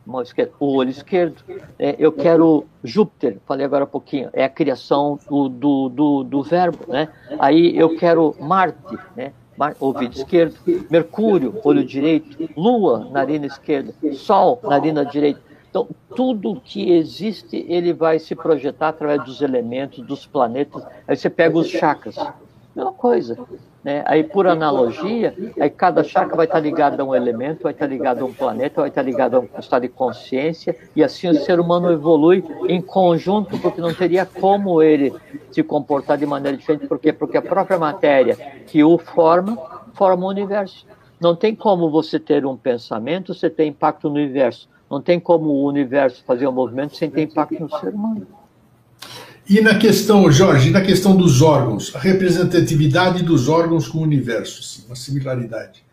mão 0.08 0.22
esquerda, 0.22 0.54
o 0.60 0.76
olho 0.76 0.90
esquerdo. 0.90 1.44
É, 1.78 1.96
eu 2.00 2.12
quero 2.12 2.66
Júpiter, 2.84 3.38
falei 3.46 3.66
agora 3.66 3.84
um 3.84 3.88
pouquinho, 3.88 4.30
é 4.34 4.44
a 4.46 4.50
criação 4.50 5.20
do, 5.30 5.50
do, 5.50 5.90
do, 5.90 6.24
do 6.24 6.44
verbo, 6.44 6.80
né? 6.88 7.10
Aí 7.38 7.78
eu 7.78 7.96
quero 7.98 8.36
Marte, 8.40 8.98
né? 9.16 9.34
ouvido 9.80 10.16
esquerdo, 10.16 10.56
Mercúrio, 10.90 11.60
olho 11.64 11.84
direito, 11.84 12.50
Lua, 12.56 13.10
narina 13.12 13.48
esquerda, 13.48 13.94
Sol, 14.14 14.60
narina 14.64 15.04
direita. 15.04 15.42
Então, 15.70 15.88
tudo 16.16 16.62
que 16.64 16.92
existe, 16.92 17.66
ele 17.68 17.92
vai 17.92 18.20
se 18.20 18.34
projetar 18.36 18.90
através 18.90 19.24
dos 19.24 19.42
elementos, 19.42 20.06
dos 20.06 20.26
planetas. 20.26 20.84
Aí 21.08 21.16
você 21.16 21.30
pega 21.30 21.58
os 21.58 21.68
chakras, 21.68 22.16
mesma 22.78 22.94
coisa. 22.94 23.38
Né? 23.84 24.04
Aí, 24.06 24.24
por 24.24 24.48
analogia, 24.48 25.34
aí 25.60 25.70
cada 25.70 26.04
chakra 26.04 26.36
vai 26.36 26.46
estar 26.46 26.60
ligado 26.60 27.00
a 27.00 27.04
um 27.04 27.16
elemento, 27.16 27.64
vai 27.64 27.72
estar 27.72 27.88
ligado 27.88 28.22
a 28.22 28.26
um 28.26 28.34
planeta, 28.34 28.82
vai 28.82 28.90
estar 28.90 29.02
ligado 29.02 29.36
a 29.36 29.40
um 29.40 29.48
estado 29.60 29.84
de 29.84 29.90
consciência, 29.90 30.76
e 30.96 31.04
assim 31.04 31.30
o 31.30 31.36
ser 31.36 31.60
humano 31.60 31.92
evolui 31.92 32.44
em 32.68 32.82
conjunto, 32.82 33.58
porque 33.60 33.82
não 33.82 33.94
teria 33.94 34.26
como 34.26 34.82
ele 34.82 35.14
se 35.52 35.64
comportar 35.64 36.18
de 36.18 36.26
maneira 36.26 36.58
diferente, 36.58 36.88
porque 36.88 37.14
porque 37.14 37.38
a 37.38 37.42
própria 37.42 37.80
matéria 37.80 38.36
que 38.68 38.84
o 38.84 38.98
forma 38.98 39.58
forma 39.94 40.26
o 40.26 40.30
universo. 40.30 40.86
Não 41.20 41.36
tem 41.36 41.56
como 41.56 41.90
você 41.90 42.20
ter 42.20 42.46
um 42.46 42.56
pensamento 42.56 43.34
sem 43.34 43.50
ter 43.50 43.66
impacto 43.66 44.08
no 44.08 44.16
universo. 44.16 44.70
Não 44.90 45.02
tem 45.02 45.20
como 45.20 45.50
o 45.50 45.66
universo 45.66 46.24
fazer 46.24 46.48
um 46.48 46.52
movimento 46.52 46.96
sem 46.96 47.10
ter 47.10 47.24
impacto 47.24 47.60
no 47.60 47.70
ser 47.80 47.94
humano. 47.94 48.28
E 49.50 49.62
na 49.62 49.78
questão, 49.78 50.30
Jorge, 50.30 50.70
na 50.70 50.82
questão 50.82 51.16
dos 51.16 51.42
órgãos, 51.42 51.96
a 51.96 52.00
representatividade 52.00 53.24
dos 53.24 53.48
órgãos 53.48 53.88
com 53.88 54.00
o 54.00 54.02
universo, 54.02 54.62
sim, 54.62 54.84
uma 54.88 54.96
similaridade. 54.96 55.84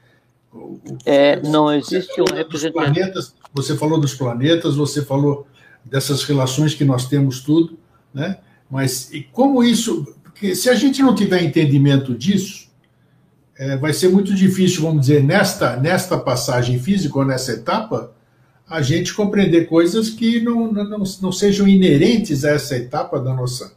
É, 1.04 1.40
não 1.40 1.72
existe 1.72 2.20
uma 2.20 2.36
representatividade. 2.36 3.32
Você 3.52 3.76
falou 3.76 4.00
dos 4.00 4.14
planetas, 4.14 4.74
você 4.74 5.02
falou 5.02 5.46
dessas 5.84 6.24
relações 6.24 6.74
que 6.74 6.84
nós 6.84 7.06
temos 7.06 7.40
tudo, 7.40 7.78
né? 8.12 8.38
Mas 8.68 9.12
e 9.12 9.22
como 9.22 9.62
isso, 9.62 10.04
porque 10.22 10.54
se 10.54 10.68
a 10.68 10.74
gente 10.74 11.02
não 11.02 11.14
tiver 11.14 11.42
entendimento 11.42 12.14
disso, 12.14 12.68
é, 13.56 13.76
vai 13.76 13.92
ser 13.92 14.08
muito 14.08 14.34
difícil, 14.34 14.82
vamos 14.82 15.02
dizer, 15.02 15.22
nesta 15.22 15.76
nesta 15.76 16.18
passagem 16.18 16.78
física 16.78 17.16
ou 17.16 17.24
nessa 17.24 17.52
etapa, 17.52 18.12
a 18.74 18.82
gente 18.82 19.14
compreender 19.14 19.66
coisas 19.66 20.10
que 20.10 20.40
não, 20.40 20.72
não, 20.72 21.04
não 21.22 21.32
sejam 21.32 21.68
inerentes 21.68 22.44
a 22.44 22.50
essa 22.50 22.76
etapa 22.76 23.20
da 23.20 23.32
nossa, 23.32 23.72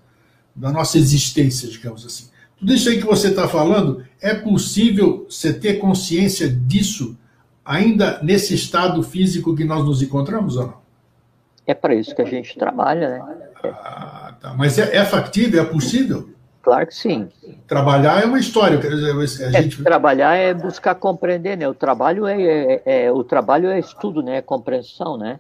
da 0.56 0.72
nossa 0.72 0.98
existência, 0.98 1.70
digamos 1.70 2.04
assim. 2.04 2.30
Tudo 2.58 2.74
isso 2.74 2.90
aí 2.90 2.98
que 2.98 3.06
você 3.06 3.28
está 3.28 3.48
falando, 3.48 4.04
é 4.20 4.34
possível 4.34 5.28
você 5.30 5.54
ter 5.54 5.76
consciência 5.76 6.50
disso 6.50 7.16
ainda 7.64 8.20
nesse 8.24 8.56
estado 8.56 9.04
físico 9.04 9.56
que 9.56 9.64
nós 9.64 9.86
nos 9.86 10.02
encontramos 10.02 10.58
ou 10.58 10.66
não? 10.66 10.78
É 11.68 11.76
para 11.76 11.94
isso 11.94 12.16
que 12.16 12.22
a 12.24 12.26
gente 12.26 12.58
trabalha, 12.58 13.10
né? 13.10 13.22
Ah, 13.64 14.36
tá. 14.40 14.54
Mas 14.56 14.80
é, 14.80 14.96
é 14.96 15.06
factível, 15.06 15.62
é 15.62 15.66
possível? 15.66 16.30
Claro 16.68 16.86
que 16.86 16.96
sim. 16.96 17.30
Trabalhar 17.66 18.22
é 18.22 18.26
uma 18.26 18.38
história. 18.38 18.78
Dizer, 18.78 19.46
a 19.46 19.58
é, 19.58 19.62
gente... 19.62 19.82
Trabalhar 19.82 20.36
é 20.36 20.54
buscar 20.54 20.96
compreender, 20.96 21.56
né? 21.56 21.66
O 21.66 21.74
trabalho 21.74 22.28
é, 22.28 22.42
é, 22.44 23.06
é 23.06 23.12
o 23.12 23.24
trabalho 23.24 23.70
é 23.70 23.80
estudo, 23.80 24.22
né? 24.22 24.40
É 24.40 24.42
compreensão, 24.42 25.16
né? 25.16 25.40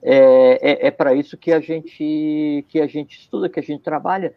É, 0.00 0.60
é, 0.62 0.86
é 0.86 0.90
para 0.92 1.12
isso 1.12 1.36
que 1.36 1.52
a 1.52 1.58
gente 1.58 2.64
que 2.68 2.80
a 2.80 2.86
gente 2.86 3.18
estuda, 3.18 3.48
que 3.48 3.58
a 3.58 3.62
gente 3.64 3.82
trabalha. 3.82 4.32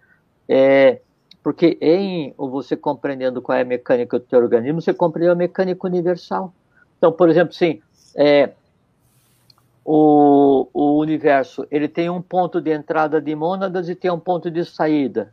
É, 0.49 1.01
porque 1.43 1.77
em 1.79 2.33
você 2.35 2.75
compreendendo 2.75 3.39
qual 3.39 3.55
é 3.55 3.61
a 3.61 3.65
mecânica 3.65 4.17
do 4.17 4.25
teu 4.25 4.39
organismo, 4.39 4.81
você 4.81 4.91
compreende 4.91 5.33
a 5.33 5.35
mecânica 5.35 5.85
universal. 5.85 6.51
Então, 6.97 7.11
por 7.11 7.29
exemplo, 7.29 7.53
sim, 7.53 7.79
é, 8.15 8.49
o, 9.85 10.67
o 10.73 10.97
universo 10.97 11.67
ele 11.69 11.87
tem 11.87 12.09
um 12.09 12.23
ponto 12.23 12.59
de 12.59 12.71
entrada 12.71 13.21
de 13.21 13.35
mônadas 13.35 13.87
e 13.87 13.93
tem 13.93 14.09
um 14.09 14.19
ponto 14.19 14.49
de 14.49 14.65
saída 14.65 15.31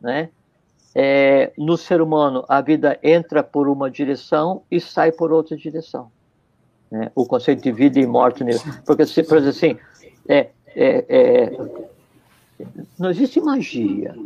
né? 0.00 0.30
É, 0.94 1.52
no 1.56 1.76
ser 1.76 2.00
humano, 2.00 2.44
a 2.48 2.60
vida 2.60 2.98
entra 3.02 3.42
por 3.42 3.68
uma 3.68 3.90
direção 3.90 4.62
e 4.70 4.80
sai 4.80 5.12
por 5.12 5.32
outra 5.32 5.56
direção. 5.56 6.10
Né? 6.90 7.12
O 7.14 7.24
conceito 7.24 7.62
de 7.62 7.70
vida 7.70 8.00
e 8.00 8.06
morte, 8.06 8.42
né? 8.42 8.52
porque, 8.84 9.04
por 9.22 9.36
exemplo, 9.38 9.48
assim, 9.48 9.78
é, 10.28 10.48
é, 10.74 11.04
é, 11.08 11.52
não 12.98 13.10
existe 13.10 13.40
magia, 13.40 14.16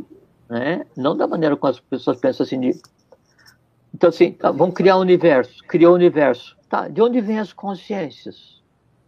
né? 0.48 0.86
não 0.96 1.16
da 1.16 1.26
maneira 1.26 1.56
como 1.56 1.70
as 1.70 1.80
pessoas 1.80 2.18
pensam 2.18 2.44
assim. 2.44 2.58
De... 2.58 2.80
Então, 3.94 4.08
assim, 4.08 4.32
tá, 4.32 4.50
vamos 4.50 4.74
criar 4.74 4.96
um 4.96 5.00
universo, 5.00 5.62
criou 5.68 5.92
o 5.92 5.94
um 5.94 5.98
universo. 5.98 6.56
Tá, 6.68 6.88
de 6.88 7.02
onde 7.02 7.20
vêm 7.20 7.38
as 7.38 7.52
consciências? 7.52 8.62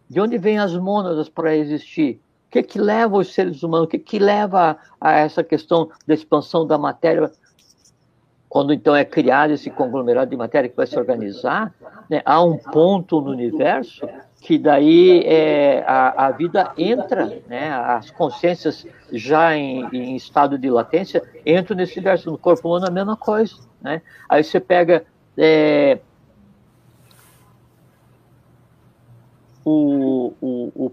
De 0.08 0.20
onde 0.20 0.36
vêm 0.36 0.58
as 0.58 0.76
mônadas 0.76 1.28
para 1.28 1.56
existir? 1.56 2.20
Que, 2.56 2.62
que 2.62 2.78
leva 2.78 3.16
os 3.18 3.34
seres 3.34 3.62
humanos, 3.62 3.86
o 3.86 3.90
que, 3.90 3.98
que 3.98 4.18
leva 4.18 4.78
a 5.00 5.12
essa 5.12 5.44
questão 5.44 5.90
da 6.06 6.14
expansão 6.14 6.66
da 6.66 6.78
matéria 6.78 7.30
quando 8.48 8.72
então 8.72 8.96
é 8.96 9.04
criado 9.04 9.50
esse 9.50 9.68
conglomerado 9.68 10.30
de 10.30 10.36
matéria 10.36 10.70
que 10.70 10.76
vai 10.76 10.86
se 10.86 10.98
organizar, 10.98 11.74
né, 12.08 12.22
há 12.24 12.42
um 12.42 12.56
ponto 12.56 13.20
no 13.20 13.30
universo 13.30 14.08
que 14.40 14.56
daí 14.56 15.22
é, 15.26 15.84
a, 15.86 16.26
a, 16.26 16.30
vida 16.30 16.72
entra, 16.78 17.42
né, 17.48 17.70
as 17.70 18.10
consciências 18.10 18.86
já 19.12 19.54
em, 19.54 19.86
em, 19.92 20.16
estado 20.16 20.56
de 20.56 20.70
latência 20.70 21.22
entram 21.44 21.76
nesse 21.76 21.98
universo. 21.98 22.30
No 22.30 22.38
corpo 22.38 22.68
humano 22.68 22.86
é 22.86 22.88
a 22.88 22.92
mesma 22.92 23.16
coisa. 23.16 23.56
Né? 23.82 24.00
Aí 24.28 24.44
você 24.44 24.60
pega 24.60 25.04
é, 25.36 25.98
o, 29.64 30.32
o, 30.40 30.86
o 30.86 30.92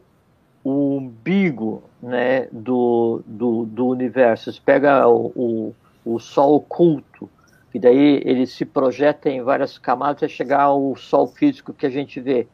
o 0.64 0.98
umbigo 0.98 1.84
né, 2.02 2.48
do, 2.52 3.22
do, 3.26 3.66
do 3.66 3.88
universo. 3.88 4.52
Você 4.52 4.62
pega 4.64 5.08
o, 5.08 5.28
o, 5.36 5.76
o 6.06 6.20
Sol 6.20 6.56
oculto, 6.56 7.30
que 7.72 7.80
daí 7.80 8.22
ele 8.26 8.46
se 8.46 8.66
projeta 8.66 9.30
em 9.30 9.42
várias 9.42 9.78
camadas 9.78 10.18
até 10.18 10.28
chegar 10.28 10.62
ao 10.62 10.96
Sol 10.96 11.28
físico 11.28 11.74
que 11.74 11.86
a 11.86 11.90
gente 11.90 12.20
vê. 12.20 12.48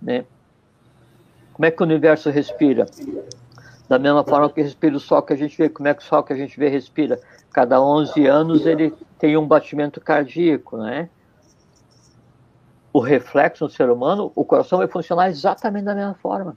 Né? 0.00 0.24
Como 1.52 1.66
é 1.66 1.70
que 1.70 1.82
o 1.82 1.86
universo 1.86 2.30
respira? 2.30 2.86
Da 3.88 3.98
mesma 3.98 4.24
forma 4.24 4.48
que 4.50 4.62
respira 4.62 4.96
o 4.96 5.00
Sol 5.00 5.22
que 5.22 5.32
a 5.32 5.36
gente 5.36 5.56
vê. 5.56 5.68
Como 5.68 5.88
é 5.88 5.94
que 5.94 6.02
o 6.02 6.04
Sol 6.04 6.22
que 6.22 6.32
a 6.32 6.36
gente 6.36 6.58
vê 6.58 6.68
respira? 6.68 7.20
Cada 7.52 7.80
11 7.80 8.26
anos 8.26 8.66
ele 8.66 8.94
tem 9.18 9.36
um 9.36 9.46
batimento 9.46 10.00
cardíaco, 10.00 10.76
né? 10.76 11.08
O 12.92 13.00
reflexo 13.00 13.64
no 13.64 13.70
ser 13.70 13.90
humano, 13.90 14.30
o 14.34 14.44
coração 14.44 14.78
vai 14.78 14.86
funcionar 14.86 15.30
exatamente 15.30 15.84
da 15.84 15.94
mesma 15.94 16.14
forma, 16.14 16.56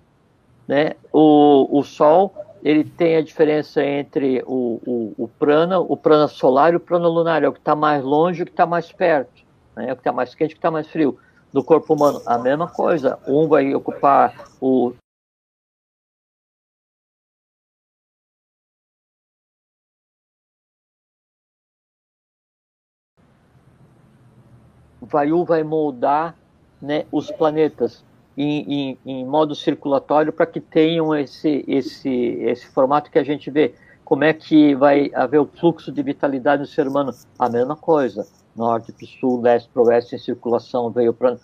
né? 0.67 0.93
O, 1.11 1.79
o 1.79 1.83
Sol 1.83 2.33
ele 2.63 2.83
tem 2.83 3.15
a 3.15 3.21
diferença 3.21 3.83
entre 3.83 4.41
o, 4.47 4.81
o, 4.85 5.25
o 5.25 5.27
prana, 5.27 5.79
o 5.79 5.95
prana 5.95 6.27
solar 6.27 6.73
e 6.73 6.77
o 6.77 6.79
prana 6.79 7.07
lunar, 7.07 7.43
é 7.43 7.47
o 7.47 7.53
que 7.53 7.59
está 7.59 7.75
mais 7.75 8.03
longe 8.03 8.39
e 8.39 8.43
o 8.43 8.45
que 8.45 8.51
está 8.51 8.65
mais 8.65 8.91
perto, 8.91 9.43
né? 9.75 9.89
é 9.89 9.93
o 9.93 9.95
que 9.95 10.01
está 10.01 10.11
mais 10.11 10.33
quente 10.33 10.51
e 10.51 10.53
o 10.53 10.55
que 10.55 10.59
está 10.59 10.71
mais 10.71 10.87
frio. 10.87 11.19
No 11.53 11.63
corpo 11.63 11.93
humano, 11.93 12.21
a 12.25 12.39
mesma 12.39 12.67
coisa, 12.67 13.19
um 13.27 13.47
vai 13.47 13.73
ocupar 13.75 14.33
o 14.59 14.93
Vayu 25.01 25.45
vai 25.45 25.63
moldar 25.63 26.35
né, 26.81 27.05
os 27.11 27.29
planetas 27.29 28.03
em, 28.37 28.73
em, 28.73 28.99
em 29.05 29.25
modo 29.25 29.55
circulatório 29.55 30.33
para 30.33 30.45
que 30.45 30.59
tenham 30.59 31.15
esse, 31.15 31.63
esse, 31.67 32.09
esse 32.09 32.65
formato 32.67 33.09
que 33.09 33.19
a 33.19 33.23
gente 33.23 33.49
vê. 33.49 33.73
Como 34.03 34.23
é 34.23 34.33
que 34.33 34.75
vai 34.75 35.09
haver 35.15 35.39
o 35.39 35.47
fluxo 35.47 35.91
de 35.91 36.03
vitalidade 36.03 36.61
no 36.61 36.67
ser 36.67 36.87
humano? 36.87 37.13
A 37.39 37.49
mesma 37.49 37.75
coisa. 37.75 38.27
Norte 38.55 38.91
para 38.91 39.07
sul, 39.07 39.41
leste 39.41 39.69
para 39.73 39.81
oeste, 39.81 40.15
em 40.15 40.19
circulação, 40.19 40.89
veio 40.91 41.13
para. 41.13 41.37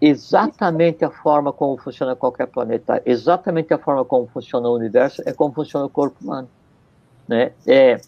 Exatamente 0.00 1.04
a 1.04 1.10
forma 1.10 1.52
como 1.52 1.76
funciona 1.76 2.14
qualquer 2.14 2.46
planeta, 2.46 3.02
exatamente 3.04 3.74
a 3.74 3.78
forma 3.78 4.04
como 4.04 4.28
funciona 4.28 4.68
o 4.68 4.76
universo, 4.76 5.20
é 5.26 5.32
como 5.32 5.52
funciona 5.52 5.86
o 5.86 5.90
corpo 5.90 6.22
humano. 6.22 6.48
Né? 7.26 7.50
É, 7.66 8.00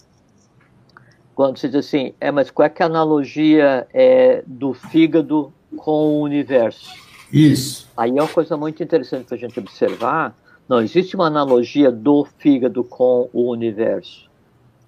quando 1.35 1.59
você 1.59 1.67
diz 1.67 1.87
assim, 1.87 2.15
é, 2.21 2.31
mas 2.31 2.49
qual 2.49 2.67
é, 2.67 2.73
é 2.79 2.83
a 2.85 2.87
analogia 2.87 3.89
é, 3.93 4.45
do 4.47 4.73
fígado 4.73 5.53
com 5.77 6.19
o 6.19 6.21
universo? 6.21 7.10
Isso. 7.33 7.89
Aí 7.97 8.11
é 8.11 8.23
uma 8.23 8.29
coisa 8.29 8.57
muito 8.57 8.83
interessante 8.83 9.27
para 9.27 9.37
a 9.37 9.39
gente 9.39 9.59
observar. 9.59 10.35
Não 10.69 10.81
existe 10.81 11.15
uma 11.15 11.27
analogia 11.27 11.91
do 11.91 12.25
fígado 12.39 12.83
com 12.85 13.29
o 13.33 13.51
universo. 13.51 14.29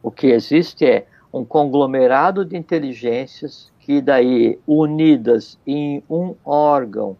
O 0.03 0.11
que 0.11 0.29
existe 0.29 0.85
é 0.85 1.07
um 1.33 1.45
conglomerado 1.45 2.45
de 2.45 2.57
inteligências 2.57 3.71
que 3.81 4.01
daí 4.01 4.59
unidas 4.67 5.59
em 5.67 6.03
um 6.09 6.35
órgão 6.45 7.17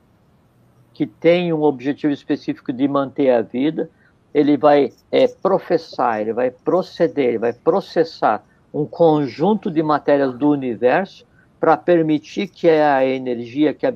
que 0.93 1.07
tem 1.07 1.53
um 1.53 1.63
objetivo 1.63 2.13
específico 2.13 2.73
de 2.73 2.87
manter 2.87 3.31
a 3.31 3.41
vida, 3.41 3.89
ele 4.35 4.57
vai 4.57 4.93
é, 5.11 5.27
professar, 5.27 6.21
ele 6.21 6.33
vai 6.33 6.51
proceder, 6.51 7.31
ele 7.31 7.39
vai 7.39 7.53
processar 7.53 8.45
um 8.73 8.85
conjunto 8.85 9.71
de 9.71 9.83
matérias 9.83 10.35
do 10.35 10.51
universo 10.51 11.27
para 11.63 11.77
permitir 11.77 12.49
que 12.49 12.69
a 12.69 13.07
energia, 13.07 13.73
que 13.73 13.87
a 13.87 13.93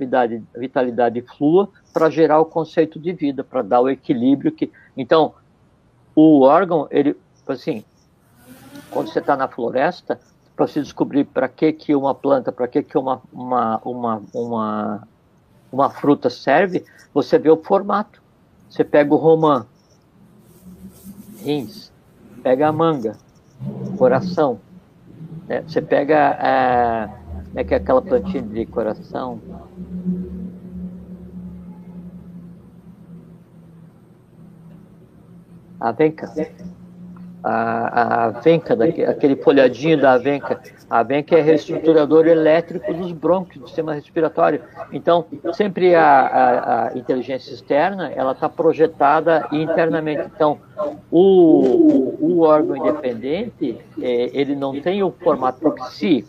vitalidade 0.55 1.21
flua 1.37 1.69
para 1.93 2.09
gerar 2.09 2.39
o 2.39 2.45
conceito 2.45 2.97
de 2.97 3.13
vida, 3.13 3.43
para 3.43 3.61
dar 3.61 3.81
o 3.81 3.89
equilíbrio 3.89 4.53
que. 4.53 4.71
Então, 4.97 5.35
o 6.15 6.43
órgão, 6.43 6.87
ele, 6.93 7.17
assim, 7.45 7.85
quando 8.89 9.09
você 9.09 9.19
está 9.19 9.37
na 9.37 9.49
floresta, 9.49 10.21
para 10.55 10.69
se 10.69 10.81
descobrir 10.81 11.25
para 11.25 11.49
que 11.49 11.73
que 11.73 11.93
uma 11.93 12.15
planta, 12.15 12.53
para 12.53 12.69
que 12.69 12.85
que 12.85 12.97
uma, 12.97 13.21
uma, 13.33 13.81
uma, 13.85 14.23
uma, 14.33 15.09
uma 15.73 15.91
fruta 15.91 16.31
serve, 16.31 16.85
você 17.13 17.37
vê 17.37 17.51
o 17.51 17.57
formato. 17.57 18.23
Você 18.71 18.85
pega 18.85 19.13
o 19.13 19.17
romã, 19.17 19.67
rins, 21.43 21.93
pega 22.45 22.69
a 22.69 22.73
manga, 22.73 23.17
coração. 23.99 24.61
Né? 25.49 25.63
Você 25.63 25.83
pega 25.83 27.26
a 27.57 27.61
é 27.61 27.65
que 27.65 27.75
aquela 27.75 28.03
plantinha 28.03 28.43
de 28.43 28.67
coração. 28.67 29.41
A 35.81 35.91
venca. 35.91 36.31
A, 37.43 37.53
a 37.53 38.25
avenca, 38.27 38.75
aquele 39.09 39.37
folhadinho 39.37 39.99
da 39.99 40.13
avenca. 40.15 40.61
A 40.91 40.99
avenca 40.99 41.37
é 41.37 41.41
reestruturador 41.41 42.27
elétrico 42.27 42.93
dos 42.93 43.11
brônquios, 43.13 43.63
do 43.63 43.67
sistema 43.69 43.95
respiratório. 43.95 44.61
Então, 44.93 45.25
sempre 45.55 45.95
a, 45.95 46.05
a, 46.05 46.89
a 46.89 46.99
inteligência 46.99 47.55
externa, 47.55 48.11
ela 48.11 48.33
está 48.33 48.51
projetada 48.51 49.49
internamente. 49.51 50.31
Então, 50.35 50.59
o, 51.11 52.17
o, 52.21 52.41
órgão 52.41 52.77
independente, 52.77 53.79
é, 54.01 54.31
ele 54.39 54.55
não 54.55 54.79
tem 54.81 55.03
o 55.03 55.11
formato, 55.11 55.75
se 55.91 56.25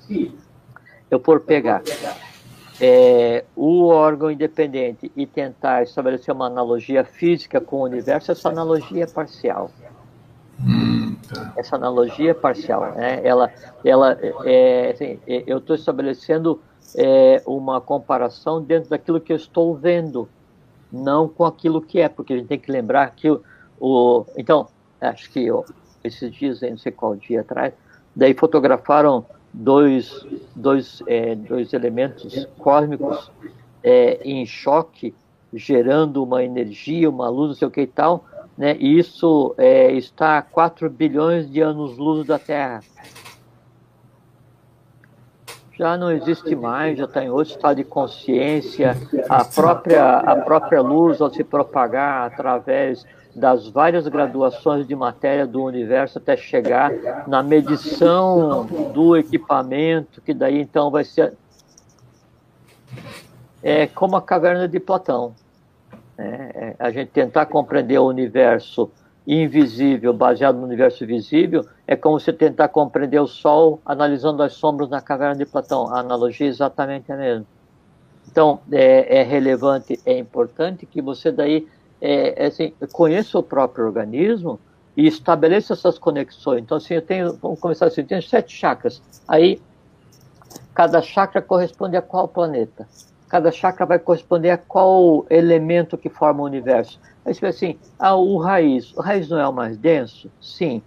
eu 1.10 1.20
for 1.20 1.40
pegar 1.40 1.82
é, 2.80 3.44
o 3.56 3.88
órgão 3.88 4.30
independente 4.30 5.12
e 5.16 5.26
tentar 5.26 5.84
estabelecer 5.84 6.34
uma 6.34 6.46
analogia 6.46 7.04
física 7.04 7.60
com 7.60 7.78
o 7.78 7.84
universo, 7.84 8.32
essa 8.32 8.50
analogia 8.50 9.04
é 9.04 9.08
parcial. 9.08 9.72
Essa 11.56 11.76
analogia 11.76 12.32
é 12.32 12.34
parcial. 12.34 12.92
Né? 12.94 13.22
Ela, 13.24 13.52
ela, 13.84 14.18
é, 14.46 14.92
assim, 14.94 15.20
é, 15.28 15.44
eu 15.48 15.58
estou 15.58 15.76
estabelecendo 15.76 16.62
é, 16.96 17.42
uma 17.46 17.82
comparação 17.82 18.62
dentro 18.62 18.90
daquilo 18.90 19.20
que 19.20 19.34
eu 19.34 19.38
estou 19.38 19.76
vendo, 19.76 20.30
não 20.92 21.28
com 21.28 21.46
aquilo 21.46 21.82
que 21.82 22.00
é, 22.00 22.08
porque 22.08 22.34
a 22.34 22.38
gente 22.38 22.48
tem 22.48 22.60
que 22.60 22.72
lembrar 22.72 23.10
que 23.12 23.30
o, 23.30 23.42
o 23.80 24.26
então, 24.38 24.68
acho 25.02 25.30
que 25.32 25.52
ó, 25.52 25.64
esses 26.04 26.32
dias, 26.32 26.62
não 26.62 26.78
sei 26.78 26.92
qual 26.92 27.16
dia 27.16 27.42
atrás, 27.42 27.74
daí 28.16 28.34
fotografaram 28.34 29.26
dois, 29.58 30.26
dois, 30.56 31.02
é, 31.08 31.34
dois 31.34 31.74
elementos 31.74 32.48
cósmicos 32.60 33.32
é, 33.84 34.20
em 34.24 34.46
choque, 34.46 35.16
gerando 35.52 36.24
uma 36.24 36.44
energia, 36.44 37.10
uma 37.10 37.28
luz, 37.30 37.50
não 37.50 37.56
sei 37.56 37.68
o 37.68 37.72
que 37.72 37.82
e 37.82 37.88
tal, 37.88 38.24
né? 38.56 38.76
E 38.80 39.00
isso 39.00 39.56
é, 39.58 39.92
está 39.94 40.38
a 40.38 40.42
4 40.42 40.90
bilhões 40.90 41.50
de 41.50 41.62
anos-luz 41.62 42.28
da 42.28 42.38
Terra. 42.38 42.82
Já 45.74 45.96
não 45.96 46.12
existe 46.12 46.56
mais, 46.56 46.98
já 46.98 47.06
está 47.06 47.24
em 47.24 47.30
outro 47.30 47.54
estado 47.54 47.78
de 47.78 47.84
consciência. 47.84 48.96
A 49.30 49.46
própria, 49.46 50.18
a 50.18 50.36
própria 50.38 50.82
luz, 50.82 51.22
ao 51.22 51.32
se 51.32 51.44
propagar 51.44 52.32
através 52.32 53.06
das 53.38 53.68
várias 53.68 54.08
graduações 54.08 54.88
de 54.88 54.96
matéria 54.96 55.46
do 55.46 55.64
universo 55.64 56.18
até 56.18 56.36
chegar 56.36 56.92
na 57.28 57.44
medição 57.44 58.66
do 58.94 59.16
equipamento, 59.16 60.20
que 60.22 60.34
daí 60.34 60.60
então 60.60 60.90
vai 60.90 61.04
ser 61.04 61.34
é 63.62 63.86
como 63.86 64.16
a 64.16 64.22
caverna 64.22 64.68
de 64.68 64.80
Platão. 64.80 65.36
Né? 66.18 66.52
É, 66.56 66.76
a 66.80 66.90
gente 66.90 67.10
tentar 67.10 67.46
compreender 67.46 68.00
o 68.00 68.08
universo 68.08 68.90
invisível 69.28 70.14
baseado 70.14 70.58
no 70.58 70.66
universo 70.66 71.06
visível 71.06 71.66
é 71.86 71.96
como 71.96 72.20
você 72.20 72.32
tentar 72.32 72.70
compreender 72.70 73.20
o 73.20 73.28
Sol 73.28 73.80
analisando 73.86 74.42
as 74.42 74.54
sombras 74.54 74.90
na 74.90 75.02
caverna 75.02 75.36
de 75.36 75.46
Platão. 75.46 75.94
A 75.94 76.00
analogia 76.00 76.48
é 76.48 76.50
exatamente 76.50 77.12
a 77.12 77.18
mesma. 77.18 77.46
Então, 78.30 78.60
é, 78.72 79.20
é 79.20 79.24
relevante, 79.24 80.00
é 80.06 80.18
importante 80.18 80.86
que 80.86 81.02
você 81.02 81.32
daí 81.32 81.68
é, 82.02 82.44
é, 82.44 82.48
assim, 82.48 82.74
conheça 82.92 83.38
o 83.38 83.44
próprio 83.44 83.86
organismo 83.86 84.60
e 84.96 85.08
estabeleça 85.08 85.74
essas 85.74 85.98
conexões. 85.98 86.62
Então, 86.62 86.78
assim, 86.78 86.96
eu 86.96 87.02
tenho, 87.02 87.34
vamos 87.34 87.60
começar 87.60 87.88
assim, 87.88 88.02
eu 88.02 88.08
tenho 88.08 88.22
sete 88.22 88.56
chakras. 88.56 89.02
Aí, 89.28 89.62
cada 90.74 91.02
chakra 91.02 91.42
corresponde 91.42 91.96
a 91.96 92.02
qual 92.02 92.28
planeta? 92.28 92.88
Cada 93.30 93.52
chakra 93.52 93.86
vai 93.86 94.00
corresponder 94.00 94.52
a 94.52 94.58
qual 94.58 95.26
elemento 95.30 95.98
que 95.98 96.10
forma 96.10 96.42
o 96.42 96.46
universo. 96.46 97.00
Aí 97.26 97.34
você 97.34 97.46
assim, 97.46 97.80
ah, 98.00 98.16
o 98.16 98.38
raiz. 98.38 98.96
O 98.96 99.02
raiz 99.02 99.28
não 99.28 99.38
é 99.38 99.48
o 99.48 99.52
mais 99.52 99.78
denso? 99.78 100.32
Sim. 100.42 100.82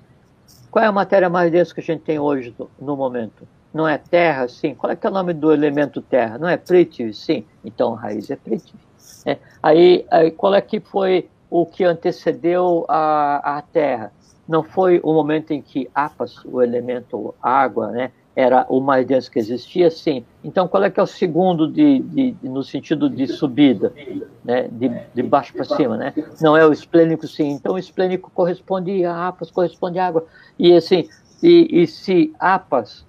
Qual 0.70 0.82
é 0.84 0.88
a 0.88 0.92
matéria 0.92 1.28
mais 1.28 1.52
densa 1.52 1.74
que 1.74 1.80
a 1.80 1.84
gente 1.84 2.02
tem 2.02 2.18
hoje 2.18 2.54
no, 2.58 2.70
no 2.80 2.96
momento? 2.96 3.46
Não 3.74 3.86
é 3.86 3.98
terra? 3.98 4.48
Sim. 4.48 4.74
Qual 4.74 4.90
é, 4.90 4.96
que 4.96 5.06
é 5.06 5.10
o 5.10 5.12
nome 5.12 5.34
do 5.34 5.52
elemento 5.52 6.00
terra? 6.00 6.38
Não 6.38 6.48
é 6.48 6.56
Prithvi? 6.56 7.12
Sim. 7.12 7.44
Então, 7.64 7.94
a 7.94 8.00
raiz 8.00 8.30
é 8.30 8.36
Prithvi. 8.36 8.89
É. 9.24 9.38
Aí, 9.62 10.06
aí, 10.10 10.30
qual 10.30 10.54
é 10.54 10.60
que 10.60 10.80
foi 10.80 11.28
o 11.50 11.66
que 11.66 11.84
antecedeu 11.84 12.84
a, 12.88 13.58
a 13.58 13.62
Terra? 13.62 14.12
Não 14.48 14.62
foi 14.62 15.00
o 15.02 15.12
momento 15.12 15.52
em 15.52 15.62
que 15.62 15.88
Apas, 15.94 16.44
o 16.44 16.60
elemento 16.60 17.34
água, 17.40 17.88
né, 17.88 18.10
era 18.34 18.64
o 18.68 18.80
mais 18.80 19.06
denso 19.06 19.30
que 19.30 19.38
existia? 19.38 19.90
Sim. 19.90 20.24
Então, 20.42 20.66
qual 20.66 20.82
é 20.84 20.90
que 20.90 20.98
é 20.98 21.02
o 21.02 21.06
segundo 21.06 21.68
de, 21.68 22.00
de, 22.00 22.30
de 22.32 22.48
no 22.48 22.62
sentido 22.62 23.08
de 23.10 23.26
subida, 23.26 23.92
né, 24.44 24.68
de, 24.70 24.88
de 25.14 25.22
baixo 25.22 25.52
para 25.52 25.64
cima, 25.64 25.96
né? 25.96 26.14
Não 26.40 26.56
é 26.56 26.66
o 26.66 26.72
esplênico, 26.72 27.26
sim. 27.26 27.50
Então, 27.50 27.74
o 27.74 27.78
esplênico 27.78 28.30
corresponde 28.30 29.04
a 29.04 29.28
Apas, 29.28 29.50
corresponde 29.50 29.98
à 29.98 30.06
água. 30.06 30.26
E 30.58 30.74
assim, 30.74 31.08
e, 31.42 31.82
e 31.82 31.86
se 31.86 32.32
Apas, 32.38 33.04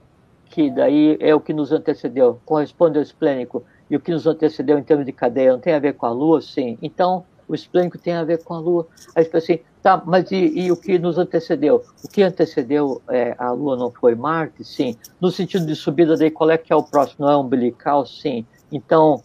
que 0.46 0.70
daí 0.70 1.18
é 1.20 1.34
o 1.34 1.40
que 1.40 1.54
nos 1.54 1.72
antecedeu, 1.72 2.40
corresponde 2.46 2.98
ao 2.98 3.04
esplênico, 3.04 3.64
e 3.92 3.96
o 3.98 4.00
que 4.00 4.10
nos 4.10 4.26
antecedeu 4.26 4.80
em 4.80 4.84
termos 4.84 5.06
de 5.06 5.12
cadeia 5.12 5.52
não 5.52 5.60
tem 5.60 5.74
a 5.74 5.80
ver 5.80 5.96
com 5.96 6.06
a 6.06 6.12
Lua? 6.12 6.42
Sim. 6.42 6.78
Então, 6.82 7.26
o 7.46 7.54
esplênico 7.54 7.98
tem 7.98 8.14
a 8.14 8.24
ver 8.24 8.42
com 8.42 8.54
a 8.54 8.60
Lua. 8.60 8.88
Aí 9.14 9.26
você 9.26 9.36
assim, 9.36 9.60
tá, 9.84 10.02
mas 10.06 10.32
e, 10.32 10.38
e, 10.38 10.72
o 10.72 10.78
que 10.78 10.98
nos 10.98 11.18
antecedeu? 11.18 11.84
O 12.02 12.08
que 12.08 12.24
antecedeu 12.24 13.02
é, 13.10 13.36
a 13.38 13.52
Lua 13.52 13.76
não 13.76 13.92
foi 13.92 14.16
Marte? 14.16 14.64
Sim. 14.64 14.96
No 15.20 15.30
sentido 15.30 15.66
de 15.66 15.76
subida, 15.76 16.16
daí 16.16 16.32
qual 16.32 16.50
é 16.50 16.58
que 16.58 16.72
é 16.72 16.76
o 16.76 16.82
próximo? 16.82 17.26
Não 17.26 17.34
é 17.34 17.36
umbilical? 17.36 18.06
Sim. 18.06 18.46
Então, 18.72 19.22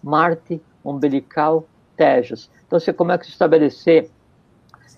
Marte, 0.00 0.62
umbilical, 0.84 1.66
Tejas. 1.96 2.48
Então, 2.68 2.78
você 2.78 2.92
começa 2.92 3.24
a 3.24 3.26
estabelecer 3.26 4.08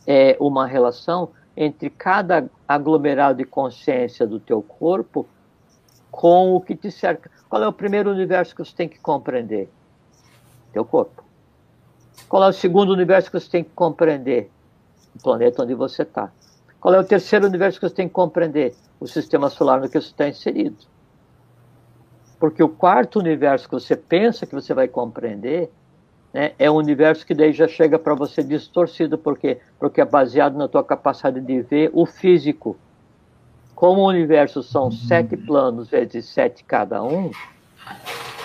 é, 0.07 0.37
uma 0.39 0.67
relação 0.67 1.31
entre 1.57 1.89
cada 1.89 2.51
aglomerado 2.69 3.39
de 3.39 3.47
consciência 3.47 4.27
do 4.27 4.39
teu 4.39 4.61
corpo 4.61 5.27
com 6.17 6.55
o 6.55 6.61
que 6.63 6.75
te 6.75 6.91
cerca. 6.91 7.31
Qual 7.47 7.63
é 7.63 7.69
o 7.69 7.73
primeiro 7.73 8.11
universo 8.11 8.57
que 8.57 8.65
você 8.65 8.75
tem 8.75 8.89
que 8.89 8.99
compreender? 8.99 9.69
Teu 10.73 10.83
corpo. 10.83 11.23
Qual 12.27 12.43
é 12.43 12.49
o 12.49 12.53
segundo 12.55 12.91
universo 12.91 13.31
que 13.31 13.39
você 13.39 13.51
tem 13.51 13.63
que 13.63 13.71
compreender? 13.75 14.51
O 15.15 15.23
planeta 15.23 15.63
onde 15.63 15.75
você 15.75 16.03
está. 16.03 16.33
Qual 16.81 16.95
é 16.95 16.99
o 16.99 17.05
terceiro 17.05 17.47
universo 17.47 17.79
que 17.79 17.87
você 17.87 17.95
tem 17.95 18.09
que 18.09 18.15
compreender? 18.15 18.75
O 18.99 19.07
sistema 19.07 19.51
solar 19.51 19.79
no 19.79 19.91
que 19.91 20.01
você 20.01 20.09
está 20.09 20.27
inserido. 20.27 20.79
Porque 22.41 22.63
o 22.63 22.69
quarto 22.69 23.19
universo 23.19 23.69
que 23.69 23.75
você 23.75 23.95
pensa 23.95 24.47
que 24.47 24.55
você 24.55 24.73
vai 24.73 24.89
compreender 24.89 25.71
né, 26.33 26.53
é 26.59 26.71
um 26.71 26.77
universo 26.77 27.27
que 27.27 27.35
daí 27.35 27.53
já 27.53 27.69
chega 27.69 27.99
para 27.99 28.15
você 28.15 28.43
distorcido, 28.43 29.19
porque 29.19 29.61
porque 29.79 30.01
é 30.01 30.05
baseado 30.05 30.57
na 30.57 30.67
tua 30.67 30.83
capacidade 30.83 31.41
de 31.43 31.61
ver 31.61 31.91
o 31.93 32.07
físico. 32.07 32.75
Como 33.77 34.01
o 34.01 34.09
universo 34.09 34.63
são 34.63 34.91
sete 34.91 35.37
planos 35.37 35.91
vezes 35.91 36.25
sete 36.25 36.65
cada 36.65 37.03
um, 37.03 37.31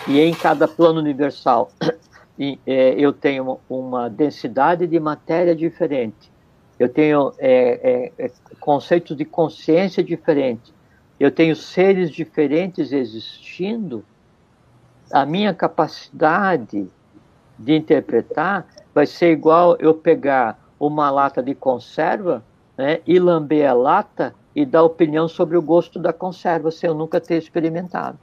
e 0.06 0.20
em 0.20 0.34
cada 0.34 0.68
plano 0.68 1.00
universal 1.00 1.72
e, 2.38 2.60
é, 2.68 2.96
eu 2.98 3.14
tenho 3.14 3.58
uma 3.70 4.10
densidade 4.10 4.86
de 4.86 5.00
matéria 5.00 5.56
diferente, 5.56 6.30
eu 6.78 6.90
tenho 6.90 7.32
é, 7.40 8.12
é, 8.20 8.26
é, 8.26 8.32
conceitos 8.60 9.16
de 9.16 9.24
consciência 9.24 10.04
diferente, 10.04 10.74
eu 11.18 11.32
tenho 11.32 11.56
seres 11.56 12.12
diferentes 12.12 12.92
existindo, 12.92 14.04
a 15.14 15.26
minha 15.26 15.54
capacidade 15.54 16.90
de 17.58 17.74
interpretar 17.74 18.68
vai 18.94 19.06
ser 19.06 19.32
igual 19.32 19.78
eu 19.80 19.94
pegar 19.94 20.60
uma 20.78 21.10
lata 21.10 21.42
de 21.42 21.56
conserva 21.56 22.44
né, 22.78 23.00
e 23.08 23.18
lamber 23.18 23.70
a 23.70 23.74
lata 23.74 24.36
e 24.56 24.66
dar 24.66 24.84
opinião 24.84 25.28
sobre 25.28 25.58
o 25.58 25.62
gosto 25.62 25.98
da 25.98 26.12
conserva, 26.12 26.72
sem 26.72 26.90
eu 26.90 26.96
nunca 26.96 27.20
ter 27.20 27.38
experimentado. 27.38 28.20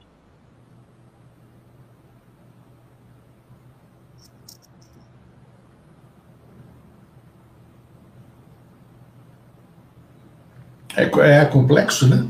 É, 10.95 11.03
é 11.41 11.45
complexo, 11.45 12.07
né? 12.07 12.29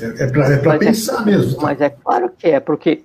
É, 0.00 0.24
é 0.24 0.26
para 0.30 0.74
é, 0.74 0.76
é 0.76 0.78
pensar 0.78 1.24
mesmo. 1.24 1.56
Tá? 1.56 1.62
Mas 1.62 1.80
é 1.80 1.90
claro 1.90 2.30
que 2.36 2.48
é, 2.48 2.58
porque 2.58 3.04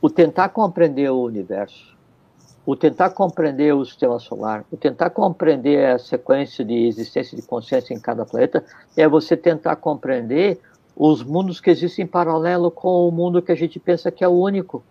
o 0.00 0.10
tentar 0.10 0.50
compreender 0.50 1.10
o 1.10 1.22
universo, 1.22 1.96
o 2.68 2.76
tentar 2.76 3.08
compreender 3.08 3.74
o 3.74 3.82
sistema 3.82 4.18
solar, 4.18 4.62
o 4.70 4.76
tentar 4.76 5.08
compreender 5.08 5.86
a 5.86 5.98
sequência 5.98 6.62
de 6.62 6.86
existência 6.86 7.34
de 7.34 7.42
consciência 7.42 7.94
em 7.94 7.98
cada 7.98 8.26
planeta, 8.26 8.62
é 8.94 9.08
você 9.08 9.34
tentar 9.38 9.74
compreender 9.76 10.60
os 10.94 11.24
mundos 11.24 11.62
que 11.62 11.70
existem 11.70 12.04
em 12.04 12.06
paralelo 12.06 12.70
com 12.70 13.08
o 13.08 13.10
mundo 13.10 13.40
que 13.40 13.50
a 13.50 13.54
gente 13.54 13.80
pensa 13.80 14.10
que 14.10 14.22
é 14.22 14.28
o 14.28 14.32
único. 14.32 14.84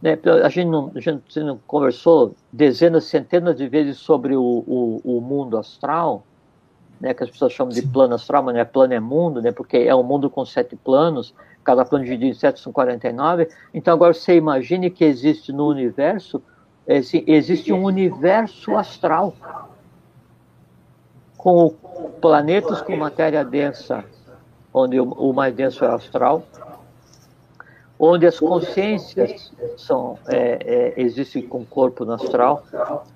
Né? 0.00 0.16
A, 0.44 0.48
gente 0.48 0.68
não, 0.68 0.92
a 0.94 1.00
gente 1.00 1.40
não 1.40 1.58
conversou 1.66 2.36
dezenas, 2.52 3.02
centenas 3.06 3.56
de 3.56 3.66
vezes 3.66 3.96
sobre 3.96 4.36
o, 4.36 4.40
o, 4.64 5.00
o 5.02 5.20
mundo 5.20 5.58
astral, 5.58 6.22
né, 7.00 7.12
que 7.12 7.24
as 7.24 7.30
pessoas 7.30 7.52
chamam 7.52 7.74
de 7.74 7.82
plano 7.82 8.14
astral, 8.14 8.44
mas 8.44 8.54
não 8.54 8.60
é 8.60 8.64
plano, 8.64 8.94
é 8.94 9.00
mundo, 9.00 9.42
né, 9.42 9.50
porque 9.50 9.76
é 9.76 9.92
um 9.92 10.04
mundo 10.04 10.30
com 10.30 10.44
sete 10.44 10.76
planos, 10.76 11.34
cada 11.64 11.84
plano 11.84 12.04
em 12.04 12.34
sete 12.34 12.60
são 12.60 12.72
49. 12.72 13.48
Então, 13.72 13.94
agora 13.94 14.12
você 14.12 14.36
imagine 14.36 14.90
que 14.90 15.04
existe 15.04 15.52
no 15.52 15.68
universo, 15.68 16.42
existe 16.86 17.72
um 17.72 17.84
universo 17.84 18.76
astral, 18.76 19.34
com 21.36 21.74
planetas 22.20 22.80
com 22.82 22.96
matéria 22.96 23.44
densa, 23.44 24.04
onde 24.72 25.00
o 25.00 25.32
mais 25.32 25.54
denso 25.54 25.84
é 25.84 25.88
o 25.88 25.94
astral, 25.94 26.44
onde 27.98 28.26
as 28.26 28.40
consciências 28.40 29.52
são, 29.76 30.18
é, 30.26 30.94
é, 30.96 31.00
existem 31.00 31.42
com 31.42 31.64
corpo 31.64 32.04
no 32.04 32.14
astral, 32.14 32.64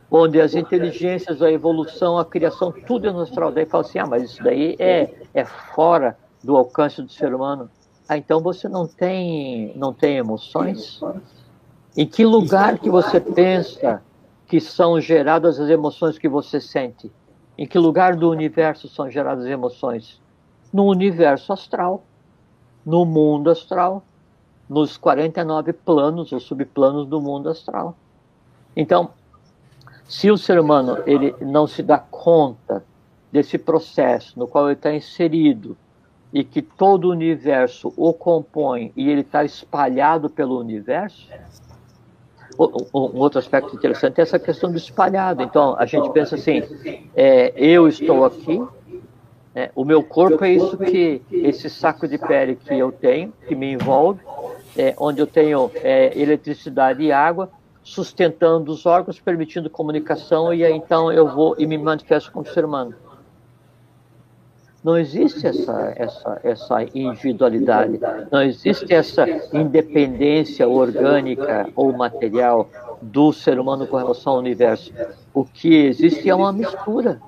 onde 0.09 0.41
as 0.41 0.55
inteligências, 0.55 1.43
a 1.43 1.51
evolução, 1.51 2.19
a 2.19 2.25
criação, 2.25 2.73
tudo 2.73 3.09
é 3.09 3.13
no 3.13 3.21
astral. 3.21 3.51
Daí 3.51 3.67
fala 3.67 3.85
assim, 3.85 3.99
ah, 3.99 4.07
mas 4.07 4.23
isso 4.23 4.43
daí 4.45 4.77
é, 4.79 5.13
é 5.35 5.45
fora 5.45 6.17
do 6.43 6.57
alcance 6.57 7.03
do 7.03 7.11
ser 7.11 7.35
humano. 7.35 7.69
Ah, 8.09 8.17
então 8.17 8.41
você 8.41 8.69
não 8.69 8.87
tem, 8.87 9.73
não 9.77 9.93
tem 9.93 10.17
emoções? 10.17 11.01
Em 11.97 12.07
que 12.07 12.25
lugar 12.25 12.79
que 12.79 12.89
você 12.89 13.21
pensa 13.21 14.03
que 14.47 14.61
são 14.61 15.01
geradas 15.01 15.59
as 15.59 15.69
emoções 15.69 16.19
que 16.19 16.29
você 16.29 16.61
sente? 16.61 17.11
Em 17.59 17.67
que 17.67 17.79
lugar 17.79 18.15
do 18.15 18.31
universo 18.31 18.89
são 18.89 19.11
geradas 19.11 19.45
as 19.45 19.51
emoções? 19.51 20.21
No 20.73 20.85
universo 20.85 21.53
astral, 21.53 22.05
no 22.85 23.05
mundo 23.05 23.51
astral, 23.51 24.05
nos 24.69 24.97
49 24.97 25.73
planos 25.73 26.33
ou 26.33 26.39
subplanos 26.39 27.07
do 27.07 27.21
mundo 27.21 27.49
astral. 27.49 27.97
Então, 28.77 29.11
se 30.07 30.31
o 30.31 30.39
ser 30.39 30.61
humano 30.61 30.99
ele 31.07 31.35
não 31.41 31.67
se 31.67 31.83
dá 31.83 31.99
conta 31.99 32.85
desse 33.33 33.59
processo 33.59 34.39
no 34.39 34.47
qual 34.47 34.67
ele 34.67 34.75
está 34.75 34.95
inserido 34.95 35.77
e 36.37 36.45
que 36.45 36.61
todo 36.61 37.07
o 37.07 37.13
universo 37.13 37.95
o 37.97 38.13
compõe 38.13 38.93
e 38.95 39.09
ele 39.09 39.23
está 39.23 39.43
espalhado 39.43 40.29
pelo 40.29 40.61
universo, 40.61 41.31
um 42.59 43.19
outro 43.19 43.39
aspecto 43.39 43.75
interessante 43.75 44.19
é 44.19 44.23
essa 44.23 44.39
questão 44.39 44.71
do 44.71 44.77
espalhado. 44.77 45.43
Então, 45.43 45.75
a 45.79 45.87
gente 45.87 46.11
pensa 46.11 46.35
assim: 46.35 46.63
é, 47.17 47.55
eu 47.57 47.89
estou 47.89 48.27
aqui, 48.27 48.63
é, 49.55 49.71
o 49.75 49.83
meu 49.83 50.03
corpo 50.03 50.45
é 50.45 50.51
isso 50.51 50.77
que, 50.77 51.23
esse 51.33 51.71
saco 51.71 52.07
de 52.07 52.19
pele 52.19 52.57
que 52.57 52.75
eu 52.75 52.93
tenho, 52.93 53.33
que 53.49 53.55
me 53.55 53.73
envolve, 53.73 54.21
é, 54.77 54.95
onde 54.99 55.23
eu 55.23 55.27
tenho 55.27 55.71
é, 55.77 56.13
eletricidade 56.21 57.03
e 57.03 57.11
água, 57.13 57.49
sustentando 57.83 58.71
os 58.71 58.85
órgãos, 58.85 59.19
permitindo 59.19 59.71
comunicação, 59.71 60.53
e 60.53 60.63
aí 60.63 60.75
então 60.75 61.11
eu 61.11 61.27
vou 61.35 61.57
e 61.59 61.67
me 61.67 61.79
manifesto 61.79 62.31
como 62.31 62.47
ser 62.47 62.63
humano. 62.63 62.95
Não 64.87 64.97
existe 64.97 65.45
essa, 65.45 65.93
essa, 65.97 66.41
essa 66.45 66.83
individualidade, 66.95 67.99
não 68.31 68.41
existe 68.41 68.95
essa 68.95 69.27
independência 69.53 70.69
orgânica 70.69 71.69
ou 71.75 71.93
material 71.93 72.71
do 73.03 73.33
ser 73.33 73.59
humano 73.59 73.85
com 73.89 73.97
relação 73.97 74.35
ao 74.35 74.39
universo. 74.39 74.93
O 75.35 75.45
que 75.45 75.75
existe 75.75 76.31
é 76.31 76.33
uma 76.37 76.53
mistura. 76.53 77.21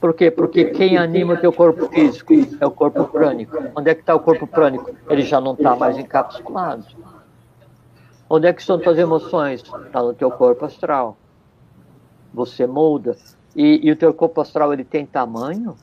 Por 0.00 0.14
quê? 0.14 0.30
Porque 0.30 0.64
quem 0.70 0.96
anima 0.96 1.34
o 1.34 1.36
teu 1.36 1.52
corpo 1.52 1.86
físico 1.88 2.32
é 2.58 2.64
o 2.64 2.70
corpo 2.70 3.04
prânico. 3.04 3.58
Onde 3.76 3.90
é 3.90 3.94
que 3.94 4.00
está 4.00 4.14
o 4.14 4.20
corpo 4.20 4.46
prânico? 4.46 4.90
Ele 5.10 5.20
já 5.20 5.38
não 5.38 5.52
está 5.52 5.76
mais 5.76 5.98
encapsulado. 5.98 6.86
Onde 8.26 8.46
é 8.46 8.54
que 8.54 8.62
estão 8.62 8.78
tuas 8.78 8.96
emoções? 8.96 9.60
Está 9.60 10.02
no 10.02 10.14
teu 10.14 10.30
corpo 10.30 10.64
astral. 10.64 11.18
Você 12.32 12.66
molda. 12.66 13.14
E, 13.54 13.86
e, 13.86 13.92
o 13.92 13.96
teu 13.96 14.14
corpo 14.14 14.40
astral 14.40 14.72
ele 14.72 14.82
tem 14.82 15.04
tamanho? 15.04 15.76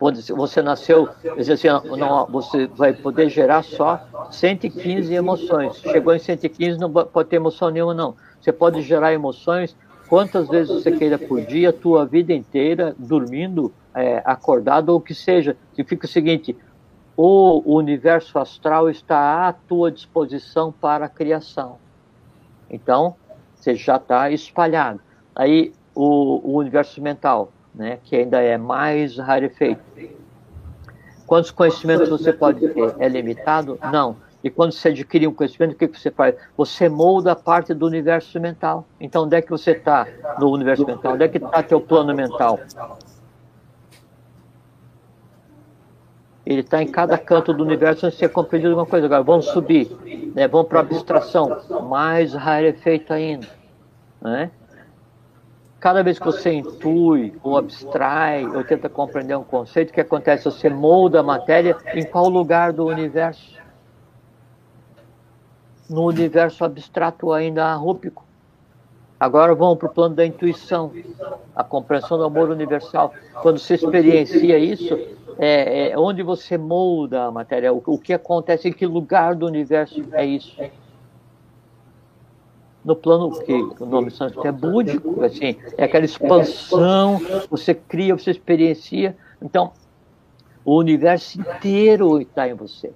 Você 0.00 0.62
nasceu, 0.62 1.10
assim, 1.38 1.68
não, 1.98 2.26
você 2.26 2.66
vai 2.68 2.94
poder 2.94 3.28
gerar 3.28 3.62
só 3.62 4.00
115 4.30 5.12
emoções. 5.12 5.76
Chegou 5.76 6.14
em 6.14 6.18
115, 6.18 6.78
não 6.78 6.90
pode 6.90 7.28
ter 7.28 7.36
emoção 7.36 7.68
nenhuma, 7.68 7.92
não. 7.92 8.16
Você 8.40 8.50
pode 8.50 8.80
gerar 8.80 9.12
emoções 9.12 9.76
quantas 10.08 10.48
vezes 10.48 10.72
você 10.72 10.90
queira 10.90 11.18
por 11.18 11.42
dia, 11.42 11.70
tua 11.70 12.06
vida 12.06 12.32
inteira, 12.32 12.96
dormindo, 12.98 13.72
é, 13.94 14.22
acordado, 14.24 14.88
ou 14.88 14.96
o 14.96 15.00
que 15.00 15.14
seja. 15.14 15.54
Significa 15.72 16.06
o 16.06 16.08
seguinte, 16.08 16.56
o 17.14 17.62
universo 17.76 18.38
astral 18.38 18.88
está 18.88 19.48
à 19.48 19.52
tua 19.52 19.92
disposição 19.92 20.72
para 20.72 21.04
a 21.04 21.08
criação. 21.10 21.76
Então, 22.70 23.16
você 23.54 23.74
já 23.74 23.96
está 23.96 24.30
espalhado. 24.30 25.00
Aí, 25.34 25.74
o, 25.94 26.52
o, 26.52 26.56
universo 26.56 27.02
mental, 27.02 27.52
né, 27.80 27.98
que 28.04 28.14
ainda 28.14 28.40
é 28.42 28.58
mais 28.58 29.16
rarefeito. 29.16 29.80
Quantos 31.26 31.50
conhecimentos 31.50 32.10
você 32.10 32.32
pode 32.32 32.68
ter? 32.68 32.94
É 32.98 33.08
limitado? 33.08 33.78
Não 33.90 34.16
e 34.42 34.48
quando 34.48 34.72
você 34.72 34.88
adquire 34.88 35.26
um 35.26 35.34
conhecimento, 35.34 35.72
o 35.72 35.76
que 35.76 35.86
você 35.86 36.10
faz? 36.10 36.34
Você 36.56 36.88
molda 36.88 37.32
a 37.32 37.36
parte 37.36 37.74
do 37.74 37.86
universo 37.86 38.40
mental. 38.40 38.86
Então, 38.98 39.24
onde 39.24 39.36
é 39.36 39.42
que 39.42 39.50
você 39.50 39.72
está 39.72 40.06
no 40.38 40.50
universo 40.50 40.86
mental? 40.86 41.12
Onde 41.14 41.24
é 41.24 41.28
que 41.28 41.36
está 41.36 41.62
teu 41.62 41.80
plano 41.80 42.14
mental? 42.14 42.58
Ele 46.44 46.60
está 46.60 46.82
em 46.82 46.88
cada 46.88 47.18
canto 47.18 47.52
do 47.52 47.62
universo 47.62 48.06
antes 48.06 48.18
de 48.18 48.24
ser 48.24 48.30
compreendido 48.30 48.74
uma 48.74 48.86
coisa. 48.86 49.06
Agora, 49.06 49.22
vamos 49.22 49.46
subir, 49.46 49.90
né? 50.34 50.48
vamos 50.48 50.68
para 50.68 50.78
a 50.80 50.82
abstração. 50.82 51.60
Mais 51.88 52.32
rarefeito 52.32 53.12
ainda. 53.12 53.46
né? 54.22 54.50
Cada 55.80 56.02
vez 56.02 56.18
que 56.18 56.26
você 56.26 56.52
intui, 56.52 57.32
ou 57.42 57.56
abstrai, 57.56 58.46
ou 58.46 58.62
tenta 58.62 58.86
compreender 58.86 59.34
um 59.34 59.42
conceito, 59.42 59.88
o 59.88 59.92
que 59.94 60.00
acontece? 60.02 60.44
Você 60.44 60.68
molda 60.68 61.20
a 61.20 61.22
matéria 61.22 61.74
em 61.94 62.04
qual 62.04 62.28
lugar 62.28 62.70
do 62.70 62.84
universo? 62.84 63.58
No 65.88 66.04
universo 66.04 66.66
abstrato 66.66 67.32
ainda 67.32 67.64
arrúpico. 67.64 68.26
Agora 69.18 69.54
vamos 69.54 69.78
para 69.78 69.88
o 69.88 69.92
plano 69.92 70.14
da 70.14 70.24
intuição, 70.24 70.92
a 71.56 71.64
compreensão 71.64 72.18
do 72.18 72.24
amor 72.24 72.50
universal. 72.50 73.14
Quando 73.40 73.58
você 73.58 73.74
experiencia 73.74 74.58
isso, 74.58 74.94
é, 75.38 75.92
é 75.92 75.98
onde 75.98 76.22
você 76.22 76.58
molda 76.58 77.24
a 77.24 77.30
matéria, 77.30 77.72
o, 77.72 77.82
o 77.86 77.98
que 77.98 78.12
acontece, 78.12 78.68
em 78.68 78.72
que 78.72 78.86
lugar 78.86 79.34
do 79.34 79.46
universo 79.46 80.04
é 80.12 80.26
isso 80.26 80.60
no 82.84 82.96
plano 82.96 83.30
que 83.40 83.52
o 83.52 83.86
nome 83.86 84.10
sânscrito 84.10 84.46
é 84.46 84.52
búdico, 84.52 85.22
assim, 85.22 85.56
é 85.76 85.84
aquela 85.84 86.04
expansão, 86.04 87.20
você 87.50 87.74
cria, 87.74 88.16
você 88.16 88.30
experiencia. 88.30 89.16
Então, 89.42 89.72
o 90.64 90.76
universo 90.76 91.40
inteiro 91.40 92.20
está 92.20 92.48
em 92.48 92.54
você. 92.54 92.92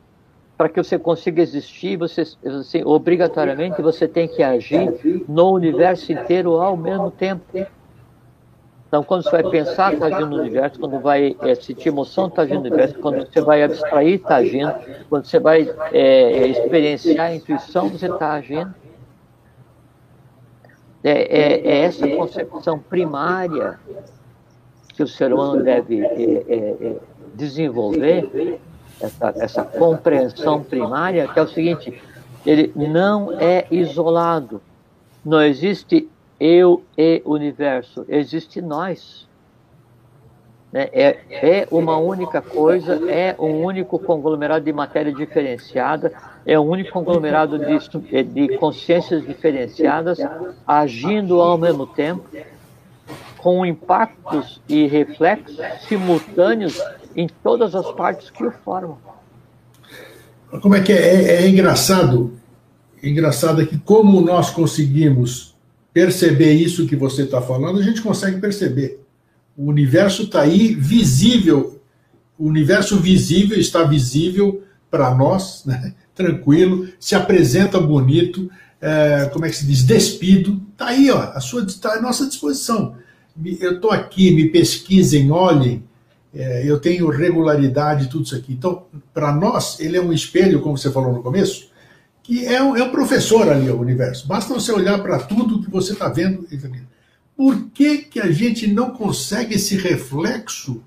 Para 0.56 0.68
que 0.68 0.82
você 0.82 0.98
consiga 0.98 1.42
existir, 1.42 1.96
você, 1.96 2.22
assim, 2.44 2.82
obrigatoriamente 2.84 3.82
você 3.82 4.06
tem 4.06 4.28
que 4.28 4.42
agir 4.42 5.24
no 5.28 5.52
universo 5.52 6.12
inteiro 6.12 6.60
ao 6.60 6.76
mesmo 6.76 7.10
tempo. 7.10 7.42
Então, 8.86 9.02
quando 9.02 9.24
você 9.24 9.30
vai 9.30 9.50
pensar, 9.50 9.92
está 9.92 10.06
agindo 10.06 10.28
no 10.28 10.36
universo. 10.36 10.78
Quando 10.78 11.00
vai 11.00 11.36
é, 11.40 11.54
sentir 11.56 11.88
emoção, 11.88 12.28
está 12.28 12.42
agindo 12.42 12.60
no 12.60 12.66
universo. 12.68 12.96
Quando 13.00 13.26
você 13.26 13.40
vai 13.40 13.64
abstrair, 13.64 14.14
está 14.14 14.36
agindo. 14.36 14.72
Quando 15.10 15.24
você 15.24 15.40
vai 15.40 15.68
é, 15.90 16.46
experienciar 16.46 17.26
a 17.26 17.34
intuição, 17.34 17.88
você 17.88 18.06
está 18.06 18.34
agindo. 18.34 18.72
É, 21.04 21.10
é, 21.10 21.68
é, 21.68 21.80
essa 21.80 22.08
concepção 22.08 22.78
primária 22.78 23.78
que 24.88 25.02
o 25.02 25.06
ser 25.06 25.34
humano 25.34 25.62
deve 25.62 26.00
é, 26.00 26.44
é, 26.48 26.76
é, 26.80 26.96
desenvolver, 27.34 28.58
essa, 28.98 29.34
essa 29.36 29.64
compreensão 29.64 30.62
primária, 30.62 31.28
que 31.28 31.38
é 31.38 31.42
o 31.42 31.48
seguinte: 31.48 32.02
ele 32.46 32.72
não 32.74 33.38
é 33.38 33.66
isolado. 33.70 34.62
Não 35.22 35.42
existe 35.42 36.08
eu 36.40 36.82
e 36.96 37.20
universo, 37.26 38.06
existe 38.08 38.62
nós. 38.62 39.28
Né? 40.72 40.88
É, 40.90 41.18
é 41.28 41.68
uma 41.70 41.98
única 41.98 42.40
coisa, 42.40 42.94
é 43.10 43.36
um 43.38 43.62
único 43.62 43.98
conglomerado 43.98 44.64
de 44.64 44.72
matéria 44.72 45.12
diferenciada, 45.12 46.12
é 46.46 46.58
um 46.58 46.68
único 46.68 46.92
conglomerado 46.92 47.58
de, 47.58 48.22
de 48.22 48.58
consciências 48.58 49.26
diferenciadas, 49.26 50.18
agindo 50.66 51.40
ao 51.40 51.56
mesmo 51.56 51.86
tempo, 51.86 52.24
com 53.38 53.64
impactos 53.64 54.60
e 54.68 54.86
reflexos 54.86 55.58
simultâneos 55.88 56.80
em 57.16 57.28
todas 57.42 57.74
as 57.74 57.90
partes 57.92 58.30
que 58.30 58.44
o 58.44 58.50
formam. 58.50 58.98
Como 60.60 60.74
é 60.74 60.80
que 60.80 60.92
é? 60.92 60.96
É, 60.96 61.42
é 61.42 61.48
engraçado, 61.48 62.38
é 63.02 63.08
engraçado 63.08 63.66
que 63.66 63.78
como 63.78 64.20
nós 64.20 64.50
conseguimos 64.50 65.54
perceber 65.92 66.52
isso 66.52 66.86
que 66.86 66.96
você 66.96 67.22
está 67.22 67.40
falando, 67.40 67.78
a 67.78 67.82
gente 67.82 68.02
consegue 68.02 68.40
perceber. 68.40 69.00
O 69.56 69.66
universo 69.66 70.24
está 70.24 70.42
aí 70.42 70.74
visível. 70.74 71.80
O 72.36 72.46
universo 72.46 72.98
visível 72.98 73.58
está 73.58 73.84
visível 73.84 74.62
para 74.90 75.14
nós, 75.14 75.64
né? 75.64 75.94
Tranquilo, 76.14 76.88
se 76.98 77.14
apresenta 77.14 77.80
bonito, 77.80 78.50
é, 78.80 79.30
como 79.32 79.46
é 79.46 79.48
que 79.48 79.56
se 79.56 79.66
diz? 79.66 79.82
Despido. 79.82 80.60
Está 80.72 80.88
aí, 80.88 81.10
ó, 81.10 81.18
a 81.18 81.40
sua, 81.40 81.66
tá 81.80 81.94
à 81.94 82.02
nossa 82.02 82.26
disposição. 82.26 82.96
Eu 83.58 83.76
estou 83.76 83.90
aqui, 83.90 84.30
me 84.30 84.48
pesquisem, 84.48 85.30
olhem. 85.30 85.82
É, 86.34 86.68
eu 86.68 86.78
tenho 86.78 87.08
regularidade, 87.08 88.08
tudo 88.08 88.24
isso 88.24 88.34
aqui. 88.34 88.52
Então, 88.52 88.84
para 89.12 89.32
nós, 89.32 89.80
ele 89.80 89.96
é 89.96 90.00
um 90.00 90.12
espelho, 90.12 90.60
como 90.60 90.76
você 90.76 90.90
falou 90.90 91.12
no 91.12 91.22
começo, 91.22 91.68
que 92.22 92.44
é 92.44 92.62
um, 92.62 92.76
é 92.76 92.82
um 92.82 92.90
professor 92.90 93.48
ali, 93.48 93.70
o 93.70 93.80
universo. 93.80 94.26
Basta 94.26 94.52
você 94.52 94.72
olhar 94.72 94.98
para 95.00 95.18
tudo 95.18 95.62
que 95.62 95.70
você 95.70 95.92
está 95.92 96.08
vendo. 96.08 96.46
Por 97.36 97.70
que, 97.70 97.98
que 97.98 98.20
a 98.20 98.30
gente 98.30 98.66
não 98.66 98.90
consegue 98.90 99.54
esse 99.54 99.76
reflexo? 99.76 100.82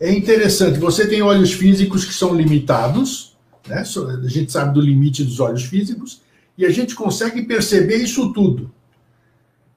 É 0.00 0.10
interessante, 0.12 0.78
você 0.78 1.06
tem 1.06 1.22
olhos 1.22 1.52
físicos 1.52 2.04
que 2.04 2.12
são 2.12 2.34
limitados, 2.34 3.31
né? 3.68 3.82
a 4.24 4.28
gente 4.28 4.52
sabe 4.52 4.74
do 4.74 4.80
limite 4.80 5.24
dos 5.24 5.40
olhos 5.40 5.64
físicos, 5.64 6.22
e 6.56 6.66
a 6.66 6.70
gente 6.70 6.94
consegue 6.94 7.42
perceber 7.42 7.96
isso 7.96 8.32
tudo. 8.32 8.70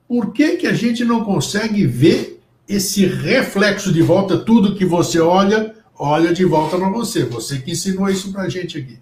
Por 0.07 0.33
que, 0.33 0.57
que 0.57 0.67
a 0.67 0.73
gente 0.73 1.03
não 1.03 1.23
consegue 1.23 1.85
ver 1.85 2.41
esse 2.67 3.05
reflexo 3.05 3.91
de 3.91 4.01
volta? 4.01 4.37
Tudo 4.37 4.75
que 4.75 4.85
você 4.85 5.19
olha, 5.19 5.73
olha 5.97 6.33
de 6.33 6.45
volta 6.45 6.77
para 6.77 6.89
você. 6.89 7.23
Você 7.25 7.59
que 7.59 7.71
ensinou 7.71 8.09
isso 8.09 8.31
para 8.31 8.43
a 8.43 8.49
gente 8.49 8.77
aqui. 8.77 8.99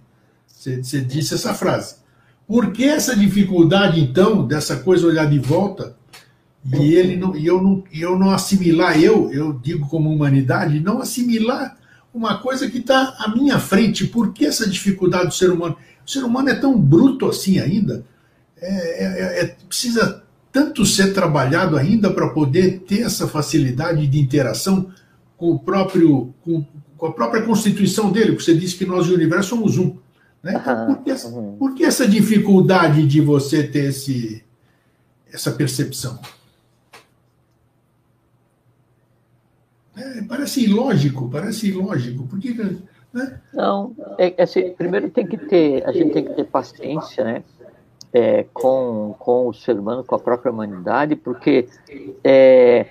Você, 0.48 0.82
você 0.82 1.02
disse 1.02 1.34
essa 1.34 1.54
frase. 1.54 1.96
Por 2.48 2.72
que 2.72 2.84
essa 2.84 3.16
dificuldade, 3.16 4.00
então, 4.00 4.46
dessa 4.46 4.78
coisa 4.78 5.08
olhar 5.08 5.26
de 5.30 5.40
volta? 5.40 5.98
E 6.74 6.94
ele 6.94 7.18
não, 7.18 7.36
e 7.36 7.46
eu 7.46 7.62
não, 7.62 7.84
e 7.92 8.02
eu 8.02 8.18
não 8.18 8.32
assimilar, 8.32 8.98
eu, 8.98 9.30
eu 9.34 9.52
digo 9.52 9.86
como 9.90 10.10
humanidade, 10.10 10.80
não 10.80 11.02
assimilar 11.02 11.78
uma 12.14 12.38
coisa 12.38 12.70
que 12.70 12.78
está 12.78 13.16
à 13.18 13.30
minha 13.30 13.59
frente. 13.59 14.05
Por 14.05 14.32
que 14.32 14.45
essa 14.45 14.70
dificuldade 14.70 15.28
do 15.28 15.34
ser 15.34 15.49
humano? 15.49 15.76
O 16.05 16.09
ser 16.09 16.24
humano 16.24 16.49
é 16.49 16.55
tão 16.55 16.80
bruto 16.80 17.28
assim 17.28 17.59
ainda. 17.59 18.05
É, 18.57 19.03
é, 19.03 19.41
é, 19.41 19.55
precisa 19.68 20.24
tanto 20.51 20.86
ser 20.86 21.14
trabalhado 21.14 21.76
ainda 21.76 22.11
para 22.11 22.30
poder 22.30 22.82
ter 22.82 23.01
essa 23.01 23.28
facilidade 23.28 24.05
de 24.05 24.20
interação 24.20 24.91
com 25.36 25.51
o 25.51 25.59
próprio, 25.59 26.34
com, 26.43 26.64
com, 26.95 27.05
a 27.07 27.11
própria 27.11 27.41
constituição 27.41 28.11
dele. 28.11 28.34
Porque 28.34 28.43
você 28.43 28.55
disse 28.55 28.76
que 28.76 28.86
nós 28.86 29.07
e 29.07 29.11
o 29.11 29.16
universo 29.16 29.49
somos 29.49 29.78
um. 29.78 29.97
Né? 30.43 30.59
Então, 30.61 30.86
por, 30.86 31.03
que 31.03 31.09
essa, 31.09 31.30
por 31.30 31.74
que 31.74 31.84
essa 31.84 32.07
dificuldade 32.07 33.07
de 33.07 33.22
você 33.22 33.64
ter 33.64 33.86
esse, 33.86 34.43
essa 35.32 35.51
percepção? 35.51 36.20
É, 39.96 40.22
parece 40.24 40.64
ilógico, 40.64 41.30
parece 41.30 41.70
ilógico. 41.70 42.26
Por 42.28 42.39
que. 42.39 42.54
Né? 43.14 43.39
Não, 43.54 43.96
é, 44.18 44.41
assim, 44.41 44.72
primeiro 44.72 45.10
tem 45.10 45.26
que 45.26 45.38
ter, 45.38 45.88
a 45.88 45.91
gente 45.91 46.12
tem 46.12 46.26
que 46.26 46.34
ter 46.34 46.46
paciência, 46.46 47.24
né? 47.24 47.44
É, 48.12 48.46
com, 48.54 49.16
com 49.18 49.48
o 49.48 49.54
ser 49.54 49.78
humano, 49.78 50.04
com 50.04 50.14
a 50.14 50.20
própria 50.20 50.52
humanidade, 50.52 51.16
porque 51.16 51.68
é, 52.24 52.86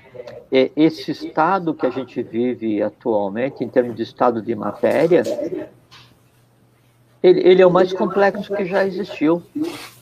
é, 0.50 0.70
esse 0.74 1.12
estado 1.12 1.74
que 1.74 1.86
a 1.86 1.90
gente 1.90 2.20
vive 2.22 2.82
atualmente, 2.82 3.62
em 3.62 3.68
termos 3.68 3.94
de 3.94 4.02
estado 4.02 4.42
de 4.42 4.52
matéria, 4.56 5.22
ele, 7.22 7.40
ele, 7.40 7.62
é 7.62 7.66
o 7.66 7.70
mais 7.70 7.92
complexo 7.92 8.54
que 8.54 8.64
já 8.64 8.86
existiu, 8.86 9.42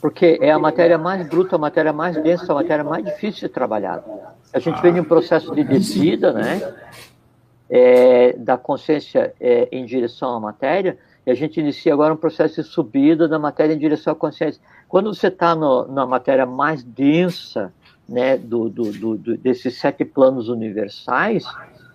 porque 0.01 0.39
é 0.41 0.51
a 0.51 0.59
matéria 0.59 0.97
mais 0.97 1.27
bruta, 1.27 1.55
a 1.55 1.59
matéria 1.59 1.93
mais 1.93 2.15
densa, 2.21 2.51
a 2.51 2.55
matéria 2.55 2.83
mais 2.83 3.05
difícil 3.05 3.47
de 3.47 3.53
trabalhar. 3.53 4.03
A 4.53 4.59
gente 4.59 4.81
vem 4.81 4.93
de 4.93 4.99
um 4.99 5.03
processo 5.03 5.53
de 5.53 5.63
descida, 5.63 6.33
né? 6.33 6.73
É, 7.69 8.33
da 8.33 8.57
consciência 8.57 9.33
é, 9.39 9.69
em 9.71 9.85
direção 9.85 10.35
à 10.35 10.39
matéria, 10.39 10.97
e 11.25 11.31
a 11.31 11.33
gente 11.35 11.59
inicia 11.59 11.93
agora 11.93 12.13
um 12.13 12.17
processo 12.17 12.61
de 12.61 12.67
subida 12.67 13.27
da 13.27 13.39
matéria 13.39 13.73
em 13.73 13.77
direção 13.77 14.11
à 14.11 14.15
consciência. 14.15 14.61
Quando 14.89 15.13
você 15.13 15.27
está 15.27 15.55
na 15.55 16.05
matéria 16.05 16.45
mais 16.45 16.83
densa, 16.83 17.71
né, 18.11 18.37
do, 18.37 18.69
do, 18.69 18.91
do, 18.91 19.37
desses 19.37 19.77
sete 19.77 20.03
planos 20.03 20.49
universais, 20.49 21.45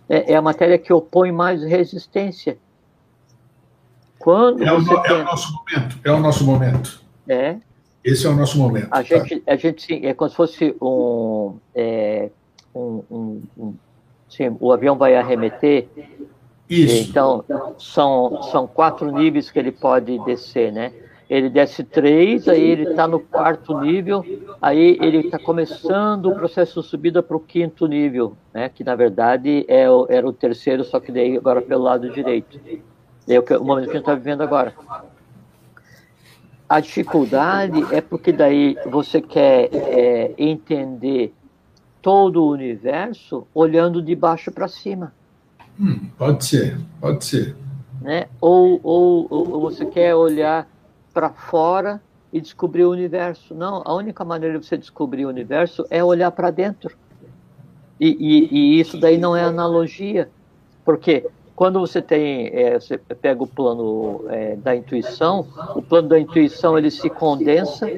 é, 0.08 0.32
é, 0.32 0.36
a 0.36 0.42
matéria 0.42 0.78
que 0.78 0.92
opõe 0.92 1.30
mais 1.30 1.62
resistência. 1.62 2.56
Quando 4.26 4.60
é, 4.64 4.72
o, 4.72 4.80
no, 4.80 5.06
é 5.06 5.12
o 5.12 5.24
nosso 5.24 5.52
momento. 5.54 5.98
É 6.02 6.10
o 6.10 6.18
nosso 6.18 6.44
momento. 6.44 7.00
É. 7.28 7.58
Esse 8.02 8.26
é 8.26 8.28
o 8.28 8.34
nosso 8.34 8.58
momento. 8.58 8.88
A 8.90 8.96
tá? 8.96 9.02
gente, 9.04 9.42
a 9.46 9.54
gente 9.54 9.82
sim, 9.82 10.04
é 10.04 10.14
como 10.14 10.28
se 10.28 10.34
fosse 10.34 10.74
um, 10.82 11.54
é, 11.72 12.28
um, 12.74 13.04
um, 13.08 13.42
um 13.56 13.74
sim, 14.28 14.56
o 14.58 14.72
avião 14.72 14.98
vai 14.98 15.14
arremeter. 15.14 15.86
Isso. 16.68 17.08
Então, 17.08 17.44
são, 17.78 18.42
são 18.50 18.66
quatro 18.66 19.12
níveis 19.12 19.48
que 19.48 19.60
ele 19.60 19.70
pode 19.70 20.18
descer, 20.24 20.72
né? 20.72 20.92
Ele 21.30 21.48
desce 21.48 21.84
três, 21.84 22.48
aí 22.48 22.68
ele 22.68 22.90
está 22.90 23.06
no 23.06 23.20
quarto 23.20 23.78
nível, 23.78 24.24
aí 24.60 24.98
ele 25.00 25.18
está 25.18 25.38
começando 25.38 26.26
o 26.26 26.34
processo 26.34 26.82
de 26.82 26.88
subida 26.88 27.22
para 27.22 27.36
o 27.36 27.40
quinto 27.40 27.86
nível, 27.86 28.36
né? 28.52 28.68
Que 28.68 28.82
na 28.82 28.96
verdade 28.96 29.64
é 29.68 29.88
o, 29.88 30.04
era 30.10 30.26
o 30.26 30.32
terceiro, 30.32 30.82
só 30.82 30.98
que 30.98 31.12
daí 31.12 31.36
agora 31.36 31.62
pelo 31.62 31.84
lado 31.84 32.10
direito. 32.10 32.58
É 33.28 33.38
o, 33.38 33.42
que, 33.42 33.54
o 33.54 33.64
momento 33.64 33.86
que 33.86 33.90
a 33.90 33.94
gente 33.94 34.02
está 34.02 34.14
vivendo 34.14 34.42
agora. 34.42 34.74
A 36.68 36.80
dificuldade 36.80 37.84
é 37.92 38.00
porque 38.00 38.32
daí 38.32 38.76
você 38.86 39.20
quer 39.20 39.68
é, 39.72 40.34
entender 40.36 41.32
todo 42.02 42.42
o 42.42 42.50
universo 42.50 43.46
olhando 43.54 44.02
de 44.02 44.14
baixo 44.14 44.50
para 44.52 44.68
cima. 44.68 45.12
Hum, 45.78 46.08
pode 46.16 46.44
ser, 46.44 46.78
pode 47.00 47.24
ser. 47.24 47.56
Né? 48.00 48.26
Ou, 48.40 48.80
ou, 48.82 49.26
ou 49.30 49.60
você 49.60 49.84
quer 49.84 50.14
olhar 50.14 50.68
para 51.12 51.30
fora 51.30 52.00
e 52.32 52.40
descobrir 52.40 52.84
o 52.84 52.90
universo. 52.90 53.54
Não, 53.54 53.82
a 53.84 53.94
única 53.94 54.24
maneira 54.24 54.58
de 54.58 54.66
você 54.66 54.76
descobrir 54.76 55.24
o 55.24 55.28
universo 55.28 55.84
é 55.90 56.04
olhar 56.04 56.30
para 56.30 56.50
dentro. 56.50 56.96
E, 57.98 58.08
e, 58.08 58.48
e, 58.54 58.80
isso 58.80 59.00
daí 59.00 59.16
não 59.16 59.34
é 59.34 59.42
analogia, 59.42 60.28
porque 60.84 61.26
quando 61.56 61.80
você 61.80 62.02
tem, 62.02 62.48
é, 62.48 62.78
você 62.78 62.98
pega 62.98 63.42
o 63.42 63.46
plano 63.46 64.26
é, 64.28 64.56
da 64.56 64.76
intuição, 64.76 65.48
o 65.74 65.80
plano 65.80 66.06
da 66.06 66.20
intuição 66.20 66.76
ele 66.76 66.90
se 66.90 67.08
condensa 67.08 67.90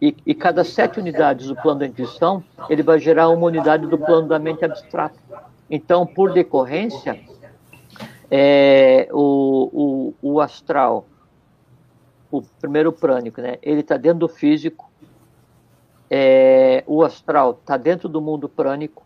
e, 0.00 0.14
e, 0.26 0.34
cada 0.34 0.62
sete 0.62 1.00
unidades 1.00 1.46
do 1.46 1.56
plano 1.56 1.80
da 1.80 1.86
intuição 1.86 2.44
ele 2.68 2.82
vai 2.82 2.98
gerar 2.98 3.30
uma 3.30 3.46
unidade 3.46 3.86
do 3.86 3.96
plano 3.96 4.28
da 4.28 4.38
mente 4.38 4.62
abstrata. 4.62 5.16
Então, 5.70 6.06
por 6.06 6.34
decorrência, 6.34 7.18
é, 8.30 9.08
o, 9.10 10.12
o, 10.22 10.34
o 10.34 10.40
astral, 10.42 11.06
o 12.30 12.42
primeiro 12.42 12.92
prânico, 12.92 13.40
né? 13.40 13.56
Ele 13.62 13.80
está 13.80 13.96
dentro 13.96 14.18
do 14.18 14.28
físico. 14.28 14.90
É, 16.10 16.84
o 16.86 17.02
astral 17.02 17.52
está 17.58 17.78
dentro 17.78 18.06
do 18.06 18.20
mundo 18.20 18.50
prânico. 18.50 19.05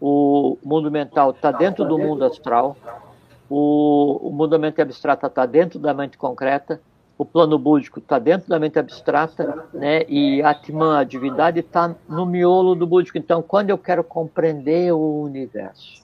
O 0.00 0.58
mundo 0.62 0.90
mental 0.90 1.30
está 1.30 1.50
dentro 1.50 1.84
do 1.84 1.98
mundo 1.98 2.24
astral. 2.24 2.76
O, 3.50 4.28
o 4.28 4.30
mundo 4.30 4.50
da 4.50 4.58
mente 4.58 4.80
abstrata 4.80 5.26
está 5.26 5.46
dentro 5.46 5.78
da 5.78 5.92
mente 5.92 6.16
concreta. 6.16 6.80
O 7.16 7.24
plano 7.24 7.58
búdico 7.58 7.98
está 7.98 8.18
dentro 8.18 8.48
da 8.48 8.60
mente 8.60 8.78
abstrata, 8.78 9.66
né? 9.72 10.04
E 10.08 10.40
Atman, 10.42 10.98
a 10.98 11.04
divindade, 11.04 11.60
está 11.60 11.94
no 12.08 12.24
miolo 12.24 12.76
do 12.76 12.86
búdico. 12.86 13.18
Então, 13.18 13.42
quando 13.42 13.70
eu 13.70 13.78
quero 13.78 14.04
compreender 14.04 14.92
o 14.92 15.22
universo, 15.22 16.00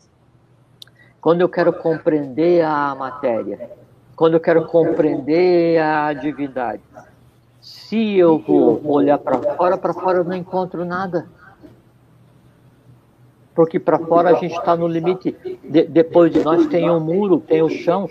quando 1.20 1.40
eu 1.40 1.48
quero 1.48 1.72
compreender 1.72 2.64
a 2.64 2.94
matéria, 2.96 3.70
quando 4.16 4.34
eu 4.34 4.40
quero 4.40 4.66
compreender 4.66 5.80
a 5.80 6.12
divindade. 6.12 6.82
Se 7.60 8.18
eu 8.18 8.38
vou 8.38 8.80
olhar 8.84 9.18
para 9.18 9.38
fora, 9.56 9.78
para 9.78 9.94
fora 9.94 10.18
eu 10.18 10.24
não 10.24 10.34
encontro 10.34 10.84
nada. 10.84 11.26
Porque 13.54 13.78
para 13.78 13.98
fora 13.98 14.30
a 14.30 14.34
gente 14.34 14.56
está 14.56 14.76
no 14.76 14.88
limite. 14.88 15.36
De, 15.62 15.84
depois 15.84 16.32
de 16.32 16.42
nós 16.42 16.66
tem 16.66 16.90
um 16.90 17.00
muro, 17.00 17.40
tem 17.40 17.62
o 17.62 17.68
chão. 17.68 18.08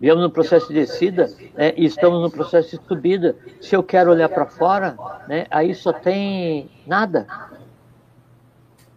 Viemos 0.00 0.22
no 0.22 0.30
processo 0.30 0.68
de 0.68 0.74
descida 0.74 1.28
né, 1.54 1.74
e 1.76 1.84
estamos 1.84 2.22
no 2.22 2.30
processo 2.30 2.78
de 2.78 2.86
subida. 2.86 3.36
Se 3.60 3.76
eu 3.76 3.82
quero 3.82 4.10
olhar 4.10 4.30
para 4.30 4.46
fora, 4.46 4.96
né, 5.28 5.46
aí 5.50 5.74
só 5.74 5.92
tem 5.92 6.70
nada. 6.86 7.26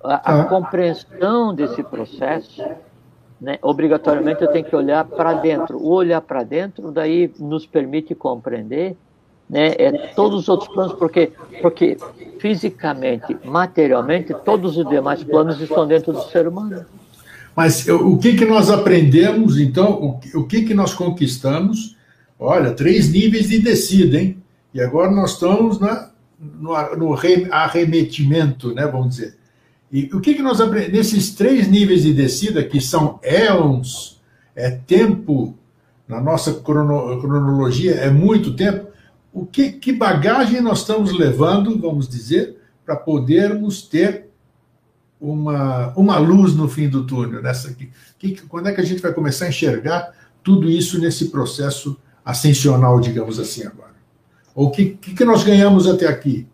A, 0.01 0.31
a 0.31 0.41
ah. 0.41 0.45
compreensão 0.45 1.53
desse 1.53 1.83
processo 1.83 2.63
né, 3.43 3.59
obrigatoriamente 3.61 4.41
eu 4.41 4.47
tenho 4.47 4.63
que 4.63 4.75
olhar 4.75 5.03
para 5.03 5.33
dentro. 5.33 5.77
O 5.77 5.91
olhar 5.91 6.21
para 6.21 6.43
dentro 6.43 6.89
daí 6.89 7.29
nos 7.37 7.65
permite 7.65 8.15
compreender 8.15 8.95
né, 9.49 9.73
é, 9.77 9.91
todos 10.15 10.41
os 10.41 10.49
outros 10.49 10.69
planos, 10.73 10.93
porque, 10.93 11.31
porque 11.61 11.97
fisicamente, 12.39 13.37
materialmente, 13.43 14.33
todos 14.43 14.77
os 14.77 14.87
demais 14.89 15.23
planos 15.23 15.59
estão 15.61 15.87
dentro 15.87 16.11
do 16.13 16.21
ser 16.23 16.47
humano. 16.47 16.85
Mas 17.55 17.87
o 17.87 18.17
que, 18.17 18.35
que 18.35 18.45
nós 18.45 18.69
aprendemos, 18.69 19.59
então, 19.59 20.19
o, 20.33 20.43
que, 20.43 20.63
que 20.63 20.73
nós 20.73 20.93
conquistamos? 20.93 21.95
Olha, 22.39 22.71
três 22.71 23.11
níveis 23.11 23.47
de 23.47 23.59
descida, 23.59 24.19
hein? 24.19 24.37
E 24.73 24.81
agora 24.81 25.11
nós 25.11 25.33
estamos 25.33 25.79
na, 25.79 26.09
no, 26.39 26.95
no 26.95 27.13
arremetimento, 27.51 28.73
né, 28.73 28.87
vamos 28.87 29.15
dizer. 29.15 29.37
E 29.91 30.09
o 30.11 30.19
que, 30.19 30.33
que 30.33 30.41
nós 30.41 30.59
aprendemos? 30.59 30.97
Nesses 30.97 31.35
três 31.35 31.67
níveis 31.67 32.01
de 32.01 32.11
descida, 32.11 32.63
que 32.63 32.81
são 32.81 33.19
éons, 33.21 34.19
é 34.55 34.71
tempo, 34.71 35.53
na 36.07 36.19
nossa 36.19 36.55
crono, 36.55 37.21
cronologia 37.21 37.93
é 37.93 38.09
muito 38.09 38.55
tempo, 38.55 38.87
o 39.33 39.45
que, 39.45 39.71
que 39.71 39.91
bagagem 39.91 40.61
nós 40.61 40.79
estamos 40.79 41.11
levando, 41.11 41.79
vamos 41.79 42.07
dizer, 42.07 42.55
para 42.85 42.95
podermos 42.95 43.81
ter 43.81 44.29
uma, 45.19 45.91
uma 45.97 46.19
luz 46.19 46.53
no 46.55 46.69
fim 46.69 46.87
do 46.87 47.05
túnel? 47.05 47.41
Nessa, 47.41 47.73
que, 47.73 47.89
que, 48.19 48.41
quando 48.43 48.67
é 48.67 48.73
que 48.73 48.79
a 48.79 48.85
gente 48.85 49.01
vai 49.01 49.11
começar 49.11 49.45
a 49.45 49.49
enxergar 49.49 50.13
tudo 50.43 50.69
isso 50.69 50.99
nesse 50.99 51.29
processo 51.29 51.99
ascensional, 52.23 52.99
digamos 52.99 53.39
assim, 53.39 53.65
agora? 53.65 53.95
Ou 54.53 54.67
o 54.67 54.71
que, 54.71 54.91
que, 54.91 55.15
que 55.15 55.25
nós 55.25 55.43
ganhamos 55.43 55.87
até 55.87 56.07
aqui? 56.07 56.47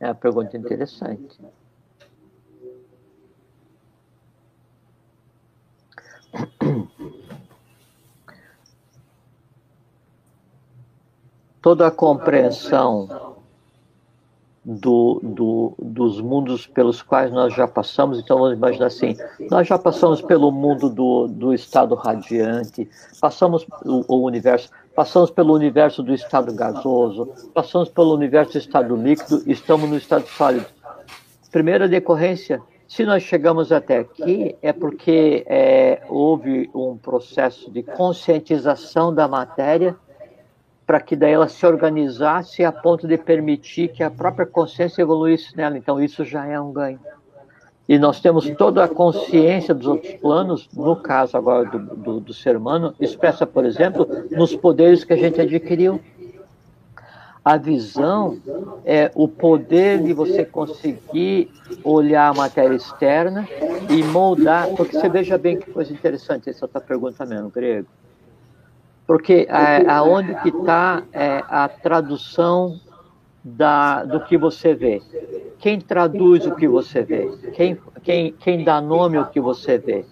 É 0.00 0.06
uma 0.06 0.14
pergunta 0.14 0.56
interessante. 0.56 1.38
Toda 11.60 11.88
a 11.88 11.90
compreensão 11.90 13.36
do, 14.68 15.18
do, 15.22 15.74
dos 15.78 16.20
mundos 16.20 16.66
pelos 16.66 17.00
quais 17.00 17.32
nós 17.32 17.54
já 17.54 17.66
passamos. 17.66 18.18
Então, 18.18 18.38
vamos 18.38 18.52
imaginar 18.54 18.86
assim: 18.86 19.16
nós 19.50 19.66
já 19.66 19.78
passamos 19.78 20.20
pelo 20.20 20.52
mundo 20.52 20.90
do, 20.90 21.26
do 21.26 21.54
estado 21.54 21.94
radiante, 21.94 22.88
passamos 23.18 23.66
o, 23.84 24.04
o 24.14 24.24
universo, 24.24 24.68
passamos 24.94 25.30
pelo 25.30 25.54
universo 25.54 26.02
do 26.02 26.12
estado 26.12 26.52
gasoso, 26.52 27.32
passamos 27.54 27.88
pelo 27.88 28.14
universo 28.14 28.52
do 28.52 28.58
estado 28.58 28.94
líquido, 28.94 29.42
estamos 29.46 29.88
no 29.88 29.96
estado 29.96 30.26
sólido. 30.26 30.66
Primeira 31.50 31.88
decorrência, 31.88 32.60
se 32.88 33.04
nós 33.04 33.22
chegamos 33.22 33.70
até 33.70 33.98
aqui, 33.98 34.56
é 34.62 34.72
porque 34.72 35.44
é, 35.46 36.00
houve 36.08 36.70
um 36.74 36.96
processo 36.96 37.70
de 37.70 37.82
conscientização 37.82 39.14
da 39.14 39.28
matéria 39.28 39.94
para 40.86 40.98
que 40.98 41.14
daí 41.14 41.34
ela 41.34 41.48
se 41.48 41.66
organizasse 41.66 42.64
a 42.64 42.72
ponto 42.72 43.06
de 43.06 43.18
permitir 43.18 43.88
que 43.88 44.02
a 44.02 44.10
própria 44.10 44.46
consciência 44.46 45.02
evoluísse 45.02 45.54
nela. 45.54 45.76
Então, 45.76 46.02
isso 46.02 46.24
já 46.24 46.46
é 46.46 46.58
um 46.58 46.72
ganho. 46.72 46.98
E 47.86 47.98
nós 47.98 48.20
temos 48.20 48.48
toda 48.56 48.82
a 48.82 48.88
consciência 48.88 49.74
dos 49.74 49.86
outros 49.86 50.14
planos, 50.14 50.66
no 50.72 50.96
caso 50.96 51.36
agora 51.36 51.68
do, 51.68 51.78
do, 51.94 52.20
do 52.20 52.32
ser 52.32 52.56
humano, 52.56 52.94
expressa, 52.98 53.46
por 53.46 53.66
exemplo, 53.66 54.08
nos 54.30 54.56
poderes 54.56 55.04
que 55.04 55.12
a 55.12 55.16
gente 55.16 55.38
adquiriu. 55.38 56.00
A 57.44 57.56
visão 57.56 58.38
é 58.84 59.10
o 59.14 59.26
poder 59.28 60.02
de 60.02 60.12
você 60.12 60.44
conseguir 60.44 61.50
olhar 61.82 62.28
a 62.28 62.34
matéria 62.34 62.74
externa 62.74 63.48
e 63.88 64.02
moldar, 64.02 64.68
porque 64.76 64.98
você 64.98 65.08
veja 65.08 65.38
bem 65.38 65.58
que 65.58 65.70
coisa 65.70 65.92
interessante 65.92 66.50
essa 66.50 66.68
tua 66.68 66.80
pergunta 66.80 67.24
mesmo, 67.24 67.50
Grego. 67.50 67.88
Porque 69.06 69.46
é, 69.48 69.90
aonde 69.90 70.34
que 70.42 70.48
está 70.48 71.02
é, 71.12 71.42
a 71.48 71.68
tradução 71.68 72.78
da, 73.42 74.04
do 74.04 74.20
que 74.20 74.36
você 74.36 74.74
vê? 74.74 75.00
Quem 75.58 75.80
traduz 75.80 76.46
o 76.46 76.54
que 76.54 76.68
você 76.68 77.02
vê? 77.02 77.26
Quem, 77.54 77.78
quem, 78.02 78.32
quem 78.32 78.64
dá 78.64 78.80
nome 78.80 79.16
ao 79.16 79.26
que 79.26 79.40
você 79.40 79.78
vê? 79.78 80.04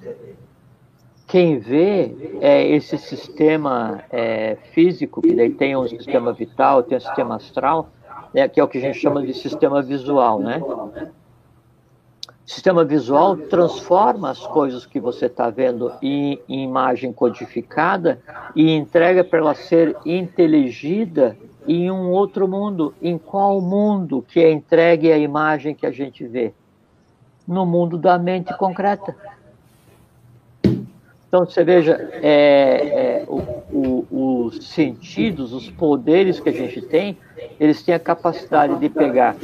Quem 1.26 1.58
vê 1.58 2.14
é 2.40 2.66
esse 2.68 2.96
sistema 2.98 4.04
é, 4.10 4.56
físico, 4.72 5.20
que 5.20 5.34
daí 5.34 5.50
tem 5.50 5.76
um 5.76 5.86
sistema 5.88 6.32
vital, 6.32 6.82
tem 6.84 6.98
um 6.98 7.00
sistema 7.00 7.36
astral, 7.36 7.90
né, 8.32 8.46
que 8.48 8.60
é 8.60 8.64
o 8.64 8.68
que 8.68 8.78
a 8.78 8.80
gente 8.80 8.98
chama 8.98 9.22
de 9.22 9.34
sistema 9.34 9.82
visual, 9.82 10.38
né? 10.38 10.62
Sistema 12.46 12.84
visual 12.84 13.36
transforma 13.36 14.30
as 14.30 14.46
coisas 14.46 14.86
que 14.86 15.00
você 15.00 15.26
está 15.26 15.50
vendo 15.50 15.92
em, 16.00 16.38
em 16.48 16.62
imagem 16.62 17.12
codificada 17.12 18.20
e 18.54 18.70
entrega 18.70 19.24
para 19.24 19.40
ela 19.40 19.54
ser 19.56 19.96
inteligida 20.06 21.36
em 21.66 21.90
um 21.90 22.12
outro 22.12 22.46
mundo. 22.46 22.94
Em 23.02 23.18
qual 23.18 23.60
mundo 23.60 24.24
que 24.28 24.38
é 24.38 24.52
entregue 24.52 25.10
a 25.10 25.18
imagem 25.18 25.74
que 25.74 25.84
a 25.84 25.90
gente 25.90 26.24
vê? 26.24 26.54
No 27.48 27.66
mundo 27.66 27.98
da 27.98 28.16
mente 28.16 28.56
concreta. 28.56 29.16
Então, 31.36 31.44
você 31.44 31.62
veja, 31.62 31.92
é, 32.14 32.22
é, 32.22 33.24
o, 33.28 33.40
o, 33.70 34.46
os 34.46 34.68
sentidos, 34.68 35.52
os 35.52 35.68
poderes 35.68 36.40
que 36.40 36.48
a 36.48 36.52
gente 36.52 36.80
tem, 36.80 37.18
eles 37.60 37.82
têm 37.82 37.94
a 37.94 37.98
capacidade 37.98 38.78
de 38.78 38.88
pegar 38.88 39.36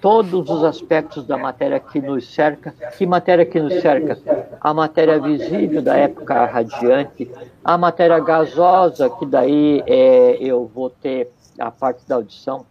todos 0.00 0.48
os 0.48 0.62
aspectos 0.62 1.26
da 1.26 1.36
matéria 1.36 1.80
que 1.80 2.00
nos 2.00 2.32
cerca. 2.32 2.72
Que 2.96 3.04
matéria 3.04 3.44
que 3.44 3.58
nos 3.58 3.80
cerca? 3.80 4.16
A 4.60 4.72
matéria 4.72 5.18
visível 5.18 5.82
da 5.82 5.96
época 5.96 6.46
radiante, 6.46 7.28
a 7.64 7.76
matéria 7.76 8.20
gasosa, 8.20 9.10
que 9.10 9.26
daí 9.26 9.82
é, 9.88 10.36
eu 10.40 10.70
vou 10.72 10.88
ter 10.88 11.32
a 11.58 11.68
parte 11.68 12.06
da 12.06 12.14
audição, 12.14 12.64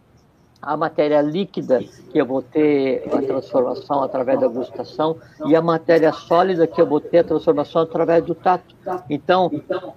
a 0.66 0.76
matéria 0.76 1.20
líquida, 1.20 1.80
que 2.10 2.18
eu 2.18 2.26
vou 2.26 2.42
ter 2.42 3.04
a 3.12 3.20
transformação 3.20 4.02
através 4.02 4.40
da 4.40 4.48
gustação, 4.48 5.16
e 5.46 5.54
a 5.54 5.62
matéria 5.62 6.12
sólida, 6.12 6.66
que 6.66 6.80
eu 6.80 6.86
vou 6.86 7.00
ter 7.00 7.18
a 7.18 7.24
transformação 7.24 7.82
através 7.82 8.24
do 8.24 8.34
tato. 8.34 8.74
Então, 9.08 9.50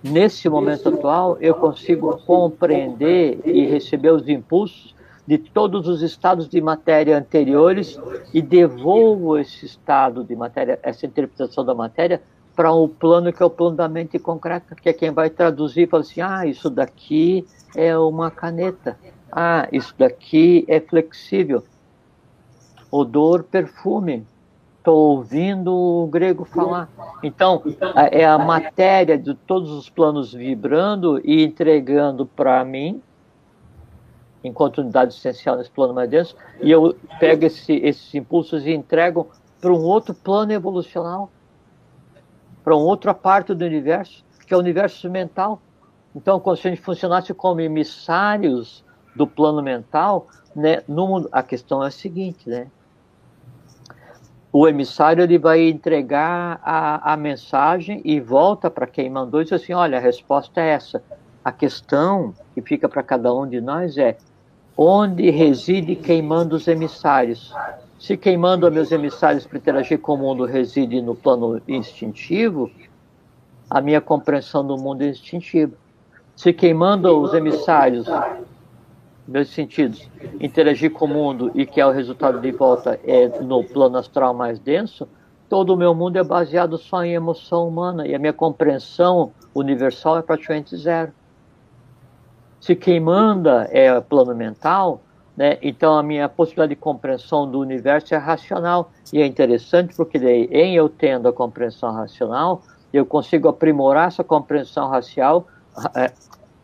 nesse 0.03 0.49
momento 0.49 0.89
atual, 0.89 1.37
eu 1.39 1.55
consigo 1.55 2.17
compreender 2.25 3.39
e 3.45 3.65
receber 3.65 4.11
os 4.11 4.27
impulsos 4.27 4.95
de 5.25 5.37
todos 5.37 5.87
os 5.87 6.01
estados 6.01 6.47
de 6.47 6.61
matéria 6.61 7.17
anteriores 7.17 7.99
e 8.33 8.41
devolvo 8.41 9.37
esse 9.37 9.65
estado 9.65 10.23
de 10.23 10.35
matéria, 10.35 10.79
essa 10.81 11.05
interpretação 11.05 11.65
da 11.65 11.75
matéria, 11.75 12.21
para 12.55 12.73
um 12.73 12.87
plano 12.87 13.31
que 13.31 13.43
é 13.43 13.45
o 13.45 13.51
plano 13.51 13.75
da 13.75 13.87
mente 13.87 14.17
concreta, 14.17 14.73
que 14.73 14.89
é 14.89 14.93
quem 14.93 15.11
vai 15.11 15.29
traduzir 15.29 15.83
e 15.83 15.87
falar 15.87 16.01
assim: 16.01 16.21
ah, 16.21 16.45
isso 16.45 16.69
daqui 16.71 17.45
é 17.75 17.95
uma 17.95 18.31
caneta, 18.31 18.97
ah, 19.31 19.67
isso 19.71 19.93
daqui 19.97 20.65
é 20.67 20.79
flexível, 20.79 21.63
odor, 22.91 23.43
perfume. 23.43 24.25
Estou 24.77 25.17
ouvindo 25.17 25.73
o 25.73 26.07
grego 26.07 26.45
falar. 26.45 26.89
Então, 27.21 27.61
é 28.09 28.25
a 28.25 28.37
matéria 28.37 29.17
de 29.17 29.33
todos 29.33 29.69
os 29.69 29.89
planos 29.89 30.33
vibrando 30.33 31.19
e 31.25 31.43
entregando 31.43 32.25
para 32.25 32.63
mim 32.63 33.01
enquanto 34.43 34.79
unidade 34.79 35.13
essencial 35.13 35.57
nesse 35.57 35.69
plano 35.69 35.93
mais 35.93 36.09
denso, 36.09 36.35
e 36.61 36.71
eu 36.71 36.95
pego 37.19 37.45
esse, 37.45 37.73
esses 37.73 38.13
impulsos 38.15 38.65
e 38.65 38.71
entrego 38.71 39.29
para 39.59 39.71
um 39.71 39.83
outro 39.83 40.13
plano 40.13 40.51
evolucional, 40.51 41.29
para 42.63 42.75
uma 42.75 42.85
outra 42.85 43.13
parte 43.13 43.53
do 43.53 43.65
universo, 43.65 44.23
que 44.45 44.53
é 44.53 44.57
o 44.57 44.59
universo 44.59 45.09
mental. 45.09 45.61
Então, 46.15 46.39
como 46.39 46.55
se 46.55 46.67
a 46.67 46.71
gente 46.71 46.81
funcionasse 46.81 47.33
como 47.33 47.61
emissários 47.61 48.83
do 49.17 49.25
plano 49.27 49.61
mental, 49.61 50.27
né, 50.55 50.83
no 50.87 51.27
a 51.31 51.43
questão 51.43 51.83
é 51.83 51.87
a 51.87 51.91
seguinte, 51.91 52.47
né? 52.49 52.67
O 54.51 54.67
emissário 54.67 55.23
ele 55.23 55.37
vai 55.37 55.67
entregar 55.67 56.59
a, 56.63 57.13
a 57.13 57.17
mensagem 57.17 58.01
e 58.05 58.19
volta 58.19 58.71
para 58.71 58.87
quem 58.87 59.09
mandou 59.09 59.41
e 59.41 59.43
diz 59.43 59.53
assim: 59.53 59.73
olha, 59.73 59.97
a 59.97 60.01
resposta 60.01 60.61
é 60.61 60.69
essa. 60.69 61.03
A 61.43 61.51
questão 61.51 62.33
que 62.53 62.61
fica 62.61 62.87
para 62.87 63.03
cada 63.03 63.33
um 63.33 63.47
de 63.47 63.59
nós 63.59 63.97
é 63.97 64.17
onde 64.75 65.29
reside 65.29 65.95
quem 65.95 66.21
manda 66.21 66.55
os 66.55 66.67
emissários. 66.67 67.53
Se 67.99 68.15
quem 68.15 68.37
manda 68.37 68.69
meus 68.69 68.91
emissários 68.91 69.45
para 69.45 69.57
interagir 69.57 69.99
com 69.99 70.13
o 70.13 70.17
mundo 70.17 70.45
reside 70.45 71.01
no 71.01 71.15
plano 71.15 71.61
instintivo, 71.67 72.69
a 73.69 73.81
minha 73.81 73.99
compreensão 73.99 74.65
do 74.65 74.77
mundo 74.77 75.01
é 75.01 75.09
instintiva. 75.09 75.73
Se 76.35 76.53
quem 76.53 76.73
manda 76.73 77.11
os 77.11 77.33
emissários, 77.33 78.07
meus 79.27 79.49
sentidos, 79.49 80.09
interagir 80.39 80.91
com 80.91 81.05
o 81.05 81.07
mundo 81.07 81.51
e 81.53 81.65
que 81.65 81.81
é 81.81 81.85
o 81.85 81.91
resultado 81.91 82.39
de 82.39 82.51
volta 82.51 82.99
é 83.03 83.27
no 83.41 83.63
plano 83.63 83.97
astral 83.97 84.33
mais 84.33 84.59
denso, 84.59 85.07
todo 85.49 85.73
o 85.73 85.77
meu 85.77 85.93
mundo 85.93 86.17
é 86.17 86.23
baseado 86.23 86.77
só 86.77 87.03
em 87.03 87.13
emoção 87.13 87.67
humana 87.67 88.07
e 88.07 88.15
a 88.15 88.19
minha 88.19 88.33
compreensão 88.33 89.31
universal 89.53 90.17
é 90.17 90.21
praticamente 90.21 90.75
zero. 90.77 91.11
Se 92.59 92.75
quem 92.75 92.99
manda 92.99 93.67
é 93.71 93.99
plano 94.01 94.35
mental, 94.35 95.01
né, 95.37 95.59
então 95.61 95.95
a 95.95 96.01
minha 96.01 96.27
possibilidade 96.27 96.71
de 96.71 96.81
compreensão 96.81 97.49
do 97.49 97.59
universo 97.59 98.15
é 98.15 98.17
racional. 98.17 98.91
E 99.13 99.21
é 99.21 99.25
interessante 99.25 99.95
porque 99.95 100.17
daí, 100.17 100.49
em 100.51 100.75
eu 100.75 100.89
tendo 100.89 101.27
a 101.27 101.33
compreensão 101.33 101.91
racional, 101.93 102.63
eu 102.91 103.05
consigo 103.05 103.47
aprimorar 103.47 104.07
essa 104.07 104.23
compreensão 104.23 104.89
racial. 104.89 105.47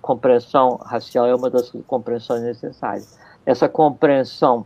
Compreensão 0.04 0.76
racial 0.84 1.26
é 1.26 1.34
uma 1.34 1.50
das 1.50 1.72
compreensões 1.88 2.44
necessárias. 2.44 3.18
Essa 3.46 3.70
compreensão 3.70 4.66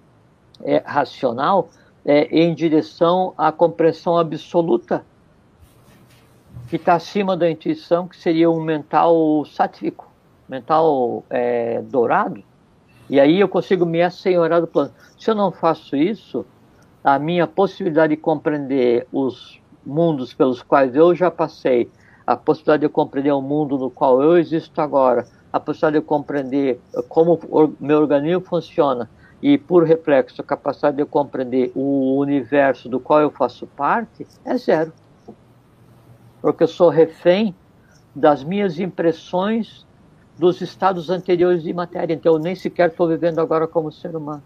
é, 0.64 0.82
racional 0.84 1.70
é 2.04 2.24
em 2.36 2.56
direção 2.56 3.36
à 3.38 3.52
compreensão 3.52 4.18
absoluta, 4.18 5.06
que 6.68 6.76
está 6.76 6.96
acima 6.96 7.38
da 7.38 7.48
intuição, 7.48 8.08
que 8.08 8.18
seria 8.18 8.50
um 8.50 8.60
mental 8.60 9.46
satírico 9.46 10.12
mental 10.50 11.24
é, 11.30 11.84
dourado, 11.84 12.44
e 13.08 13.20
aí 13.20 13.40
eu 13.40 13.48
consigo 13.48 13.86
me 13.86 14.02
assenhorar 14.02 14.60
do 14.60 14.66
plano. 14.66 14.92
Se 15.20 15.30
eu 15.30 15.36
não 15.36 15.52
faço 15.52 15.96
isso, 15.96 16.44
a 17.04 17.20
minha 17.20 17.46
possibilidade 17.46 18.16
de 18.16 18.22
compreender 18.22 19.08
os 19.12 19.62
mundos 19.86 20.34
pelos 20.34 20.64
quais 20.64 20.96
eu 20.96 21.14
já 21.14 21.30
passei, 21.30 21.92
a 22.28 22.36
possibilidade 22.36 22.82
de 22.82 22.89
compreender 22.89 23.32
o 23.32 23.41
mundo 23.41 23.78
no 23.78 23.89
qual 23.89 24.21
eu 24.21 24.38
existo 24.38 24.82
agora, 24.82 25.25
a 25.51 25.59
possibilidade 25.61 26.03
de 26.03 26.05
compreender 26.05 26.80
como 27.07 27.39
o 27.49 27.73
meu 27.80 27.99
organismo 27.99 28.41
funciona 28.41 29.09
e, 29.41 29.57
por 29.57 29.86
reflexo, 29.86 30.41
a 30.41 30.43
capacidade 30.43 30.97
de 30.97 31.05
compreender 31.05 31.71
o 31.73 32.17
universo 32.17 32.89
do 32.89 32.99
qual 32.99 33.21
eu 33.21 33.32
faço 33.32 33.65
parte 33.65 34.28
é 34.43 34.57
zero. 34.57 34.91
Porque 36.41 36.63
eu 36.63 36.67
sou 36.67 36.89
refém 36.89 37.55
das 38.13 38.43
minhas 38.43 38.78
impressões 38.78 39.86
dos 40.38 40.59
estados 40.59 41.09
anteriores 41.09 41.63
de 41.63 41.71
matéria. 41.73 42.13
Então, 42.13 42.34
eu 42.34 42.39
nem 42.39 42.55
sequer 42.55 42.89
estou 42.89 43.07
vivendo 43.07 43.39
agora 43.39 43.67
como 43.67 43.91
ser 43.91 44.15
humano. 44.15 44.43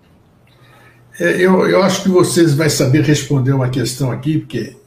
É, 1.20 1.36
eu, 1.36 1.68
eu 1.68 1.82
acho 1.82 2.04
que 2.04 2.10
vocês 2.10 2.54
vão 2.54 2.70
saber 2.70 3.02
responder 3.02 3.54
uma 3.54 3.70
questão 3.70 4.12
aqui, 4.12 4.40
porque 4.40 4.78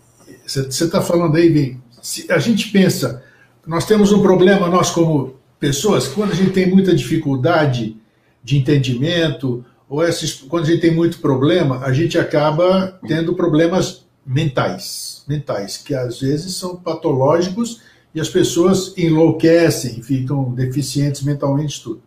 você 0.47 0.85
está 0.85 1.01
falando 1.01 1.37
aí, 1.37 1.51
bem, 1.51 1.83
se 2.05 2.31
a 2.31 2.39
gente 2.39 2.69
pensa, 2.69 3.25
nós 3.67 3.87
temos 3.87 4.13
um 4.13 4.21
problema, 4.21 4.69
nós 4.69 4.91
como 4.91 5.37
pessoas, 5.59 6.07
quando 6.07 6.33
a 6.33 6.35
gente 6.35 6.51
tem 6.51 6.69
muita 6.69 6.95
dificuldade 6.95 7.97
de 8.43 8.59
entendimento, 8.59 9.65
ou 9.89 10.07
esses, 10.07 10.35
quando 10.35 10.65
a 10.65 10.67
gente 10.67 10.83
tem 10.83 10.95
muito 10.95 11.19
problema, 11.19 11.79
a 11.79 11.95
gente 11.95 12.19
acaba 12.19 13.01
tendo 13.09 13.33
problemas 13.35 14.05
mentais, 14.25 15.25
mentais, 15.27 15.79
que 15.79 15.95
às 15.95 16.21
vezes 16.21 16.55
são 16.57 16.77
patológicos 16.77 17.81
e 18.15 18.21
as 18.21 18.29
pessoas 18.29 18.93
enlouquecem, 18.99 20.03
ficam 20.03 20.53
deficientes 20.53 21.23
mentalmente 21.23 21.83
tudo. 21.83 22.03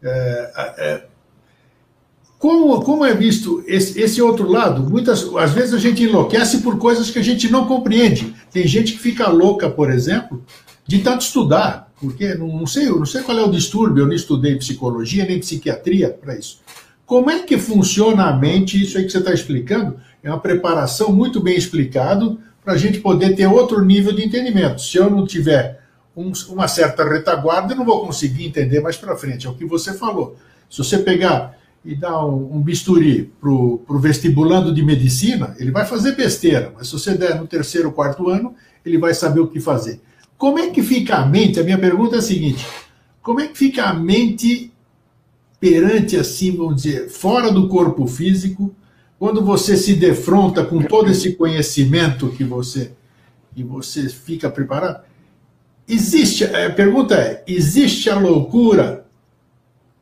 É, 0.00 0.52
é, 0.78 1.04
como, 2.38 2.80
como 2.82 3.04
é 3.04 3.12
visto 3.12 3.62
esse, 3.66 4.00
esse, 4.00 4.22
outro 4.22 4.48
lado? 4.48 4.88
Muitas, 4.88 5.24
às 5.36 5.52
vezes 5.52 5.74
a 5.74 5.78
gente 5.78 6.04
enlouquece 6.04 6.58
por 6.58 6.78
coisas 6.78 7.10
que 7.10 7.18
a 7.18 7.22
gente 7.22 7.50
não 7.50 7.66
compreende. 7.66 8.34
Tem 8.52 8.66
gente 8.66 8.92
que 8.92 8.98
fica 8.98 9.28
louca, 9.28 9.70
por 9.70 9.90
exemplo, 9.90 10.44
de 10.86 10.98
tanto 10.98 11.22
estudar, 11.22 11.90
porque 12.00 12.34
não, 12.34 12.48
não 12.48 12.66
sei, 12.66 12.86
não 12.86 13.06
sei 13.06 13.22
qual 13.22 13.38
é 13.38 13.42
o 13.42 13.50
distúrbio, 13.50 14.02
eu 14.02 14.06
não 14.06 14.14
estudei 14.14 14.56
psicologia 14.56 15.24
nem 15.24 15.38
psiquiatria 15.38 16.10
para 16.10 16.36
isso. 16.36 16.60
Como 17.06 17.30
é 17.30 17.40
que 17.40 17.58
funciona 17.58 18.24
a 18.24 18.36
mente? 18.36 18.80
Isso 18.80 18.98
aí 18.98 19.04
que 19.04 19.10
você 19.10 19.18
está 19.18 19.32
explicando 19.32 19.96
é 20.22 20.28
uma 20.28 20.40
preparação 20.40 21.12
muito 21.12 21.40
bem 21.40 21.56
explicado 21.56 22.38
para 22.64 22.74
a 22.74 22.76
gente 22.76 23.00
poder 23.00 23.34
ter 23.34 23.46
outro 23.46 23.84
nível 23.84 24.12
de 24.12 24.24
entendimento. 24.24 24.80
Se 24.80 24.96
eu 24.96 25.10
não 25.10 25.26
tiver 25.26 25.80
um, 26.16 26.30
uma 26.48 26.68
certa 26.68 27.04
retaguarda, 27.04 27.72
eu 27.72 27.76
não 27.76 27.84
vou 27.84 28.06
conseguir 28.06 28.46
entender 28.46 28.80
mais 28.80 28.96
para 28.96 29.16
frente. 29.16 29.46
É 29.46 29.50
o 29.50 29.54
que 29.54 29.64
você 29.64 29.92
falou. 29.94 30.36
Se 30.70 30.78
você 30.78 30.98
pegar 30.98 31.58
e 31.84 31.96
dar 31.96 32.24
um, 32.24 32.56
um 32.56 32.62
bisturi 32.62 33.32
para 33.40 33.50
o 33.50 33.98
vestibulando 34.00 34.72
de 34.72 34.82
medicina, 34.84 35.54
ele 35.58 35.70
vai 35.70 35.84
fazer 35.84 36.14
besteira, 36.14 36.72
mas 36.74 36.86
se 36.86 36.92
você 36.92 37.14
der 37.14 37.40
no 37.40 37.46
terceiro, 37.46 37.90
quarto 37.92 38.28
ano, 38.28 38.54
ele 38.84 38.98
vai 38.98 39.14
saber 39.14 39.40
o 39.40 39.48
que 39.48 39.60
fazer. 39.60 40.00
Como 40.38 40.58
é 40.58 40.70
que 40.70 40.82
fica 40.82 41.16
a 41.16 41.26
mente? 41.26 41.58
A 41.58 41.64
minha 41.64 41.78
pergunta 41.78 42.16
é 42.16 42.18
a 42.18 42.22
seguinte: 42.22 42.66
como 43.20 43.40
é 43.40 43.48
que 43.48 43.56
fica 43.56 43.84
a 43.84 43.94
mente 43.94 44.72
perante, 45.60 46.16
assim, 46.16 46.56
vamos 46.56 46.82
dizer, 46.82 47.08
fora 47.08 47.52
do 47.52 47.68
corpo 47.68 48.06
físico, 48.06 48.74
quando 49.18 49.44
você 49.44 49.76
se 49.76 49.94
defronta 49.94 50.64
com 50.64 50.82
todo 50.82 51.10
esse 51.10 51.34
conhecimento 51.34 52.28
que 52.30 52.42
você 52.42 52.92
e 53.54 53.62
você 53.62 54.08
fica 54.08 54.50
preparado, 54.50 55.04
existe, 55.86 56.44
a 56.44 56.70
pergunta 56.70 57.14
é, 57.14 57.44
existe 57.46 58.10
a 58.10 58.18
loucura? 58.18 59.01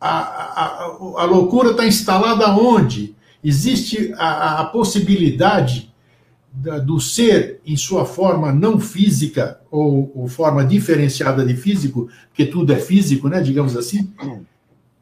A, 0.00 0.08
a, 0.08 0.84
a 1.18 1.24
loucura 1.24 1.72
está 1.72 1.86
instalada 1.86 2.48
onde? 2.48 3.14
Existe 3.42 4.12
a, 4.16 4.60
a 4.60 4.64
possibilidade 4.64 5.90
da, 6.52 6.78
do 6.78 6.98
ser 6.98 7.60
em 7.64 7.76
sua 7.76 8.04
forma 8.04 8.52
não 8.52 8.80
física 8.80 9.60
ou, 9.70 10.10
ou, 10.14 10.28
forma 10.28 10.64
diferenciada 10.64 11.44
de 11.44 11.54
físico, 11.54 12.08
porque 12.28 12.44
tudo 12.44 12.72
é 12.72 12.76
físico, 12.76 13.28
né, 13.28 13.40
digamos 13.40 13.76
assim. 13.76 14.10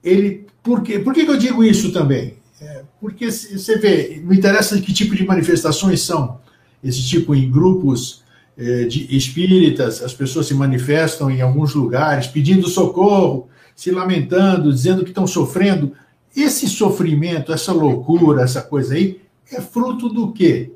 Ele, 0.03 0.47
por, 0.63 0.83
quê? 0.83 0.99
por 0.99 1.15
que 1.15 1.23
eu 1.23 1.37
digo 1.37 1.65
isso 1.65 1.93
também? 1.93 2.35
É, 2.61 2.83
porque 3.01 3.31
você 3.31 3.79
vê, 3.79 4.21
não 4.25 4.35
interessa 4.35 4.81
que 4.81 4.93
tipo 4.93 5.15
de 5.15 5.25
manifestações 5.25 6.03
são. 6.03 6.41
Esse 6.83 7.03
tipo 7.07 7.35
em 7.35 7.51
grupos 7.51 8.23
é, 8.57 8.85
de 8.85 9.17
espíritas, 9.17 10.03
as 10.03 10.13
pessoas 10.13 10.47
se 10.47 10.55
manifestam 10.55 11.31
em 11.31 11.41
alguns 11.41 11.75
lugares 11.75 12.27
pedindo 12.27 12.69
socorro, 12.69 13.49
se 13.79 13.93
lamentando, 13.93 14.73
dizendo 14.73 15.05
que 15.05 15.11
estão 15.11 15.25
sofrendo. 15.25 15.93
Esse 16.37 16.69
sofrimento, 16.69 17.53
essa 17.53 17.73
loucura, 17.73 18.43
essa 18.43 18.61
coisa 18.61 18.95
aí, 18.95 19.21
é 19.53 19.61
fruto 19.61 20.09
do 20.09 20.33
quê? 20.33 20.73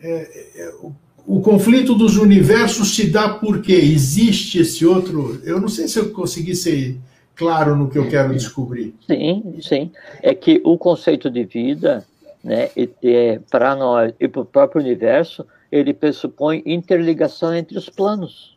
É, 0.00 0.52
é, 0.56 0.74
o, 0.80 0.94
o 1.26 1.40
conflito 1.42 1.94
dos 1.94 2.16
universos 2.16 2.96
se 2.96 3.10
dá 3.10 3.28
porque 3.28 3.74
existe 3.74 4.60
esse 4.60 4.86
outro. 4.86 5.42
Eu 5.44 5.60
não 5.60 5.68
sei 5.68 5.88
se 5.88 5.98
eu 5.98 6.10
consegui 6.10 6.56
ser 6.56 6.96
claro 7.34 7.76
no 7.76 7.90
que 7.90 7.98
eu 7.98 8.08
quero 8.08 8.32
descobrir. 8.32 8.94
Sim, 9.06 9.58
sim. 9.60 9.92
É 10.22 10.34
que 10.34 10.62
o 10.64 10.78
conceito 10.78 11.28
de 11.28 11.44
vida, 11.44 12.02
né, 12.42 12.70
é, 13.04 13.40
para 13.50 13.76
nós 13.76 14.14
e 14.18 14.26
para 14.26 14.40
o 14.40 14.46
próprio 14.46 14.80
universo, 14.80 15.46
ele 15.70 15.92
pressupõe 15.92 16.62
interligação 16.64 17.54
entre 17.54 17.76
os 17.76 17.90
planos. 17.90 18.56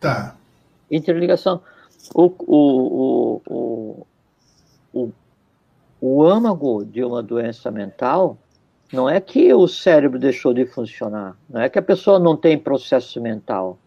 Tá. 0.00 0.34
Interligação. 0.90 1.60
O, 2.14 2.32
o, 2.38 3.42
o, 3.46 4.06
o, 4.92 5.12
o 6.00 6.24
âmago 6.24 6.84
de 6.84 7.04
uma 7.04 7.22
doença 7.22 7.70
mental 7.70 8.38
não 8.92 9.08
é 9.08 9.20
que 9.20 9.52
o 9.52 9.68
cérebro 9.68 10.18
deixou 10.18 10.54
de 10.54 10.64
funcionar, 10.64 11.36
não 11.48 11.60
é 11.60 11.68
que 11.68 11.78
a 11.78 11.82
pessoa 11.82 12.18
não 12.18 12.36
tem 12.36 12.58
processo 12.58 13.20
mental, 13.20 13.78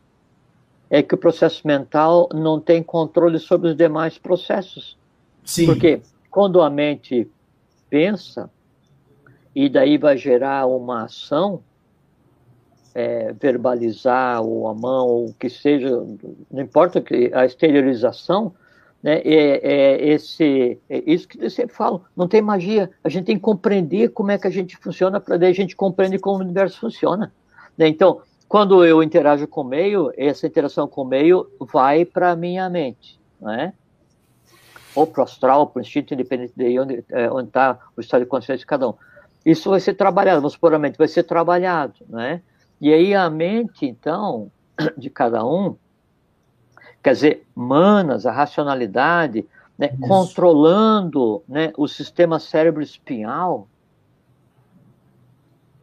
é 0.89 1.01
que 1.01 1.15
o 1.15 1.17
processo 1.17 1.65
mental 1.65 2.29
não 2.33 2.59
tem 2.59 2.83
controle 2.83 3.39
sobre 3.39 3.69
os 3.69 3.75
demais 3.75 4.17
processos. 4.17 4.97
Sim. 5.43 5.65
Porque 5.65 6.01
quando 6.29 6.61
a 6.61 6.69
mente 6.69 7.27
pensa, 7.89 8.49
e 9.55 9.67
daí 9.69 9.97
vai 9.97 10.17
gerar 10.17 10.67
uma 10.67 11.05
ação, 11.05 11.61
é, 12.93 13.33
verbalizar 13.33 14.41
ou 14.41 14.67
a 14.67 14.73
mão, 14.73 15.07
ou 15.07 15.25
o 15.29 15.33
que 15.33 15.49
seja, 15.49 15.89
não 16.51 16.61
importa 16.61 17.01
que 17.01 17.31
a 17.33 17.45
exteriorização, 17.45 18.53
né, 19.01 19.21
é, 19.23 19.59
é, 19.63 20.09
esse, 20.09 20.79
é 20.89 21.03
isso 21.05 21.27
que 21.27 21.43
eu 21.43 21.49
sempre 21.49 21.75
falo, 21.75 22.03
não 22.15 22.27
tem 22.27 22.41
magia, 22.41 22.89
a 23.03 23.09
gente 23.09 23.25
tem 23.25 23.35
que 23.35 23.41
compreender 23.41 24.09
como 24.09 24.31
é 24.31 24.37
que 24.37 24.47
a 24.47 24.51
gente 24.51 24.77
funciona, 24.77 25.19
para 25.19 25.37
daí 25.37 25.51
a 25.51 25.55
gente 25.55 25.75
compreende 25.75 26.19
como 26.19 26.37
o 26.37 26.41
universo 26.41 26.79
funciona. 26.79 27.33
Né? 27.77 27.87
Então, 27.87 28.21
quando 28.47 28.85
eu 28.85 29.01
interajo 29.01 29.47
com 29.47 29.61
o 29.61 29.65
meio, 29.65 30.11
essa 30.17 30.45
interação 30.45 30.87
com 30.87 31.01
o 31.01 31.05
meio 31.05 31.49
vai 31.71 32.05
para 32.05 32.31
a 32.31 32.35
minha 32.35 32.69
mente, 32.69 33.19
né? 33.39 33.73
ou 34.93 35.07
para 35.07 35.21
o 35.21 35.23
astral, 35.23 35.67
para 35.67 35.79
o 35.79 35.81
instinto 35.81 36.13
independente 36.13 36.53
de 36.55 36.79
onde 36.79 36.95
está 36.95 37.79
é, 37.81 37.87
o 37.95 38.01
estado 38.01 38.21
de 38.21 38.27
consciência 38.27 38.57
de 38.57 38.65
cada 38.65 38.89
um. 38.89 38.93
Isso 39.45 39.69
vai 39.69 39.79
ser 39.79 39.93
trabalhado, 39.93 40.41
vamos 40.41 40.53
supor 40.53 40.73
a 40.73 40.79
mente, 40.79 40.97
vai 40.97 41.07
ser 41.07 41.23
trabalhado, 41.23 41.95
né? 42.07 42.41
E 42.81 42.91
aí 42.91 43.13
a 43.13 43.29
mente, 43.29 43.85
então, 43.85 44.51
de 44.97 45.11
cada 45.11 45.45
um, 45.45 45.75
quer 47.03 47.13
dizer, 47.13 47.47
manas, 47.53 48.25
a 48.25 48.31
racionalidade, 48.31 49.47
né, 49.77 49.95
controlando 50.07 51.43
né, 51.47 51.71
o 51.77 51.87
sistema 51.87 52.39
cérebro-espinhal, 52.39 53.67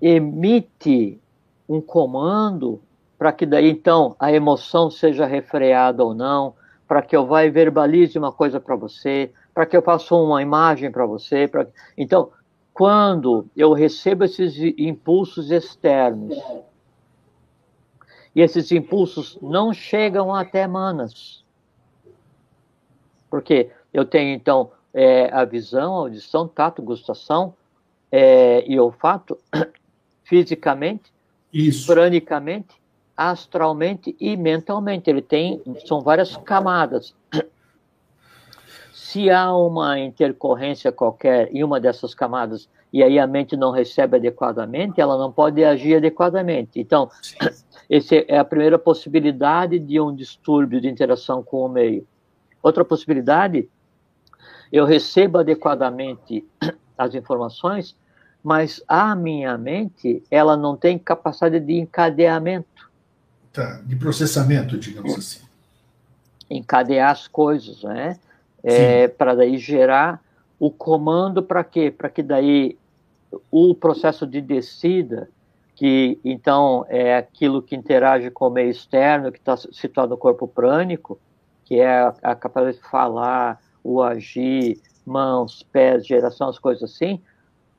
emite 0.03 1.20
um 1.68 1.80
comando 1.80 2.80
para 3.16 3.32
que 3.32 3.46
daí 3.46 3.70
então 3.70 4.14
a 4.18 4.32
emoção 4.32 4.90
seja 4.90 5.26
refreada 5.26 6.05
ou 6.05 6.14
não, 6.14 6.55
para 6.86 7.03
que 7.03 7.16
eu 7.16 7.26
vá 7.26 7.44
e 7.44 7.51
verbalize 7.51 8.18
uma 8.18 8.32
coisa 8.32 8.61
para 8.61 8.74
você, 8.76 9.32
para 9.53 9.66
que 9.66 9.76
eu 9.76 9.82
faça 9.82 10.14
uma 10.14 10.40
imagem 10.40 10.90
para 10.90 11.05
você. 11.05 11.46
Pra... 11.46 11.66
Então, 11.96 12.30
quando 12.72 13.46
eu 13.57 13.72
recebo 13.72 14.24
esses 14.24 14.57
impulsos 14.78 15.51
externos 15.51 16.38
e 18.39 18.41
esses 18.41 18.70
impulsos 18.70 19.36
não 19.43 19.74
chegam 19.74 20.32
até 20.32 20.64
manas. 20.64 21.43
Porque 23.28 23.68
eu 23.93 24.05
tenho, 24.05 24.32
então, 24.32 24.70
é, 24.95 25.28
a 25.34 25.45
visão, 25.45 25.97
a 25.97 25.99
audição, 26.03 26.47
tato, 26.47 26.80
gustação 26.80 27.53
é, 28.12 28.62
e 28.64 28.78
olfato, 28.78 29.36
fisicamente, 30.22 31.12
Isso. 31.53 31.93
pranicamente, 31.93 32.80
astralmente 33.16 34.14
e 34.20 34.36
mentalmente. 34.36 35.11
Ele 35.11 35.20
tem, 35.20 35.61
são 35.84 36.01
várias 36.01 36.36
camadas. 36.36 37.12
Se 38.95 39.28
há 39.30 39.53
uma 39.53 39.99
intercorrência 39.99 40.93
qualquer 40.93 41.53
em 41.53 41.64
uma 41.64 41.80
dessas 41.80 42.14
camadas 42.14 42.68
e 42.93 43.03
aí 43.03 43.18
a 43.18 43.26
mente 43.26 43.57
não 43.57 43.70
recebe 43.70 44.16
adequadamente, 44.16 45.01
ela 45.01 45.18
não 45.18 45.30
pode 45.30 45.62
agir 45.62 45.97
adequadamente. 45.97 46.80
Então, 46.80 47.11
essa 47.89 48.14
é 48.16 48.39
a 48.39 48.45
primeira 48.45 48.78
possibilidade 48.78 49.78
de 49.78 50.01
um 50.01 50.14
distúrbio 50.14 50.80
de 50.80 50.89
interação 50.89 51.43
com 51.43 51.64
o 51.64 51.68
meio. 51.68 52.07
Outra 52.62 52.84
possibilidade, 52.84 53.68
eu 54.72 54.84
recebo 54.84 55.39
adequadamente 55.39 56.47
as 56.97 57.14
informações, 57.14 57.95
mas 58.43 58.82
a 58.89 59.14
minha 59.14 59.57
mente, 59.59 60.22
ela 60.30 60.57
não 60.57 60.76
tem 60.76 60.99
capacidade 60.99 61.61
de 61.61 61.74
encadeamento. 61.74 62.89
Tá, 63.53 63.80
de 63.84 63.97
processamento, 63.97 64.78
digamos 64.78 65.14
assim. 65.14 65.41
Encadear 66.49 67.11
as 67.11 67.28
coisas, 67.28 67.82
né? 67.82 68.18
É, 68.62 69.07
para 69.07 69.34
daí 69.34 69.59
gerar 69.59 70.20
o 70.59 70.70
comando 70.70 71.42
para 71.42 71.62
quê? 71.64 71.90
Para 71.90 72.09
que 72.09 72.22
daí 72.22 72.76
o 73.50 73.74
processo 73.74 74.26
de 74.26 74.40
descida 74.40 75.28
que 75.78 76.18
então 76.24 76.84
é 76.88 77.16
aquilo 77.16 77.62
que 77.62 77.76
interage 77.76 78.32
com 78.32 78.48
o 78.48 78.50
meio 78.50 78.68
externo, 78.68 79.30
que 79.30 79.38
está 79.38 79.56
situado 79.56 80.11
no 80.11 80.16
corpo 80.16 80.48
prânico, 80.48 81.20
que 81.64 81.78
é 81.78 82.12
a, 82.20 82.34
capacidade 82.34 82.78
de 82.78 82.90
falar, 82.90 83.61
o 83.84 84.02
agir, 84.02 84.80
mãos, 85.06 85.64
pés, 85.70 86.04
geração, 86.04 86.48
as 86.48 86.59
coisas 86.59 86.82
assim, 86.82 87.20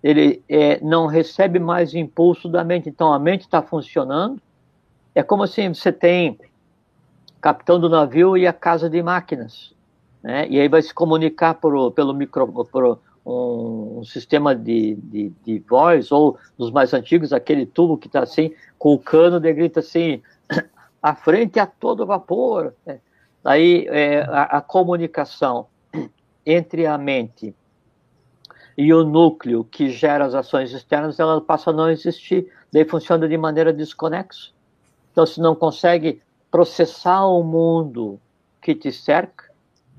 ele 0.02 0.42
é, 0.48 0.80
não 0.80 1.08
recebe 1.08 1.60
mais 1.60 1.94
impulso 1.94 2.48
da 2.48 2.64
mente. 2.64 2.88
Então 2.88 3.12
a 3.12 3.20
mente 3.20 3.42
está 3.42 3.62
funcionando. 3.62 4.42
É 5.14 5.22
como 5.22 5.44
assim, 5.44 5.74
você 5.74 5.92
tem 5.92 6.40
capitão 7.42 7.82
do 7.82 7.90
navio 7.90 8.38
e 8.38 8.48
a 8.48 8.54
casa 8.54 8.90
de 8.90 9.04
máquinas, 9.04 9.76
né? 10.22 10.48
E 10.50 10.60
aí 10.60 10.68
vai 10.68 10.82
se 10.82 10.94
comunicar 10.94 11.56
por, 11.56 11.92
pelo 11.92 12.14
micro, 12.14 12.48
por, 12.66 13.00
um, 13.26 14.00
um 14.00 14.04
sistema 14.04 14.56
de, 14.56 14.96
de, 14.96 15.30
de, 15.44 15.60
voz, 15.60 16.12
ou 16.12 16.38
dos 16.58 16.72
mais 16.72 16.94
antigos, 16.94 17.32
aquele 17.32 17.66
tubo 17.66 17.98
que 17.98 18.08
está 18.08 18.22
assim, 18.22 18.54
com 18.78 18.94
o 18.94 19.00
cano, 19.00 19.40
de 19.40 19.52
grita 19.54 19.80
assim, 19.80 20.22
à 21.02 21.16
frente 21.16 21.60
a 21.60 21.66
todo 21.66 22.06
vapor. 22.06 22.74
Né? 22.86 23.00
Aí 23.44 23.88
é, 23.90 24.22
a, 24.22 24.44
a 24.58 24.62
comunicação 24.62 25.68
entre 26.46 26.86
a 26.86 26.98
mente 26.98 27.56
e 28.78 28.94
o 28.94 29.04
núcleo 29.04 29.66
que 29.66 29.90
gera 29.90 30.26
as 30.26 30.34
ações 30.34 30.72
externas, 30.72 31.20
ela 31.20 31.42
passa 31.42 31.70
a 31.70 31.74
não 31.74 31.90
existir, 31.90 32.50
daí 32.72 32.86
funciona 32.86 33.28
de 33.28 33.38
maneira 33.38 33.74
desconexa. 33.74 34.52
Então, 35.12 35.26
se 35.26 35.42
não 35.42 35.54
consegue 35.54 36.22
processar 36.50 37.26
o 37.26 37.44
mundo 37.44 38.18
que 38.62 38.74
te 38.74 38.90
cerca, 38.90 39.49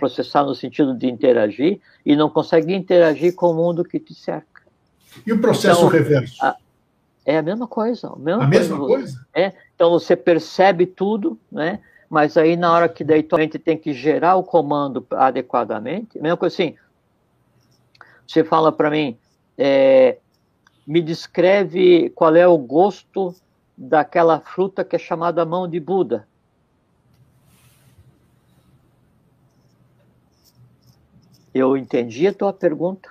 processar 0.00 0.42
no 0.42 0.54
sentido 0.54 0.94
de 0.94 1.06
interagir 1.06 1.80
e 2.04 2.16
não 2.16 2.30
consegue 2.30 2.74
interagir 2.74 3.34
com 3.34 3.50
o 3.50 3.54
mundo 3.54 3.84
que 3.84 4.00
te 4.00 4.14
cerca. 4.14 4.62
E 5.26 5.32
o 5.32 5.40
processo 5.40 5.80
então, 5.80 5.88
reverso? 5.88 6.44
A, 6.44 6.56
é 7.24 7.36
a 7.36 7.42
mesma 7.42 7.68
coisa. 7.68 8.08
A 8.08 8.16
mesma, 8.16 8.44
a 8.44 8.48
coisa, 8.48 8.60
mesma 8.60 8.78
coisa? 8.78 9.26
É, 9.34 9.52
então 9.74 9.90
você 9.90 10.16
percebe 10.16 10.86
tudo, 10.86 11.38
né? 11.52 11.80
Mas 12.08 12.36
aí 12.36 12.56
na 12.56 12.72
hora 12.72 12.88
que 12.88 13.04
daí 13.04 13.22
tua 13.22 13.38
mente 13.38 13.58
tem 13.58 13.78
que 13.78 13.92
gerar 13.92 14.34
o 14.36 14.42
comando 14.42 15.06
adequadamente, 15.12 16.20
mesma 16.20 16.36
coisa 16.36 16.54
assim, 16.54 16.74
você 18.26 18.42
fala 18.42 18.72
para 18.72 18.90
mim, 18.90 19.16
é, 19.56 20.18
me 20.86 21.00
descreve 21.00 22.10
qual 22.10 22.34
é 22.34 22.48
o 22.48 22.58
gosto 22.58 23.34
daquela 23.76 24.40
fruta 24.40 24.84
que 24.84 24.96
é 24.96 24.98
chamada 24.98 25.44
mão 25.44 25.68
de 25.68 25.78
Buda. 25.78 26.26
Eu 31.52 31.76
entendi 31.76 32.26
a 32.26 32.32
tua 32.32 32.52
pergunta. 32.52 33.10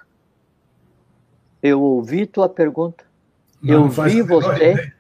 Eu 1.62 1.82
ouvi 1.82 2.26
tua 2.26 2.48
pergunta. 2.48 3.04
Não, 3.62 3.86
eu 3.86 3.90
vi 3.90 4.22
você. 4.22 4.94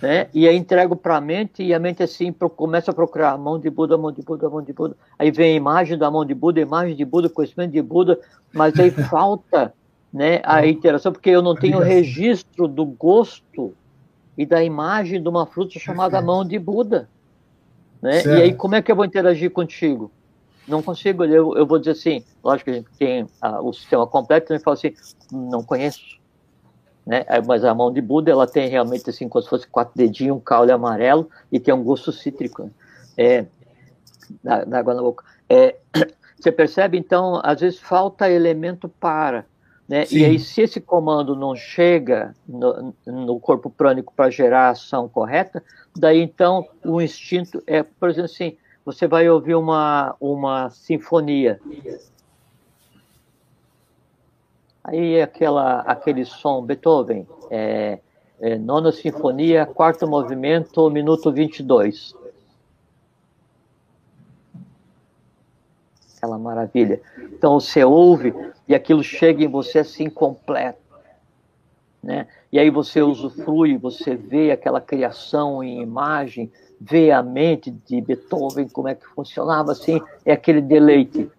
Né? 0.00 0.28
E 0.32 0.48
aí 0.48 0.56
entrego 0.56 0.96
para 0.96 1.16
a 1.16 1.20
mente 1.20 1.62
e 1.62 1.74
a 1.74 1.78
mente 1.78 2.02
assim 2.02 2.32
começa 2.32 2.90
a 2.90 2.94
procurar 2.94 3.36
mão 3.36 3.58
de 3.58 3.68
Buda, 3.68 3.98
mão 3.98 4.10
de 4.10 4.22
Buda, 4.22 4.48
mão 4.48 4.62
de 4.62 4.72
Buda. 4.72 4.96
Aí 5.18 5.30
vem 5.30 5.52
a 5.52 5.56
imagem 5.56 5.98
da 5.98 6.10
mão 6.10 6.24
de 6.24 6.34
Buda, 6.34 6.60
imagem 6.60 6.96
de 6.96 7.04
Buda, 7.04 7.28
conhecimento 7.28 7.72
de 7.72 7.82
Buda, 7.82 8.18
mas 8.52 8.78
aí 8.78 8.90
falta 9.10 9.74
né, 10.12 10.40
a 10.42 10.66
interação, 10.66 11.12
porque 11.12 11.28
eu 11.28 11.42
não 11.42 11.54
tenho 11.54 11.78
registro 11.80 12.66
do 12.66 12.84
gosto 12.84 13.74
e 14.38 14.46
da 14.46 14.64
imagem 14.64 15.22
de 15.22 15.28
uma 15.28 15.44
fruta 15.44 15.78
chamada 15.78 16.20
mão 16.22 16.46
de 16.46 16.58
Buda. 16.58 17.08
Né? 18.00 18.22
E 18.24 18.42
aí 18.42 18.54
como 18.54 18.74
é 18.74 18.80
que 18.80 18.90
eu 18.90 18.96
vou 18.96 19.04
interagir 19.04 19.50
contigo? 19.50 20.10
Não 20.70 20.82
consigo, 20.82 21.24
eu, 21.24 21.56
eu 21.56 21.66
vou 21.66 21.78
dizer 21.78 21.92
assim, 21.92 22.24
lógico 22.42 22.70
que 22.70 22.70
a 22.70 22.74
gente 22.74 22.90
tem 22.98 23.26
a, 23.40 23.60
o 23.60 23.72
sistema 23.72 24.06
completo, 24.06 24.54
e 24.54 24.58
fala 24.58 24.74
assim, 24.74 24.94
não 25.30 25.62
conheço. 25.62 26.18
Né? 27.06 27.24
Mas 27.46 27.64
a 27.64 27.74
mão 27.74 27.92
de 27.92 28.00
Buda, 28.00 28.30
ela 28.30 28.46
tem 28.46 28.68
realmente 28.68 29.10
assim, 29.10 29.28
como 29.28 29.42
se 29.42 29.48
fosse 29.48 29.66
quatro 29.66 29.92
dedinhos, 29.96 30.36
um 30.36 30.40
caule 30.40 30.70
amarelo 30.70 31.28
e 31.50 31.58
tem 31.58 31.74
um 31.74 31.82
gosto 31.82 32.12
cítrico. 32.12 32.64
Né? 32.64 32.70
É, 33.16 33.46
da, 34.42 34.64
da 34.64 34.78
água 34.78 34.94
na 34.94 35.02
boca. 35.02 35.24
É, 35.48 35.76
você 36.38 36.52
percebe, 36.52 36.98
então, 36.98 37.40
às 37.42 37.60
vezes 37.60 37.78
falta 37.78 38.30
elemento 38.30 38.88
para. 38.88 39.44
Né? 39.88 40.04
E 40.10 40.24
aí, 40.24 40.38
se 40.38 40.62
esse 40.62 40.80
comando 40.80 41.34
não 41.34 41.56
chega 41.56 42.34
no, 42.46 42.94
no 43.04 43.40
corpo 43.40 43.68
prânico 43.68 44.12
para 44.14 44.30
gerar 44.30 44.68
a 44.68 44.70
ação 44.70 45.08
correta, 45.08 45.62
daí 45.96 46.20
então 46.20 46.64
o 46.84 47.00
instinto 47.00 47.60
é, 47.66 47.82
por 47.82 48.08
exemplo, 48.08 48.30
assim, 48.30 48.56
você 48.92 49.06
vai 49.06 49.28
ouvir 49.28 49.54
uma, 49.54 50.16
uma 50.20 50.70
sinfonia. 50.70 51.60
Aí 54.82 55.20
aquela, 55.20 55.80
aquele 55.80 56.24
som, 56.24 56.62
Beethoven, 56.62 57.26
é, 57.50 58.00
é, 58.40 58.58
nona 58.58 58.90
sinfonia, 58.90 59.66
quarto 59.66 60.06
movimento, 60.08 60.90
minuto 60.90 61.30
22. 61.30 62.14
aquela 66.20 66.38
maravilha. 66.38 67.00
Então 67.32 67.58
você 67.58 67.82
ouve 67.82 68.34
e 68.68 68.74
aquilo 68.74 69.02
chega 69.02 69.42
em 69.42 69.48
você 69.48 69.78
assim 69.78 70.10
completo, 70.10 70.78
né? 72.02 72.28
E 72.52 72.58
aí 72.58 72.68
você 72.68 73.00
usufrui, 73.00 73.78
você 73.78 74.14
vê 74.14 74.50
aquela 74.50 74.80
criação 74.80 75.64
em 75.64 75.80
imagem, 75.80 76.52
vê 76.80 77.10
a 77.10 77.22
mente 77.22 77.70
de 77.70 78.00
Beethoven 78.00 78.68
como 78.68 78.88
é 78.88 78.94
que 78.94 79.06
funcionava 79.06 79.72
assim, 79.72 80.00
é 80.24 80.32
aquele 80.32 80.62
deleite, 80.62 81.30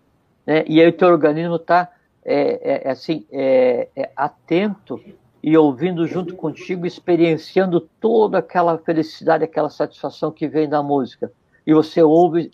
né? 0.45 0.63
E 0.67 0.79
aí 0.79 0.87
o 0.87 0.93
teu 0.93 1.07
organismo 1.07 1.55
está 1.55 1.91
é, 2.23 2.33
é, 2.33 2.87
é, 2.87 2.91
assim 2.91 3.25
é, 3.31 3.87
é 3.95 4.11
atento 4.15 5.01
e 5.43 5.57
ouvindo 5.57 6.05
junto 6.05 6.35
contigo, 6.35 6.85
experienciando 6.85 7.81
toda 7.99 8.37
aquela 8.37 8.77
felicidade, 8.77 9.43
aquela 9.43 9.71
satisfação 9.71 10.31
que 10.31 10.47
vem 10.47 10.69
da 10.69 10.83
música. 10.83 11.31
E 11.65 11.73
você 11.73 12.03
ouve 12.03 12.51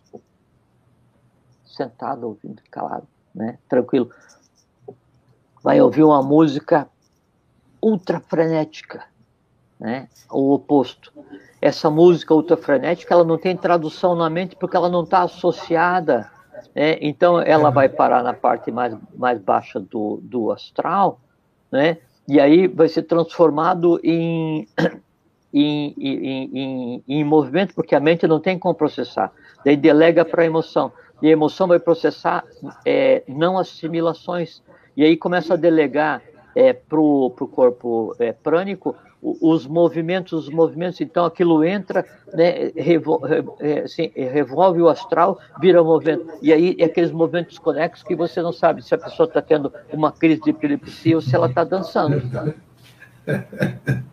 sentado, 1.65 2.25
ouvindo, 2.25 2.61
calado, 2.71 3.05
né? 3.35 3.57
tranquilo. 3.67 4.09
Vai 5.61 5.81
ouvir 5.81 6.03
uma 6.03 6.23
música 6.23 6.89
ultra 7.81 8.21
frenética, 8.21 9.03
né? 9.79 10.07
o 10.31 10.53
oposto. 10.53 11.11
Essa 11.61 11.89
música 11.89 12.33
ultra 12.33 12.57
frenética, 12.57 13.13
ela 13.13 13.23
não 13.23 13.37
tem 13.37 13.55
tradução 13.55 14.15
na 14.15 14.29
mente 14.29 14.55
porque 14.55 14.75
ela 14.75 14.89
não 14.89 15.03
está 15.03 15.23
associada. 15.23 16.29
Né? 16.75 16.97
Então, 17.01 17.39
ela 17.39 17.69
vai 17.69 17.89
parar 17.89 18.23
na 18.23 18.33
parte 18.33 18.71
mais, 18.71 18.95
mais 19.15 19.39
baixa 19.39 19.79
do, 19.79 20.19
do 20.21 20.51
astral, 20.51 21.19
né? 21.71 21.97
e 22.27 22.39
aí 22.39 22.67
vai 22.67 22.87
ser 22.87 23.03
transformado 23.03 23.99
em, 24.03 24.67
em, 25.53 25.93
em, 25.97 26.51
em, 26.53 27.03
em 27.07 27.23
movimento, 27.23 27.73
porque 27.73 27.95
a 27.95 27.99
mente 27.99 28.27
não 28.27 28.39
tem 28.39 28.57
como 28.57 28.75
processar. 28.75 29.31
Daí 29.63 29.77
delega 29.77 30.25
para 30.25 30.43
a 30.43 30.45
emoção. 30.45 30.91
E 31.21 31.27
a 31.27 31.31
emoção 31.31 31.67
vai 31.67 31.79
processar 31.79 32.43
é, 32.85 33.23
não 33.27 33.57
assimilações. 33.57 34.61
E 34.95 35.03
aí 35.03 35.17
começa 35.17 35.55
a 35.55 35.57
delegar 35.57 36.21
é, 36.55 36.73
para 36.73 36.99
o 36.99 37.31
corpo 37.31 38.15
é, 38.19 38.31
prânico 38.31 38.95
os 39.21 39.65
movimentos, 39.65 40.33
os 40.33 40.49
movimentos, 40.49 41.01
então 41.01 41.25
aquilo 41.25 41.63
entra, 41.63 42.05
né, 42.33 42.71
revol, 42.75 43.21
é, 43.59 43.79
assim, 43.79 44.11
revolve 44.15 44.81
o 44.81 44.87
astral, 44.87 45.39
vira 45.59 45.83
movimento. 45.83 46.27
E 46.41 46.53
aí 46.53 46.75
é 46.79 46.85
aqueles 46.85 47.11
movimentos 47.11 47.57
conexos 47.57 48.03
que 48.03 48.15
você 48.15 48.41
não 48.41 48.53
sabe 48.53 48.83
se 48.83 48.93
a 48.93 48.97
pessoa 48.97 49.27
está 49.27 49.41
tendo 49.41 49.73
uma 49.91 50.11
crise 50.11 50.41
de 50.41 50.51
epilepsia 50.51 51.15
ou 51.15 51.21
se 51.21 51.35
ela 51.35 51.47
está 51.47 51.63
dançando. 51.63 52.21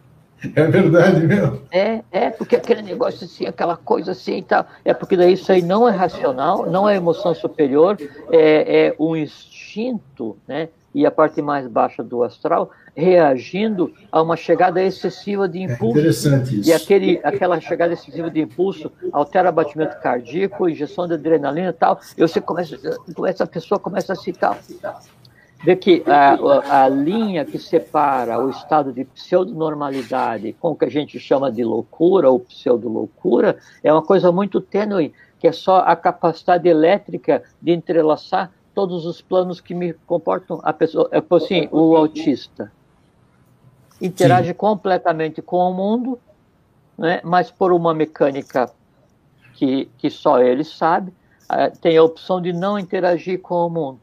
É 0.55 0.66
verdade 0.66 1.26
mesmo. 1.26 1.62
É, 1.72 2.02
é, 2.10 2.31
porque 2.31 2.56
aquele 2.56 2.82
negócio 2.82 3.24
assim, 3.24 3.47
aquela 3.47 3.76
coisa 3.76 4.12
assim 4.12 4.39
e 4.39 4.43
tal. 4.43 4.66
É 4.85 4.93
porque 4.93 5.16
daí 5.16 5.32
isso 5.32 5.51
aí 5.51 5.62
não 5.62 5.89
é 5.89 5.93
racional, 5.93 6.70
não 6.70 6.86
é 6.86 6.97
emoção 6.97 7.35
superior, 7.35 7.97
é, 8.31 8.89
é 8.89 8.94
um 8.98 9.16
instinto, 9.16 10.36
né? 10.47 10.68
E 10.95 11.05
a 11.05 11.11
parte 11.11 11.43
mais 11.43 11.66
baixa 11.66 12.03
do 12.03 12.23
astral 12.23 12.71
reagindo 12.97 13.93
a 14.12 14.23
uma 14.23 14.37
chegada 14.37 14.83
excessiva 14.83 15.49
de 15.49 15.59
é 15.59 15.62
impulso. 15.62 15.99
É 15.99 16.01
interessante 16.01 16.61
isso. 16.61 16.71
E 16.71 16.73
aquele, 16.73 17.21
aquela 17.25 17.61
chegada 17.61 17.93
excessiva 17.93 18.31
de 18.31 18.41
impulso 18.41 18.93
altera 19.12 19.51
o 19.51 19.53
batimento 19.53 20.01
cardíaco, 20.01 20.69
injeção 20.69 21.09
de 21.09 21.15
adrenalina 21.15 21.71
e 21.71 21.73
tal. 21.73 21.99
E 22.16 22.21
você 22.21 22.41
começa, 22.41 22.79
essa 23.27 23.47
pessoa 23.47 23.79
começa 23.79 24.12
a 24.12 24.16
citar 24.16 24.59
vê 25.65 25.75
que 25.75 26.05
a, 26.07 26.83
a, 26.85 26.89
linha 26.89 27.45
que 27.45 27.59
separa 27.59 28.39
o 28.39 28.51
estado 28.51 28.93
de 28.93 29.05
pseudonormalidade 29.05 30.53
com 30.61 30.73
o 30.73 30.77
que 30.77 30.85
a 30.85 30.91
gente 30.91 31.19
chama 31.19 31.51
de 31.51 31.65
loucura 31.65 32.31
ou 32.31 32.39
pseudo-loucura 32.39 33.57
é 33.83 33.91
uma 33.91 34.03
coisa 34.03 34.31
muito 34.31 34.61
tênue, 34.61 35.15
que 35.39 35.49
é 35.49 35.53
só 35.53 35.79
a 35.79 35.97
capacidade 35.97 36.69
elétrica 36.69 37.43
de 37.62 37.73
entrelaçar 37.73 38.53
todos 38.74 39.06
os 39.06 39.20
planos 39.20 39.60
que 39.60 39.74
me 39.74 39.92
comportam 39.92 40.60
a 40.62 40.72
pessoa, 40.72 41.09
é 41.12 41.22
assim, 41.34 41.68
o 41.70 41.96
autista 41.96 42.72
interage 44.01 44.48
Sim. 44.48 44.55
completamente 44.55 45.40
com 45.40 45.59
o 45.59 45.72
mundo, 45.72 46.18
né, 46.98 47.20
mas 47.22 47.51
por 47.51 47.72
uma 47.72 47.94
mecânica 47.94 48.70
que, 49.55 49.88
que 49.98 50.10
só 50.10 50.40
ele 50.40 50.64
sabe, 50.64 51.12
tem 51.80 51.96
a 51.96 52.02
opção 52.02 52.40
de 52.40 52.52
não 52.52 52.78
interagir 52.78 53.40
com 53.40 53.66
o 53.66 53.70
mundo 53.70 54.01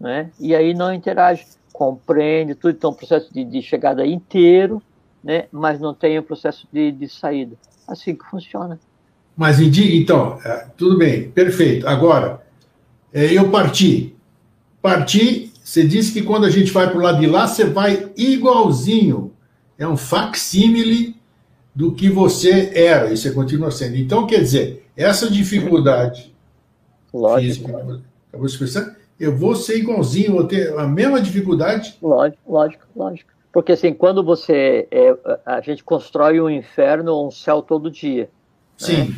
né? 0.00 0.30
E 0.38 0.54
aí 0.54 0.74
não 0.74 0.92
interage, 0.92 1.46
compreende 1.72 2.54
tudo, 2.54 2.76
então 2.76 2.90
um 2.90 2.94
processo 2.94 3.32
de, 3.32 3.44
de 3.44 3.62
chegada 3.62 4.06
inteiro, 4.06 4.82
né? 5.22 5.46
Mas 5.50 5.80
não 5.80 5.94
tem 5.94 6.18
o 6.18 6.22
processo 6.22 6.66
de, 6.72 6.92
de 6.92 7.08
saída. 7.08 7.56
Assim 7.86 8.14
que 8.14 8.24
funciona. 8.24 8.78
Mas 9.36 9.60
então, 9.60 10.38
é, 10.44 10.66
tudo 10.76 10.96
bem, 10.96 11.30
perfeito. 11.30 11.86
Agora, 11.86 12.45
é, 13.16 13.32
eu 13.32 13.50
parti. 13.50 14.14
Parti, 14.82 15.50
você 15.64 15.82
disse 15.82 16.12
que 16.12 16.20
quando 16.20 16.44
a 16.44 16.50
gente 16.50 16.70
vai 16.70 16.86
para 16.86 16.98
o 16.98 17.02
lado 17.02 17.18
de 17.18 17.26
lá, 17.26 17.48
você 17.48 17.64
vai 17.64 18.12
igualzinho. 18.14 19.32
É 19.78 19.88
um 19.88 19.96
facsímile 19.96 21.16
do 21.74 21.92
que 21.92 22.10
você 22.10 22.72
era, 22.74 23.10
e 23.10 23.16
você 23.16 23.30
continua 23.30 23.70
sendo. 23.70 23.96
Então, 23.96 24.26
quer 24.26 24.40
dizer, 24.40 24.86
essa 24.94 25.30
dificuldade 25.30 26.34
Lógico. 27.12 27.68
física, 27.68 27.78
acabou 27.78 28.46
de 28.46 28.52
expressar, 28.52 28.94
eu 29.18 29.34
vou 29.34 29.56
ser 29.56 29.78
igualzinho, 29.78 30.32
vou 30.32 30.44
ter 30.44 30.78
a 30.78 30.86
mesma 30.86 31.18
dificuldade? 31.18 31.96
Lógico, 32.02 32.38
lógico, 32.46 32.84
lógico. 32.94 33.30
Porque 33.50 33.72
assim, 33.72 33.94
quando 33.94 34.22
você. 34.22 34.86
É, 34.90 35.16
a 35.46 35.62
gente 35.62 35.82
constrói 35.82 36.38
um 36.38 36.50
inferno 36.50 37.12
ou 37.14 37.28
um 37.28 37.30
céu 37.30 37.62
todo 37.62 37.90
dia. 37.90 38.24
Né? 38.24 38.28
Sim. 38.76 39.04
Né? 39.04 39.16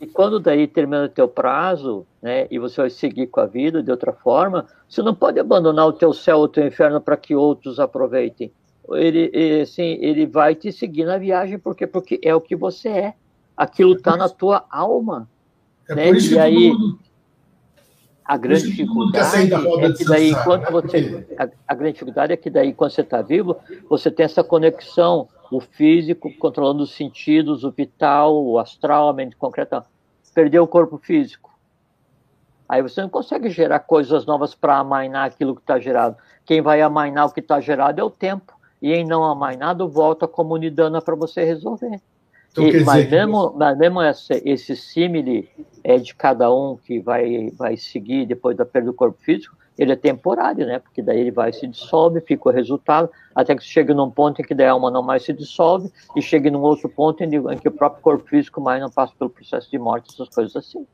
E 0.00 0.06
quando 0.06 0.38
daí 0.38 0.66
termina 0.66 1.04
o 1.04 1.08
teu 1.08 1.26
prazo, 1.26 2.06
né, 2.22 2.46
e 2.50 2.58
você 2.58 2.80
vai 2.80 2.90
seguir 2.90 3.26
com 3.26 3.40
a 3.40 3.46
vida 3.46 3.82
de 3.82 3.90
outra 3.90 4.12
forma, 4.12 4.66
você 4.88 5.02
não 5.02 5.14
pode 5.14 5.40
abandonar 5.40 5.86
o 5.86 5.92
teu 5.92 6.12
céu 6.12 6.38
ou 6.38 6.44
o 6.44 6.48
teu 6.48 6.66
inferno 6.66 7.00
para 7.00 7.16
que 7.16 7.34
outros 7.34 7.80
aproveitem. 7.80 8.52
Ele, 8.90 9.60
assim, 9.60 9.98
ele 10.00 10.24
vai 10.26 10.54
te 10.54 10.72
seguir 10.72 11.04
na 11.04 11.18
viagem 11.18 11.58
porque 11.58 11.86
porque 11.86 12.18
é 12.22 12.34
o 12.34 12.40
que 12.40 12.56
você 12.56 12.88
é. 12.88 13.14
Aquilo 13.56 13.94
está 13.94 14.16
na 14.16 14.28
tua 14.28 14.64
alma. 14.70 15.28
É 15.88 15.94
né? 15.94 16.06
por 16.06 16.16
isso 16.16 16.28
e 16.28 16.34
que 16.34 16.38
aí, 16.38 16.70
mundo 16.70 16.98
a 18.28 18.36
grande 18.36 18.70
dificuldade 18.70 19.54
é 19.54 19.92
que 19.94 20.04
daí, 20.04 20.30
enquanto 20.32 20.70
você. 20.70 21.26
A, 21.38 21.48
a, 21.66 21.74
grande 21.74 21.94
dificuldade 21.94 22.30
é 22.34 22.36
que 22.36 22.50
daí, 22.50 22.74
quando 22.74 22.90
você 22.90 23.00
está 23.00 23.22
vivo, 23.22 23.56
você 23.88 24.10
tem 24.10 24.24
essa 24.24 24.44
conexão, 24.44 25.26
o 25.50 25.60
físico 25.60 26.30
controlando 26.38 26.82
os 26.82 26.94
sentidos, 26.94 27.64
o 27.64 27.70
vital, 27.70 28.36
o 28.44 28.58
astral, 28.58 29.08
a 29.08 29.14
mente 29.14 29.34
concreta. 29.34 29.82
Perdeu 30.34 30.62
o 30.62 30.68
corpo 30.68 30.98
físico. 30.98 31.50
Aí 32.68 32.82
você 32.82 33.00
não 33.00 33.08
consegue 33.08 33.48
gerar 33.48 33.80
coisas 33.80 34.26
novas 34.26 34.54
para 34.54 34.76
amainar 34.76 35.24
aquilo 35.24 35.54
que 35.54 35.62
está 35.62 35.78
gerado. 35.78 36.14
Quem 36.44 36.60
vai 36.60 36.82
amainar 36.82 37.26
o 37.26 37.32
que 37.32 37.40
está 37.40 37.58
gerado 37.60 37.98
é 37.98 38.04
o 38.04 38.10
tempo. 38.10 38.52
E 38.82 38.92
em 38.92 39.06
não 39.06 39.24
amainado, 39.24 39.88
volta 39.88 40.26
a 40.26 40.28
comunidana 40.28 41.00
para 41.00 41.14
você 41.14 41.44
resolver. 41.44 41.98
Então, 42.50 42.66
e, 42.66 42.84
mas, 42.84 43.08
mesmo, 43.08 43.54
mas 43.56 43.78
mesmo 43.78 44.02
esse, 44.02 44.42
esse 44.44 44.76
símile 44.76 45.48
é 45.84 45.98
de 45.98 46.14
cada 46.14 46.52
um 46.52 46.76
que 46.76 46.98
vai, 47.00 47.50
vai 47.56 47.76
seguir 47.76 48.26
depois 48.26 48.56
da 48.56 48.64
perda 48.64 48.90
do 48.90 48.94
corpo 48.94 49.18
físico, 49.20 49.56
ele 49.78 49.92
é 49.92 49.96
temporário, 49.96 50.66
né? 50.66 50.80
Porque 50.80 51.00
daí 51.00 51.20
ele 51.20 51.30
vai 51.30 51.52
se 51.52 51.66
dissolve, 51.66 52.20
fica 52.20 52.48
o 52.48 52.52
resultado, 52.52 53.08
até 53.34 53.54
que 53.54 53.62
chega 53.62 53.94
num 53.94 54.10
ponto 54.10 54.42
em 54.42 54.44
que 54.44 54.60
a 54.60 54.72
alma 54.72 54.90
não 54.90 55.02
mais 55.02 55.22
se 55.22 55.32
dissolve 55.32 55.90
e 56.16 56.20
chega 56.20 56.50
num 56.50 56.60
outro 56.60 56.88
ponto 56.88 57.22
em, 57.22 57.28
em 57.36 57.58
que 57.58 57.68
o 57.68 57.72
próprio 57.72 58.02
corpo 58.02 58.28
físico 58.28 58.60
mais 58.60 58.80
não 58.80 58.90
passa 58.90 59.12
pelo 59.16 59.30
processo 59.30 59.70
de 59.70 59.78
morte, 59.78 60.10
essas 60.12 60.28
coisas 60.28 60.56
assim. 60.56 60.84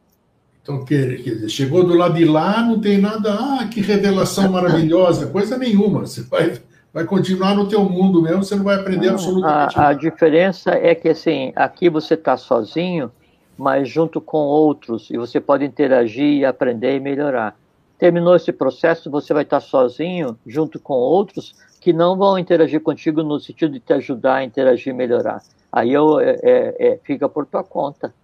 Então, 0.62 0.84
quer, 0.84 1.22
quer 1.22 1.30
dizer, 1.30 1.48
chegou 1.48 1.84
do 1.84 1.94
lado 1.94 2.14
de 2.14 2.24
lá, 2.24 2.62
não 2.62 2.80
tem 2.80 2.98
nada, 2.98 3.34
ah, 3.34 3.68
que 3.68 3.80
revelação 3.80 4.50
maravilhosa, 4.50 5.26
coisa 5.26 5.58
nenhuma. 5.58 6.00
Você 6.00 6.22
vai 6.22 6.58
vai 6.94 7.04
continuar 7.04 7.56
no 7.56 7.68
teu 7.68 7.82
mundo 7.82 8.22
mesmo, 8.22 8.44
você 8.44 8.54
não 8.54 8.62
vai 8.62 8.76
aprender 8.76 9.08
não, 9.08 9.14
absolutamente 9.14 9.76
a, 9.76 9.82
nada. 9.82 9.88
A 9.88 9.92
diferença 9.94 10.70
é 10.70 10.94
que, 10.94 11.08
assim, 11.08 11.52
aqui 11.56 11.90
você 11.90 12.14
está 12.14 12.36
sozinho, 12.36 13.10
mas 13.58 13.88
junto 13.88 14.20
com 14.20 14.38
outros, 14.38 15.10
e 15.10 15.16
você 15.16 15.40
pode 15.40 15.64
interagir 15.64 16.38
e 16.38 16.44
aprender 16.44 16.94
e 16.94 17.00
melhorar. 17.00 17.56
Terminou 17.98 18.36
esse 18.36 18.52
processo, 18.52 19.10
você 19.10 19.34
vai 19.34 19.42
estar 19.42 19.60
tá 19.60 19.66
sozinho, 19.66 20.38
junto 20.46 20.78
com 20.78 20.94
outros, 20.94 21.56
que 21.80 21.92
não 21.92 22.16
vão 22.16 22.38
interagir 22.38 22.80
contigo 22.80 23.24
no 23.24 23.40
sentido 23.40 23.72
de 23.72 23.80
te 23.80 23.92
ajudar 23.92 24.36
a 24.36 24.44
interagir 24.44 24.94
e 24.94 24.96
melhorar. 24.96 25.42
Aí 25.72 25.92
eu, 25.92 26.20
é, 26.20 26.38
é, 26.42 26.74
é 26.78 27.00
fica 27.02 27.28
por 27.28 27.44
tua 27.44 27.64
conta. 27.64 28.14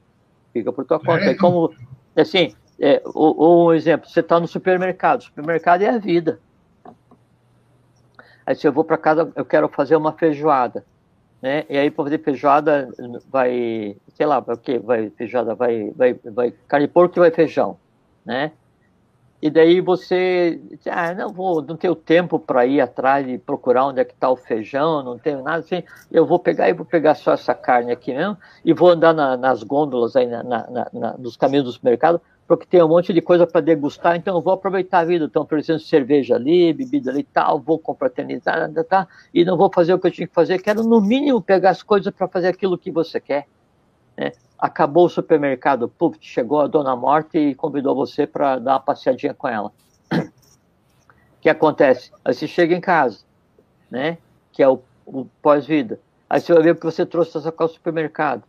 Fica 0.52 0.72
por 0.72 0.84
tua 0.84 1.00
conta. 1.00 1.24
É, 1.24 1.34
como, 1.34 1.72
assim, 2.14 2.54
é, 2.78 3.02
um 3.16 3.72
exemplo, 3.72 4.08
você 4.08 4.20
está 4.20 4.38
no 4.38 4.46
supermercado, 4.46 5.24
supermercado 5.24 5.82
é 5.82 5.88
a 5.88 5.98
vida. 5.98 6.38
Aí 8.46 8.54
se 8.54 8.66
eu 8.66 8.72
vou 8.72 8.84
para 8.84 8.98
casa, 8.98 9.30
eu 9.34 9.44
quero 9.44 9.68
fazer 9.68 9.96
uma 9.96 10.12
feijoada, 10.12 10.84
né? 11.40 11.64
E 11.68 11.76
aí 11.76 11.90
para 11.90 12.04
fazer 12.04 12.18
feijoada 12.18 12.88
vai, 13.30 13.96
sei 14.14 14.26
lá, 14.26 14.38
o 14.38 14.56
que 14.56 14.78
vai 14.78 15.10
feijoada 15.10 15.54
vai, 15.54 15.90
vai, 15.90 16.14
vai 16.14 16.54
carne 16.68 16.86
de 16.86 16.92
porco 16.92 17.18
e 17.18 17.20
vai 17.20 17.30
feijão, 17.30 17.78
né? 18.24 18.52
E 19.42 19.48
daí 19.48 19.80
você, 19.80 20.60
ah, 20.90 21.14
não 21.14 21.32
vou, 21.32 21.62
não 21.62 21.74
tenho 21.74 21.94
tempo 21.94 22.38
para 22.38 22.66
ir 22.66 22.78
atrás 22.78 23.26
e 23.26 23.38
procurar 23.38 23.86
onde 23.86 23.98
é 23.98 24.04
que 24.04 24.12
está 24.12 24.28
o 24.28 24.36
feijão, 24.36 25.02
não 25.02 25.18
tenho 25.18 25.42
nada 25.42 25.60
assim. 25.60 25.82
Eu 26.12 26.26
vou 26.26 26.38
pegar 26.38 26.68
e 26.68 26.74
vou 26.74 26.84
pegar 26.84 27.14
só 27.14 27.32
essa 27.32 27.54
carne 27.54 27.90
aqui 27.90 28.12
mesmo 28.12 28.36
e 28.62 28.74
vou 28.74 28.90
andar 28.90 29.14
na, 29.14 29.38
nas 29.38 29.62
gôndolas 29.62 30.14
aí 30.14 30.26
na, 30.26 30.42
na, 30.42 30.88
na, 30.92 31.16
nos 31.16 31.38
caminhos 31.38 31.64
do 31.64 31.72
supermercado 31.72 32.20
porque 32.50 32.66
tem 32.66 32.82
um 32.82 32.88
monte 32.88 33.12
de 33.12 33.20
coisa 33.20 33.46
para 33.46 33.60
degustar, 33.60 34.16
então 34.16 34.36
eu 34.36 34.42
vou 34.42 34.52
aproveitar 34.52 34.98
a 34.98 35.04
vida. 35.04 35.26
Estão 35.26 35.44
oferecendo 35.44 35.78
cerveja 35.78 36.34
ali, 36.34 36.72
bebida 36.72 37.08
ali 37.08 37.20
e 37.20 37.22
tal, 37.22 37.60
vou 37.60 37.78
confraternizar, 37.78 38.68
tá, 38.72 38.82
tá, 38.82 39.08
e 39.32 39.44
não 39.44 39.56
vou 39.56 39.70
fazer 39.72 39.94
o 39.94 40.00
que 40.00 40.08
eu 40.08 40.10
tinha 40.10 40.26
que 40.26 40.34
fazer. 40.34 40.60
Quero, 40.60 40.82
no 40.82 41.00
mínimo, 41.00 41.40
pegar 41.40 41.70
as 41.70 41.80
coisas 41.80 42.12
para 42.12 42.26
fazer 42.26 42.48
aquilo 42.48 42.76
que 42.76 42.90
você 42.90 43.20
quer. 43.20 43.46
Né? 44.16 44.32
Acabou 44.58 45.06
o 45.06 45.08
supermercado, 45.08 45.88
puf, 45.88 46.18
chegou 46.20 46.60
a 46.60 46.66
dona 46.66 46.96
Morte 46.96 47.38
e 47.38 47.54
convidou 47.54 47.94
você 47.94 48.26
para 48.26 48.58
dar 48.58 48.72
uma 48.72 48.80
passeadinha 48.80 49.32
com 49.32 49.46
ela. 49.46 49.70
O 50.12 51.40
que 51.40 51.48
acontece? 51.48 52.10
Aí 52.24 52.34
você 52.34 52.48
chega 52.48 52.74
em 52.74 52.80
casa, 52.80 53.20
né? 53.88 54.18
que 54.50 54.60
é 54.60 54.68
o, 54.68 54.82
o 55.06 55.24
pós-vida. 55.40 56.00
Aí 56.28 56.40
você 56.40 56.52
vai 56.52 56.64
ver 56.64 56.72
o 56.72 56.76
que 56.76 56.84
você 56.84 57.06
trouxe 57.06 57.40
sacola 57.40 57.70
do 57.70 57.74
supermercado. 57.74 58.42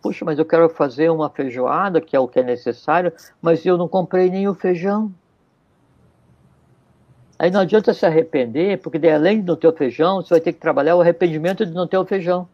Puxa, 0.00 0.24
mas 0.24 0.38
eu 0.38 0.44
quero 0.44 0.68
fazer 0.68 1.10
uma 1.10 1.28
feijoada, 1.28 2.00
que 2.00 2.14
é 2.14 2.20
o 2.20 2.28
que 2.28 2.38
é 2.38 2.42
necessário, 2.42 3.12
mas 3.42 3.66
eu 3.66 3.76
não 3.76 3.88
comprei 3.88 4.30
nem 4.30 4.46
o 4.46 4.54
feijão. 4.54 5.12
Aí 7.38 7.50
não 7.50 7.60
adianta 7.60 7.94
se 7.94 8.04
arrepender, 8.04 8.80
porque 8.80 8.98
daí, 8.98 9.12
além 9.12 9.40
de 9.40 9.46
não 9.46 9.56
ter 9.56 9.68
o 9.68 9.72
feijão, 9.72 10.16
você 10.16 10.30
vai 10.30 10.40
ter 10.40 10.52
que 10.52 10.60
trabalhar 10.60 10.96
o 10.96 11.00
arrependimento 11.00 11.64
de 11.64 11.72
não 11.72 11.86
ter 11.86 11.96
o 11.96 12.04
feijão. 12.04 12.48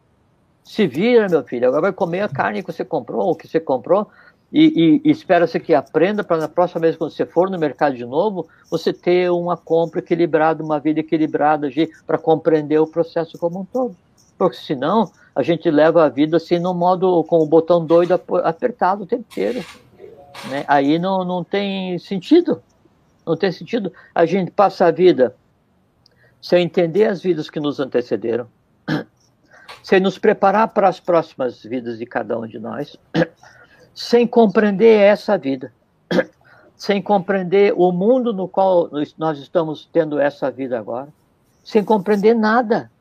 Se 0.63 0.85
vira, 0.87 1.27
meu 1.27 1.43
filho, 1.43 1.67
agora 1.67 1.81
vai 1.83 1.93
comer 1.93 2.21
a 2.21 2.29
carne 2.29 2.61
que 2.61 2.71
você 2.71 2.85
comprou, 2.85 3.25
ou 3.25 3.35
que 3.35 3.47
você 3.47 3.59
comprou, 3.59 4.07
e, 4.51 5.01
e, 5.03 5.09
e 5.09 5.11
espera-se 5.11 5.59
que 5.59 5.73
aprenda 5.73 6.23
para 6.23 6.37
na 6.37 6.47
próxima 6.47 6.81
vez, 6.81 6.95
quando 6.95 7.11
você 7.11 7.25
for 7.25 7.49
no 7.49 7.57
mercado 7.57 7.95
de 7.95 8.05
novo, 8.05 8.47
você 8.69 8.93
ter 8.93 9.29
uma 9.31 9.57
compra 9.57 9.99
equilibrada, 9.99 10.63
uma 10.63 10.79
vida 10.79 10.99
equilibrada, 10.99 11.67
para 12.05 12.17
compreender 12.17 12.79
o 12.79 12.87
processo 12.87 13.37
como 13.37 13.61
um 13.61 13.65
todo. 13.65 13.95
Porque 14.37 14.57
senão 14.57 15.11
a 15.35 15.41
gente 15.41 15.69
leva 15.69 16.05
a 16.05 16.09
vida 16.09 16.37
assim 16.37 16.59
no 16.59 16.73
modo 16.73 17.23
com 17.23 17.39
o 17.39 17.45
botão 17.45 17.85
doido 17.85 18.19
apertado 18.43 19.03
o 19.03 19.07
tempo 19.07 19.25
inteiro. 19.29 19.63
Né? 20.49 20.65
Aí 20.67 20.99
não, 20.99 21.23
não 21.23 21.43
tem 21.43 21.97
sentido. 21.99 22.61
Não 23.25 23.35
tem 23.35 23.51
sentido. 23.51 23.91
A 24.13 24.25
gente 24.25 24.51
passa 24.51 24.85
a 24.85 24.91
vida 24.91 25.35
sem 26.45 26.63
entender 26.63 27.05
as 27.05 27.23
vidas 27.23 27.49
que 27.49 27.59
nos 27.59 27.79
antecederam, 27.79 28.47
sem 29.81 29.99
nos 29.99 30.19
preparar 30.19 30.67
para 30.67 30.87
as 30.87 30.99
próximas 30.99 31.63
vidas 31.63 31.97
de 31.97 32.05
cada 32.05 32.37
um 32.37 32.45
de 32.45 32.59
nós, 32.59 32.95
sem 33.95 34.27
compreender 34.27 34.99
essa 34.99 35.39
vida, 35.39 35.73
sem 36.77 37.01
compreender 37.01 37.73
o 37.75 37.91
mundo 37.91 38.31
no 38.31 38.47
qual 38.47 38.91
nós 39.17 39.39
estamos 39.39 39.89
tendo 39.91 40.19
essa 40.19 40.51
vida 40.51 40.77
agora, 40.77 41.07
sem 41.63 41.83
compreender 41.83 42.35
nada. 42.35 42.91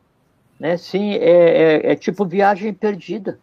Né? 0.58 0.76
Sim, 0.76 1.12
é, 1.14 1.20
é, 1.20 1.92
é 1.92 1.96
tipo 1.96 2.24
viagem 2.24 2.72
perdida. 2.72 3.38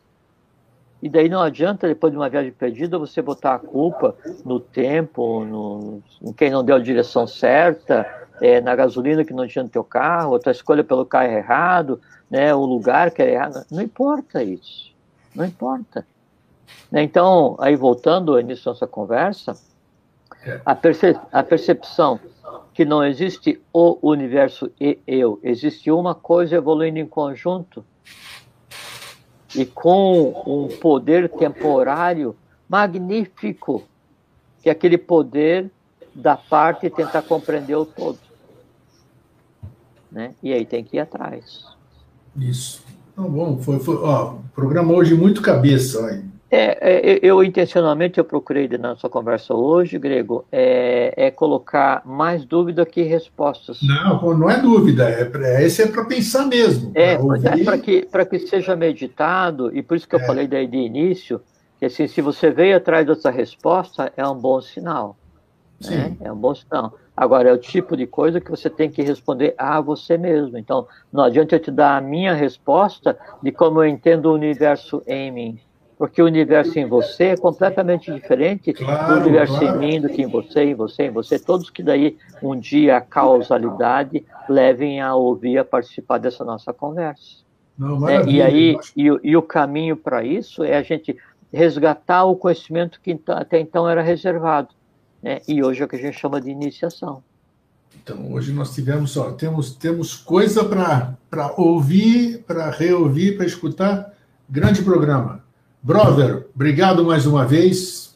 E 1.01 1.09
daí 1.09 1.27
não 1.27 1.41
adianta, 1.41 1.88
depois 1.88 2.11
de 2.11 2.17
uma 2.17 2.29
viagem 2.29 2.51
perdida, 2.51 2.97
você 2.97 3.21
botar 3.21 3.55
a 3.55 3.59
culpa 3.59 4.15
no 4.45 4.59
tempo, 4.59 5.43
no, 5.43 6.01
em 6.21 6.31
quem 6.31 6.51
não 6.51 6.63
deu 6.63 6.75
a 6.75 6.79
direção 6.79 7.25
certa, 7.25 8.05
é, 8.39 8.61
na 8.61 8.75
gasolina 8.75 9.25
que 9.25 9.33
não 9.33 9.47
tinha 9.47 9.63
no 9.63 9.69
teu 9.69 9.83
carro, 9.83 10.31
outra 10.31 10.51
escolha 10.51 10.83
pelo 10.83 11.05
carro 11.05 11.31
errado, 11.31 11.99
né, 12.29 12.53
o 12.53 12.65
lugar 12.65 13.09
que 13.09 13.21
é 13.21 13.33
errado. 13.33 13.65
Não 13.71 13.81
importa 13.81 14.43
isso. 14.43 14.91
Não 15.33 15.43
importa. 15.43 16.05
Né, 16.91 17.01
então, 17.01 17.55
aí 17.59 17.75
voltando 17.75 18.33
ao 18.33 18.39
início 18.39 18.65
da 18.65 18.71
nossa 18.71 18.85
conversa, 18.85 19.55
é. 20.45 20.61
a, 20.63 20.75
perce 20.75 21.19
a 21.31 21.41
percepção 21.41 22.19
que 22.73 22.86
não 22.86 23.03
existe 23.03 23.61
o 23.73 23.98
universo 24.02 24.72
e 24.80 24.99
eu, 25.06 25.40
existe 25.44 25.91
uma 25.91 26.15
coisa 26.15 26.56
evoluindo 26.56 26.99
em 26.99 27.06
conjunto 27.06 27.84
e 29.56 29.65
com 29.65 30.44
um 30.45 30.68
poder 30.80 31.30
temporário 31.30 32.36
magnífico, 32.68 33.84
que 34.61 34.69
é 34.69 34.72
aquele 34.72 34.98
poder 34.98 35.69
da 36.15 36.38
parte 36.38 36.90
tentar 36.90 37.22
compreender 37.23 37.76
o 37.76 37.86
todo. 37.86 38.19
Né? 40.11 40.34
E 40.41 40.53
aí 40.53 40.65
tem 40.65 40.84
que 40.84 40.98
ir 40.98 40.99
atrás. 40.99 41.65
Isso. 42.38 42.84
Então, 43.11 43.30
bom, 43.30 43.57
foi, 43.57 43.80
foi 43.80 43.95
ó, 43.98 44.36
programa 44.56 44.94
hoje 44.94 45.14
muito 45.14 45.41
cabeça. 45.41 46.02
Ó. 46.02 46.31
É, 46.53 47.14
é, 47.14 47.19
eu 47.23 47.41
intencionalmente 47.41 48.18
eu 48.18 48.26
procurei 48.26 48.68
na 48.68 48.90
nossa 48.90 49.07
conversa 49.07 49.53
hoje, 49.53 49.98
Grego, 49.98 50.44
é, 50.52 51.14
é 51.15 51.32
colocar 51.32 52.02
mais 52.06 52.44
dúvida 52.44 52.86
que 52.86 53.03
respostas. 53.03 53.80
Não, 53.82 54.38
não 54.38 54.49
é 54.49 54.60
dúvida, 54.60 55.10
é, 55.10 55.64
esse 55.64 55.82
é 55.82 55.88
para 55.88 56.03
pensar 56.03 56.45
mesmo. 56.45 56.91
É, 56.94 57.14
é 57.14 57.64
para 57.64 57.78
que, 57.78 58.06
que 58.30 58.40
seja 58.40 58.76
meditado, 58.76 59.73
e 59.73 59.82
por 59.82 59.95
isso 59.95 60.06
que 60.06 60.14
eu 60.14 60.19
é. 60.19 60.28
falei 60.28 60.45
daí 60.45 60.68
de 60.68 60.76
início, 60.76 61.40
que 61.80 61.86
assim, 61.86 62.06
se 62.06 62.22
você 62.22 62.52
veio 62.52 62.76
atrás 62.76 63.07
dessa 63.07 63.32
resposta, 63.32 64.11
é 64.18 64.28
um 64.28 64.36
bom 64.36 64.60
sinal. 64.60 65.15
Né? 65.80 66.18
É 66.19 66.30
um 66.34 66.36
bom 66.36 66.53
sinal. 66.53 66.98
Agora, 67.15 67.49
é 67.49 67.53
o 67.53 67.57
tipo 67.57 67.95
de 67.95 68.06
coisa 68.06 68.41
que 68.41 68.52
você 68.52 68.69
tem 68.69 68.91
que 68.91 69.02
responder 69.02 69.56
a 69.57 69.80
você 69.80 70.18
mesmo. 70.18 70.57
Então, 70.57 70.86
não 71.14 71.23
adianta 71.23 71.56
eu 71.56 71.60
te 71.61 71.72
dar 71.72 71.95
a 71.95 72.02
minha 72.02 72.34
resposta 72.34 73.18
de 73.41 73.53
como 73.53 73.82
eu 73.82 73.88
entendo 73.88 74.26
o 74.26 74.34
universo 74.34 75.02
em 75.07 75.32
mim 75.32 75.60
porque 76.02 76.19
o 76.19 76.26
universo 76.26 76.80
em 76.80 76.88
você 76.88 77.26
é 77.26 77.38
completamente 77.38 78.11
diferente 78.11 78.73
claro, 78.73 79.14
do 79.14 79.22
universo 79.22 79.60
claro. 79.60 79.84
em 79.84 79.88
mim, 79.88 80.02
do 80.02 80.10
que 80.10 80.23
em 80.23 80.26
você, 80.26 80.64
em 80.64 80.73
você, 80.73 81.03
em 81.03 81.11
você. 81.11 81.38
Todos 81.38 81.69
que 81.69 81.84
daí 81.84 82.18
um 82.41 82.60
dia 82.60 82.98
a 82.98 83.02
causalidade 83.02 84.26
levem 84.49 84.99
a 84.99 85.14
ouvir, 85.14 85.60
a 85.60 85.64
participar 85.64 86.18
dessa 86.18 86.44
nossa 86.44 86.73
conversa. 86.73 87.44
Não, 87.78 88.10
é, 88.10 88.26
e 88.26 88.41
aí, 88.41 88.80
e, 88.98 89.11
e 89.23 89.38
o 89.38 89.44
caminho 89.44 89.95
para 89.95 90.23
isso 90.23 90.64
é 90.64 90.76
a 90.76 90.82
gente 90.82 91.15
resgatar 91.53 92.23
o 92.23 92.36
conhecimento 92.36 92.99
que 92.99 93.11
então, 93.11 93.38
até 93.38 93.60
então 93.60 93.88
era 93.88 94.02
reservado. 94.02 94.69
Né? 95.22 95.40
E 95.48 95.64
hoje 95.64 95.84
é 95.84 95.86
o 95.86 95.88
que 95.88 95.98
a 95.98 95.99
gente 95.99 96.18
chama 96.18 96.41
de 96.41 96.49
iniciação. 96.49 97.22
Então, 98.02 98.34
hoje 98.34 98.52
nós 98.52 98.73
tivemos, 98.73 99.15
ó, 99.18 99.34
temos, 99.34 99.76
temos 99.76 100.15
coisa 100.15 100.65
para 100.65 101.53
ouvir, 101.57 102.40
para 102.48 102.72
reouvir, 102.72 103.38
para 103.38 103.45
escutar. 103.45 104.11
Grande 104.49 104.82
programa. 104.82 105.40
Brother, 105.84 106.45
obrigado 106.53 107.03
mais 107.03 107.26
uma 107.26 107.44
vez. 107.44 108.16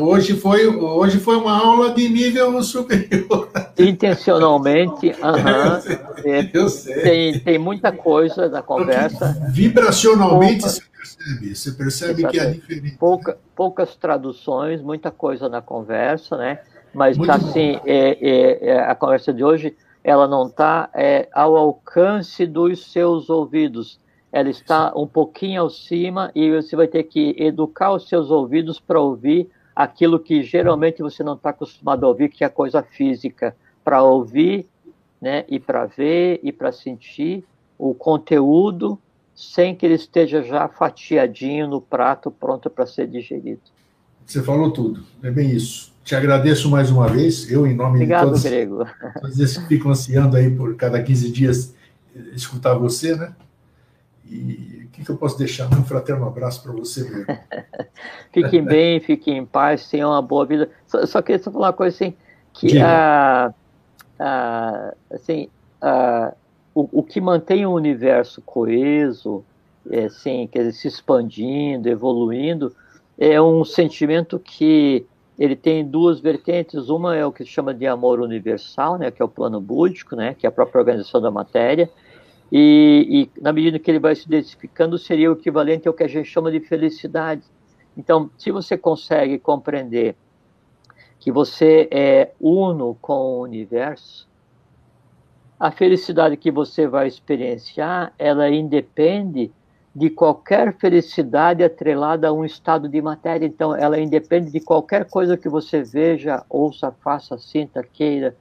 Hoje 0.00 0.34
foi, 0.34 0.66
hoje 0.66 1.18
foi 1.18 1.36
uma 1.36 1.52
aula 1.52 1.92
de 1.92 2.08
nível 2.08 2.60
superior. 2.62 3.50
Intencionalmente, 3.78 5.10
é, 6.24 6.50
eu 6.52 6.68
sei. 6.70 7.02
Tem, 7.02 7.40
tem 7.40 7.58
muita 7.58 7.92
coisa 7.92 8.48
na 8.48 8.62
conversa. 8.62 9.36
Vibracionalmente 9.50 10.62
Pouca, 10.62 10.70
você 10.70 10.82
percebe, 10.90 11.54
você 11.54 11.72
percebe 11.72 12.26
que 12.26 12.40
é 12.40 12.50
diferente. 12.50 12.96
Pouca, 12.96 13.38
poucas 13.54 13.94
traduções, 13.94 14.80
muita 14.80 15.10
coisa 15.10 15.50
na 15.50 15.60
conversa, 15.60 16.36
né? 16.36 16.60
Mas 16.94 17.18
tá 17.18 17.34
assim, 17.34 17.78
é, 17.84 18.18
é, 18.20 18.68
é, 18.70 18.80
a 18.80 18.94
conversa 18.94 19.34
de 19.34 19.44
hoje, 19.44 19.76
ela 20.02 20.26
não 20.26 20.46
está 20.46 20.88
é, 20.94 21.28
ao 21.32 21.54
alcance 21.56 22.46
dos 22.46 22.90
seus 22.90 23.28
ouvidos 23.28 24.00
ela 24.32 24.50
está 24.50 24.92
um 24.94 25.06
pouquinho 25.06 25.64
acima 25.64 26.30
e 26.34 26.50
você 26.50 26.76
vai 26.76 26.86
ter 26.86 27.04
que 27.04 27.34
educar 27.38 27.92
os 27.92 28.08
seus 28.08 28.30
ouvidos 28.30 28.78
para 28.78 29.00
ouvir 29.00 29.48
aquilo 29.74 30.18
que 30.18 30.42
geralmente 30.42 31.02
você 31.02 31.22
não 31.22 31.34
está 31.34 31.50
acostumado 31.50 32.04
a 32.04 32.08
ouvir, 32.08 32.28
que 32.28 32.42
é 32.42 32.46
a 32.46 32.50
coisa 32.50 32.82
física, 32.82 33.54
para 33.84 34.02
ouvir, 34.02 34.66
né, 35.20 35.44
e 35.48 35.58
para 35.58 35.86
ver 35.86 36.40
e 36.42 36.52
para 36.52 36.72
sentir 36.72 37.44
o 37.78 37.94
conteúdo 37.94 38.98
sem 39.34 39.74
que 39.74 39.86
ele 39.86 39.94
esteja 39.94 40.42
já 40.42 40.68
fatiadinho 40.68 41.68
no 41.68 41.80
prato, 41.80 42.30
pronto 42.30 42.68
para 42.68 42.86
ser 42.86 43.06
digerido. 43.06 43.60
Você 44.26 44.42
falou 44.42 44.72
tudo, 44.72 45.04
é 45.22 45.30
bem 45.30 45.50
isso. 45.50 45.92
Te 46.04 46.14
agradeço 46.14 46.68
mais 46.68 46.90
uma 46.90 47.06
vez, 47.06 47.50
eu 47.50 47.66
em 47.66 47.74
nome 47.74 47.96
Obrigado, 47.96 48.24
de 48.24 48.30
todos, 48.30 48.42
Grego. 48.42 48.84
todos 49.20 49.38
esses 49.38 49.58
que 49.58 49.68
ficam 49.68 49.90
ansiando 49.90 50.36
aí 50.36 50.50
por 50.50 50.74
cada 50.76 51.00
15 51.02 51.30
dias 51.30 51.74
escutar 52.34 52.74
você, 52.74 53.14
né? 53.14 53.32
E 54.30 54.84
o 54.84 54.88
que, 54.90 55.04
que, 55.04 55.10
eu 55.10 55.16
posso 55.16 55.38
deixar? 55.38 55.66
Um 55.72 55.84
fraterno 55.84 56.26
abraço 56.26 56.62
para 56.62 56.72
você 56.72 57.02
mesmo. 57.02 57.26
fiquem 58.32 58.62
bem, 58.62 59.00
fiquem 59.00 59.38
em 59.38 59.46
paz, 59.46 59.88
tenham 59.88 60.10
uma 60.10 60.22
boa 60.22 60.44
vida. 60.44 60.70
Só, 60.86 61.06
só 61.06 61.22
queria 61.22 61.42
só 61.42 61.50
falar 61.50 61.68
uma 61.68 61.72
coisa 61.72 61.94
assim, 61.94 62.14
que 62.52 62.80
a, 62.80 63.52
a, 64.18 64.94
assim, 65.10 65.48
a, 65.80 66.34
o, 66.74 67.00
o 67.00 67.02
que 67.02 67.20
mantém 67.20 67.64
o 67.64 67.72
universo 67.72 68.42
coeso, 68.42 69.44
é, 69.90 70.04
assim, 70.04 70.46
quer 70.50 70.58
dizer, 70.58 70.72
se 70.72 70.88
expandindo, 70.88 71.88
evoluindo, 71.88 72.74
é 73.18 73.40
um 73.40 73.64
sentimento 73.64 74.38
que 74.38 75.06
ele 75.38 75.56
tem 75.56 75.86
duas 75.86 76.20
vertentes. 76.20 76.88
Uma 76.88 77.16
é 77.16 77.24
o 77.24 77.32
que 77.32 77.44
se 77.44 77.50
chama 77.50 77.72
de 77.72 77.86
amor 77.86 78.20
universal, 78.20 78.98
né, 78.98 79.10
que 79.10 79.22
é 79.22 79.24
o 79.24 79.28
plano 79.28 79.60
búdico, 79.60 80.16
né, 80.16 80.34
que 80.34 80.46
é 80.46 80.48
a 80.48 80.52
própria 80.52 80.80
organização 80.80 81.20
da 81.20 81.30
matéria, 81.30 81.88
e, 82.50 83.30
e, 83.36 83.40
na 83.40 83.52
medida 83.52 83.78
que 83.78 83.90
ele 83.90 83.98
vai 83.98 84.14
se 84.14 84.26
identificando, 84.26 84.96
seria 84.98 85.30
o 85.30 85.34
equivalente 85.34 85.86
ao 85.86 85.94
que 85.94 86.02
a 86.02 86.08
gente 86.08 86.28
chama 86.28 86.50
de 86.50 86.60
felicidade. 86.60 87.42
Então, 87.96 88.30
se 88.38 88.50
você 88.50 88.76
consegue 88.76 89.38
compreender 89.38 90.16
que 91.18 91.30
você 91.30 91.88
é 91.90 92.32
uno 92.40 92.96
com 93.00 93.12
o 93.12 93.42
universo, 93.42 94.28
a 95.58 95.70
felicidade 95.70 96.36
que 96.36 96.50
você 96.50 96.86
vai 96.86 97.08
experienciar, 97.08 98.12
ela 98.18 98.48
independe 98.48 99.50
de 99.94 100.08
qualquer 100.08 100.76
felicidade 100.76 101.64
atrelada 101.64 102.28
a 102.28 102.32
um 102.32 102.44
estado 102.44 102.88
de 102.88 103.02
matéria. 103.02 103.44
Então, 103.44 103.74
ela 103.74 103.98
independe 103.98 104.52
de 104.52 104.60
qualquer 104.60 105.04
coisa 105.06 105.36
que 105.36 105.48
você 105.48 105.82
veja, 105.82 106.44
ouça, 106.48 106.92
faça, 106.92 107.36
sinta, 107.36 107.82
queira, 107.82 108.36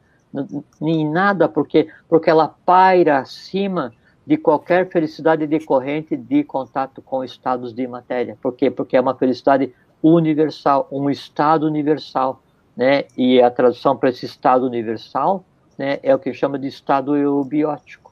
em 0.82 1.10
nada, 1.10 1.48
porque, 1.48 1.88
porque 2.08 2.30
ela 2.30 2.48
paira 2.48 3.20
acima 3.20 3.94
de 4.26 4.38
qualquer 4.38 4.90
felicidade 4.90 5.48
decorrente 5.48 6.16
de 6.16 6.44
contato 6.44 7.02
com 7.02 7.24
estados 7.24 7.74
de 7.74 7.88
matéria. 7.88 8.38
Por 8.41 8.54
quê? 8.54 8.70
Porque 8.70 8.98
é 8.98 9.02
uma 9.02 9.16
felicidade 9.16 9.74
universal, 10.04 10.88
um 10.91 11.10
estado 11.10 11.66
universal, 11.66 12.41
né? 12.76 13.06
E 13.18 13.41
a 13.41 13.49
tradução 13.49 13.95
para 13.95 14.10
esse 14.10 14.26
estado 14.26 14.66
universal, 14.66 15.45
né, 15.78 15.99
é 16.04 16.14
o 16.14 16.20
que 16.20 16.34
chama 16.34 16.60
de 16.60 16.68
estado 16.68 17.16
eubiótico. 17.16 18.12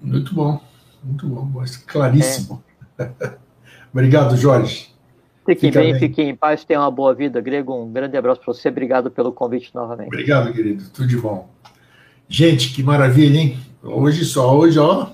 Muito 0.00 0.34
bom. 0.34 0.60
Muito 1.02 1.28
bom, 1.28 1.50
claríssimo. 1.86 2.62
É. 2.98 3.10
Obrigado, 3.92 4.36
Jorge. 4.36 4.93
Fiquem 5.46 5.70
bem, 5.70 5.92
bem, 5.92 6.00
fiquem 6.00 6.28
em 6.30 6.36
paz, 6.36 6.64
tenham 6.64 6.82
uma 6.82 6.90
boa 6.90 7.14
vida, 7.14 7.40
Grego. 7.40 7.74
Um 7.74 7.92
grande 7.92 8.16
abraço 8.16 8.40
para 8.40 8.52
você, 8.52 8.68
obrigado 8.68 9.10
pelo 9.10 9.32
convite 9.32 9.74
novamente. 9.74 10.08
Obrigado, 10.08 10.52
querido, 10.52 10.84
tudo 10.90 11.06
de 11.06 11.16
bom. 11.16 11.50
Gente, 12.28 12.72
que 12.72 12.82
maravilha, 12.82 13.38
hein? 13.38 13.58
Hoje 13.82 14.24
só, 14.24 14.56
hoje, 14.56 14.78
ó. 14.78 15.10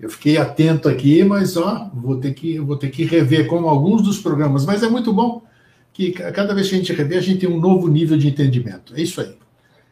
Eu 0.00 0.08
fiquei 0.08 0.36
atento 0.36 0.88
aqui, 0.88 1.22
mas 1.22 1.56
ó, 1.56 1.90
vou 1.94 2.16
ter 2.16 2.32
que, 2.32 2.58
vou 2.58 2.76
ter 2.76 2.90
que 2.90 3.04
rever 3.04 3.46
como 3.46 3.68
alguns 3.68 4.02
dos 4.02 4.18
programas, 4.18 4.64
mas 4.64 4.82
é 4.82 4.88
muito 4.88 5.12
bom 5.12 5.42
que 5.92 6.10
cada 6.10 6.54
vez 6.54 6.68
que 6.68 6.74
a 6.74 6.78
gente 6.78 6.92
rever, 6.92 7.18
a 7.18 7.20
gente 7.20 7.40
tem 7.40 7.48
um 7.48 7.60
novo 7.60 7.86
nível 7.86 8.16
de 8.16 8.26
entendimento. 8.26 8.94
É 8.96 9.00
isso 9.02 9.20
aí. 9.20 9.36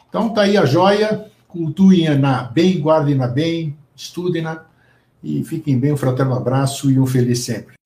Então 0.09 0.31
tá 0.31 0.43
aí 0.43 0.57
a 0.57 0.65
joia, 0.65 1.27
cultuem 1.47 2.19
na 2.19 2.43
bem, 2.43 2.81
guardem 2.81 3.15
na 3.15 3.29
bem, 3.29 3.77
estudem 3.95 4.43
na 4.43 4.65
e 5.23 5.45
fiquem 5.45 5.79
bem, 5.79 5.93
um 5.93 5.97
fraterno 5.97 6.35
abraço 6.35 6.91
e 6.91 6.99
um 6.99 7.07
feliz 7.07 7.41
sempre. 7.41 7.80